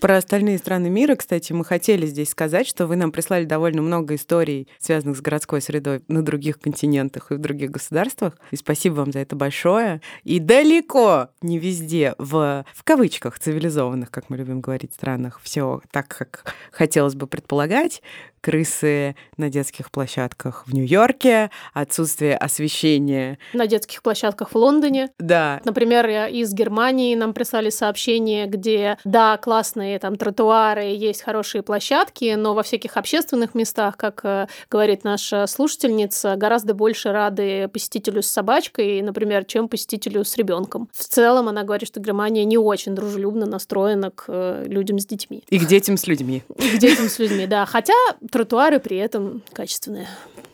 Про 0.00 0.18
остальные 0.18 0.58
страны 0.58 0.90
мира, 0.90 1.14
кстати, 1.14 1.52
мы 1.54 1.64
хотели 1.64 2.04
здесь 2.06 2.28
сказать, 2.28 2.66
что 2.66 2.86
вы 2.86 2.96
нам 2.96 3.10
прислали 3.10 3.46
довольно 3.46 3.80
много 3.80 4.16
историй, 4.16 4.68
связанных 4.78 5.16
с 5.16 5.22
городской 5.22 5.62
средой 5.62 6.02
на 6.08 6.22
других 6.22 6.60
континентах 6.60 7.30
и 7.30 7.36
в 7.36 7.38
других 7.38 7.70
государствах. 7.70 8.36
И 8.50 8.56
спасибо 8.56 8.94
вам 8.96 9.12
за 9.12 9.20
это 9.20 9.34
большое. 9.34 10.02
И 10.22 10.40
далеко 10.40 11.28
не 11.40 11.58
везде, 11.58 12.14
в, 12.18 12.66
в 12.74 12.84
кавычках, 12.84 13.38
цивилизованных, 13.38 14.10
как 14.10 14.28
мы 14.28 14.36
любим 14.36 14.60
говорить, 14.60 14.92
странах, 14.92 15.40
все 15.42 15.80
так, 15.90 16.08
как 16.08 16.54
хотелось 16.70 17.14
бы 17.14 17.26
предполагать. 17.26 18.02
Крысы 18.44 19.16
на 19.38 19.48
детских 19.48 19.90
площадках 19.90 20.64
в 20.66 20.74
Нью-Йорке, 20.74 21.50
отсутствие 21.72 22.36
освещения. 22.36 23.38
На 23.54 23.66
детских 23.66 24.02
площадках 24.02 24.50
в 24.52 24.56
Лондоне. 24.56 25.08
Да, 25.18 25.62
Например, 25.64 26.06
э, 26.06 26.30
из 26.30 26.52
Германии 26.52 27.14
нам 27.14 27.32
прислали 27.32 27.70
сообщение, 27.70 28.46
где, 28.46 28.98
да, 29.04 29.38
классные 29.38 29.98
там 29.98 30.16
тротуары, 30.16 30.82
есть 30.84 31.22
хорошие 31.22 31.62
площадки, 31.62 32.34
но 32.34 32.54
во 32.54 32.62
всяких 32.62 32.96
общественных 32.98 33.54
местах, 33.54 33.96
как 33.96 34.20
э, 34.24 34.46
говорит 34.70 35.04
наша 35.04 35.46
слушательница, 35.46 36.36
гораздо 36.36 36.74
больше 36.74 37.12
рады 37.12 37.68
посетителю 37.68 38.22
с 38.22 38.26
собачкой, 38.26 39.00
например, 39.00 39.44
чем 39.44 39.68
посетителю 39.68 40.24
с 40.24 40.36
ребенком. 40.36 40.88
В 40.92 41.04
целом 41.04 41.48
она 41.48 41.62
говорит, 41.62 41.88
что 41.88 42.00
Германия 42.00 42.44
не 42.44 42.58
очень 42.58 42.94
дружелюбно 42.94 43.46
настроена 43.46 44.10
к 44.10 44.24
э, 44.28 44.64
людям 44.66 44.98
с 44.98 45.06
детьми. 45.06 45.42
и 45.48 45.58
к 45.58 45.66
детям 45.66 45.96
с 45.96 46.06
людьми. 46.06 46.42
И 46.58 46.76
к 46.76 46.78
детям 46.78 47.08
с 47.08 47.18
людьми, 47.18 47.46
да. 47.46 47.64
Хотя 47.64 47.94
тротуары 48.34 48.80
при 48.80 48.96
этом 48.96 49.44
качественные. 49.52 50.08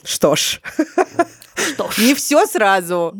Что 0.05 0.37
ж, 0.37 0.61
Что 1.55 1.91
ж. 1.91 1.99
не 1.99 2.15
все 2.15 2.47
сразу. 2.47 3.15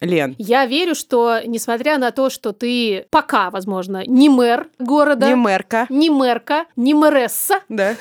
Лен, 0.00 0.34
Я 0.38 0.66
верю, 0.66 0.94
что 0.94 1.40
несмотря 1.44 1.98
на 1.98 2.10
то, 2.10 2.30
что 2.30 2.52
ты 2.52 3.06
пока, 3.10 3.50
возможно, 3.50 4.02
не 4.06 4.28
мэр 4.28 4.68
города, 4.78 5.26
не 5.28 5.34
мэрка, 5.34 5.86
не 5.88 6.10
мэрка, 6.10 6.64
не 6.76 6.94
мэресса, 6.94 7.60
да? 7.68 7.96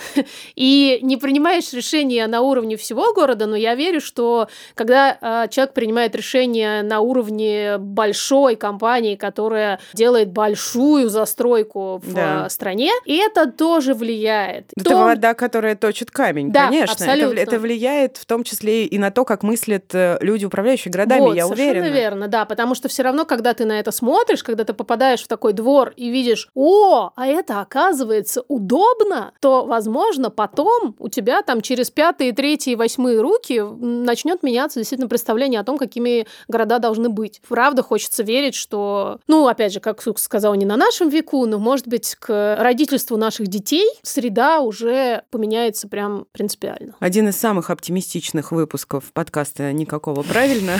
и 0.55 0.99
не 1.01 1.17
принимаешь 1.17 1.71
решения 1.73 2.27
на 2.27 2.41
уровне 2.41 2.77
всего 2.77 3.13
города, 3.13 3.45
но 3.45 3.55
я 3.55 3.75
верю, 3.75 4.01
что 4.01 4.47
когда 4.75 5.17
э, 5.19 5.47
человек 5.49 5.73
принимает 5.73 6.15
решение 6.15 6.81
на 6.83 6.99
уровне 6.99 7.77
большой 7.77 8.55
компании, 8.55 9.15
которая 9.15 9.79
делает 9.93 10.29
большую 10.31 11.09
застройку 11.09 11.97
в 12.03 12.13
Да. 12.13 12.45
э, 12.45 12.49
стране, 12.49 12.91
и 13.05 13.15
это 13.17 13.49
тоже 13.51 13.93
влияет. 13.93 14.67
Это 14.77 14.89
То- 14.91 14.97
вода, 14.97 15.33
которая 15.33 15.75
точит 15.75 16.11
камень, 16.11 16.51
Да, 16.51 16.67
конечно. 16.67 16.93
Это, 16.93 17.03
абсолютно. 17.13 17.39
это 17.39 17.59
влияет 17.59 18.17
в 18.17 18.25
том 18.25 18.43
числе 18.43 18.82
и 18.82 18.82
на 18.91 19.11
то, 19.11 19.25
как 19.25 19.43
мыслят 19.43 19.93
э, 19.93 20.17
люди, 20.21 20.45
управляющие 20.45 20.91
городами, 20.91 21.21
вот, 21.21 21.35
я 21.35 21.45
совершенно 21.45 21.79
уверена. 21.79 21.93
верно, 21.93 22.27
да, 22.27 22.45
потому 22.45 22.75
что 22.75 22.87
все 22.87 23.03
равно, 23.03 23.25
когда 23.25 23.53
ты 23.53 23.65
на 23.65 23.79
это 23.79 23.91
смотришь, 23.91 24.43
когда 24.43 24.63
ты 24.63 24.73
попадаешь 24.73 25.23
в 25.23 25.27
такой 25.27 25.53
двор 25.53 25.93
и 25.95 26.09
видишь, 26.09 26.49
о, 26.53 27.11
а 27.15 27.27
это 27.27 27.61
оказывается 27.61 28.43
удобно, 28.47 29.33
то, 29.39 29.65
возможно, 29.65 30.29
потом 30.29 30.95
у 30.99 31.09
тебя 31.09 31.41
там 31.41 31.61
через 31.61 31.89
пятые, 31.89 32.33
третьи, 32.33 32.75
восьмые 32.75 33.21
руки 33.21 33.59
начнет 33.61 34.43
меняться 34.43 34.79
действительно 34.79 35.09
представление 35.09 35.59
о 35.59 35.63
том, 35.63 35.77
какими 35.77 36.27
города 36.47 36.79
должны 36.79 37.09
быть. 37.09 37.41
Правда, 37.47 37.83
хочется 37.83 38.23
верить, 38.23 38.55
что, 38.55 39.19
ну, 39.27 39.47
опять 39.47 39.73
же, 39.73 39.79
как 39.79 40.01
Сук 40.01 40.19
сказал, 40.19 40.55
не 40.55 40.65
на 40.65 40.77
нашем 40.77 41.09
веку, 41.09 41.45
но, 41.45 41.59
может 41.59 41.87
быть, 41.87 42.15
к 42.15 42.55
родительству 42.59 43.17
наших 43.17 43.47
детей 43.47 43.87
среда 44.01 44.59
уже 44.59 45.23
поменяется 45.31 45.87
прям 45.87 46.25
принципиально. 46.31 46.95
Один 46.99 47.29
из 47.29 47.37
самых 47.37 47.69
оптимистичных 47.69 48.51
выпусков 48.51 48.72
подкаста 49.13 49.71
«Никакого 49.73 50.23
правильно», 50.23 50.77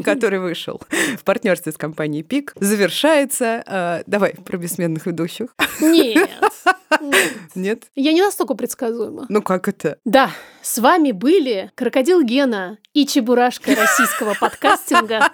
который 0.04 0.38
вышел 0.38 0.80
в 1.18 1.24
партнерстве 1.24 1.72
с 1.72 1.76
компанией 1.76 2.22
«Пик», 2.22 2.52
завершается... 2.58 3.62
э, 3.66 4.02
Давай 4.06 4.34
про 4.34 4.56
бессменных 4.56 5.06
ведущих. 5.06 5.54
Нет. 5.80 6.28
Нет? 7.54 7.84
Я 7.94 8.12
не 8.12 8.22
настолько 8.22 8.54
предсказуема. 8.54 9.26
Ну 9.28 9.42
как 9.42 9.68
это? 9.68 9.98
Да, 10.04 10.30
с 10.62 10.78
вами 10.78 11.12
были 11.12 11.70
Крокодил 11.74 12.22
Гена 12.22 12.78
и 12.92 13.06
Чебурашка 13.06 13.74
российского 13.74 14.34
подкастинга. 14.38 15.30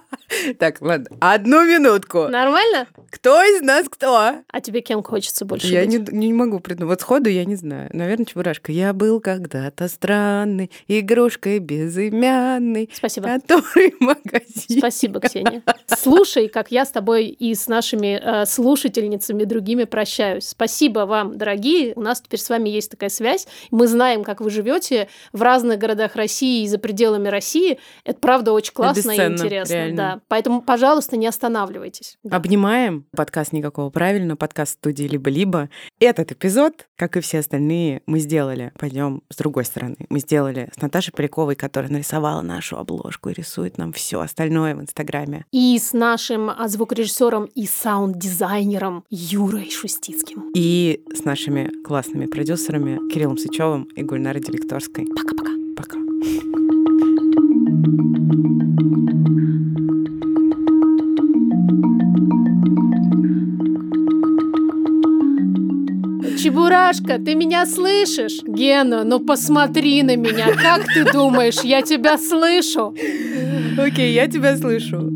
Так, 0.59 0.81
ладно, 0.81 1.17
одну 1.21 1.65
минутку. 1.67 2.29
Нормально? 2.29 2.87
Кто 3.11 3.43
из 3.43 3.61
нас 3.63 3.89
кто? 3.89 4.17
А 4.49 4.61
тебе 4.61 4.81
кем 4.81 5.03
хочется 5.03 5.45
больше 5.45 5.67
Я 5.67 5.85
не, 5.87 5.99
не 5.99 6.33
могу 6.33 6.61
придумать. 6.61 6.91
Вот 6.91 7.01
сходу 7.01 7.29
я 7.29 7.45
не 7.45 7.57
знаю. 7.57 7.91
Наверное, 7.93 8.27
Чебурашка. 8.27 8.73
Я 8.73 8.93
был 8.93 9.21
когда-то 9.21 9.89
странный, 9.89 10.71
игрушкой 10.89 11.59
безымянный, 12.09 12.89
Спасибо. 12.93 13.29
который 13.29 13.93
в 13.93 14.01
магазине. 14.01 14.79
Спасибо, 14.79 15.21
Ксения. 15.21 15.63
Слушай, 15.87 16.49
как 16.49 16.71
я 16.71 16.85
с 16.85 16.91
тобой 16.91 17.27
и 17.27 17.55
с 17.55 17.69
нашими 17.69 18.21
э, 18.23 18.47
слушательницами 18.47 19.45
другими 19.45 19.85
прощаюсь. 19.85 20.49
Спасибо 20.49 21.01
вам, 21.01 21.37
дорогие. 21.37 21.93
У 21.97 22.01
нас 22.01 22.21
теперь 22.21 22.41
с 22.41 22.49
вами 22.49 22.69
есть 22.69 22.91
такая 22.91 23.11
связь. 23.11 23.47
Мы 23.71 23.87
знаем, 23.87 24.25
как 24.25 24.41
вы 24.41 24.51
живете 24.51 25.09
в 25.33 25.43
разных 25.43 25.79
городах 25.79 26.17
России 26.17 26.65
и 26.65 26.69
за 26.69 26.79
пределами 26.79 27.29
России. 27.29 27.79
Это 28.05 28.19
правда 28.21 28.53
очень 28.53 28.73
классно 28.73 29.11
и 29.11 29.15
интересно. 29.15 29.73
реально. 29.73 29.97
Да. 29.97 30.21
Поэтому, 30.29 30.63
пожалуйста, 30.63 31.17
не 31.17 31.27
останавливайтесь. 31.27 32.17
Да. 32.23 32.37
Обнимаем. 32.37 33.07
Подкаст 33.17 33.53
«Никакого 33.53 33.91
правильно», 33.91 34.37
подкаст 34.37 34.75
студии 34.75 35.05
«Либо-либо». 35.05 35.69
Этот 35.99 36.33
эпизод, 36.33 36.87
как 36.97 37.17
и 37.17 37.21
все 37.21 37.41
остальные, 37.41 38.03
мы 38.07 38.21
сделали. 38.21 38.73
Пойдем 38.79 39.23
с 39.29 39.37
другой 39.37 39.65
стороны. 39.65 39.97
Мы 40.09 40.21
сделали 40.21 40.71
с 40.77 40.81
Наташей 40.81 41.13
Поляковой, 41.13 41.55
которая 41.55 41.90
нарисовала 41.91 42.43
нашу 42.43 42.77
обложку 42.77 43.29
и 43.29 43.35
рисует 43.35 43.79
нам 43.79 43.93
все 43.93 44.21
остальное 44.21 44.75
в 44.75 44.81
Инстаграме. 44.81 45.45
И 45.53 45.79
с 45.79 45.93
нашим 45.93 46.51
а, 46.51 46.69
звукорежиссером 46.69 47.45
и 47.47 47.67
саунд-дизайнером 47.67 49.05
Юрой 49.11 49.71
Шустицким. 49.71 50.51
И 50.55 51.05
с 51.13 51.25
нашими 51.25 51.71
классными 51.83 52.27
продюсерами 52.27 53.11
Кириллом 53.13 53.39
Сычевым 53.39 53.85
и 53.97 54.03
Гульнарой 54.03 54.41
Делекторской. 54.41 55.07
Пока-пока. 55.07 55.51
Пока. 55.77 55.97
Чебурашка, 66.43 67.19
ты 67.19 67.35
меня 67.35 67.67
слышишь? 67.67 68.41
Гена, 68.47 69.05
ну 69.05 69.21
посмотри 69.21 70.03
на 70.03 70.17
меня. 70.17 70.47
Как 70.55 70.87
ты 70.87 71.05
думаешь, 71.05 71.61
я 71.63 71.83
тебя 71.83 72.17
слышу? 72.17 72.95
Окей, 73.77 74.15
я 74.15 74.27
тебя 74.27 74.57
слышу. 74.57 75.11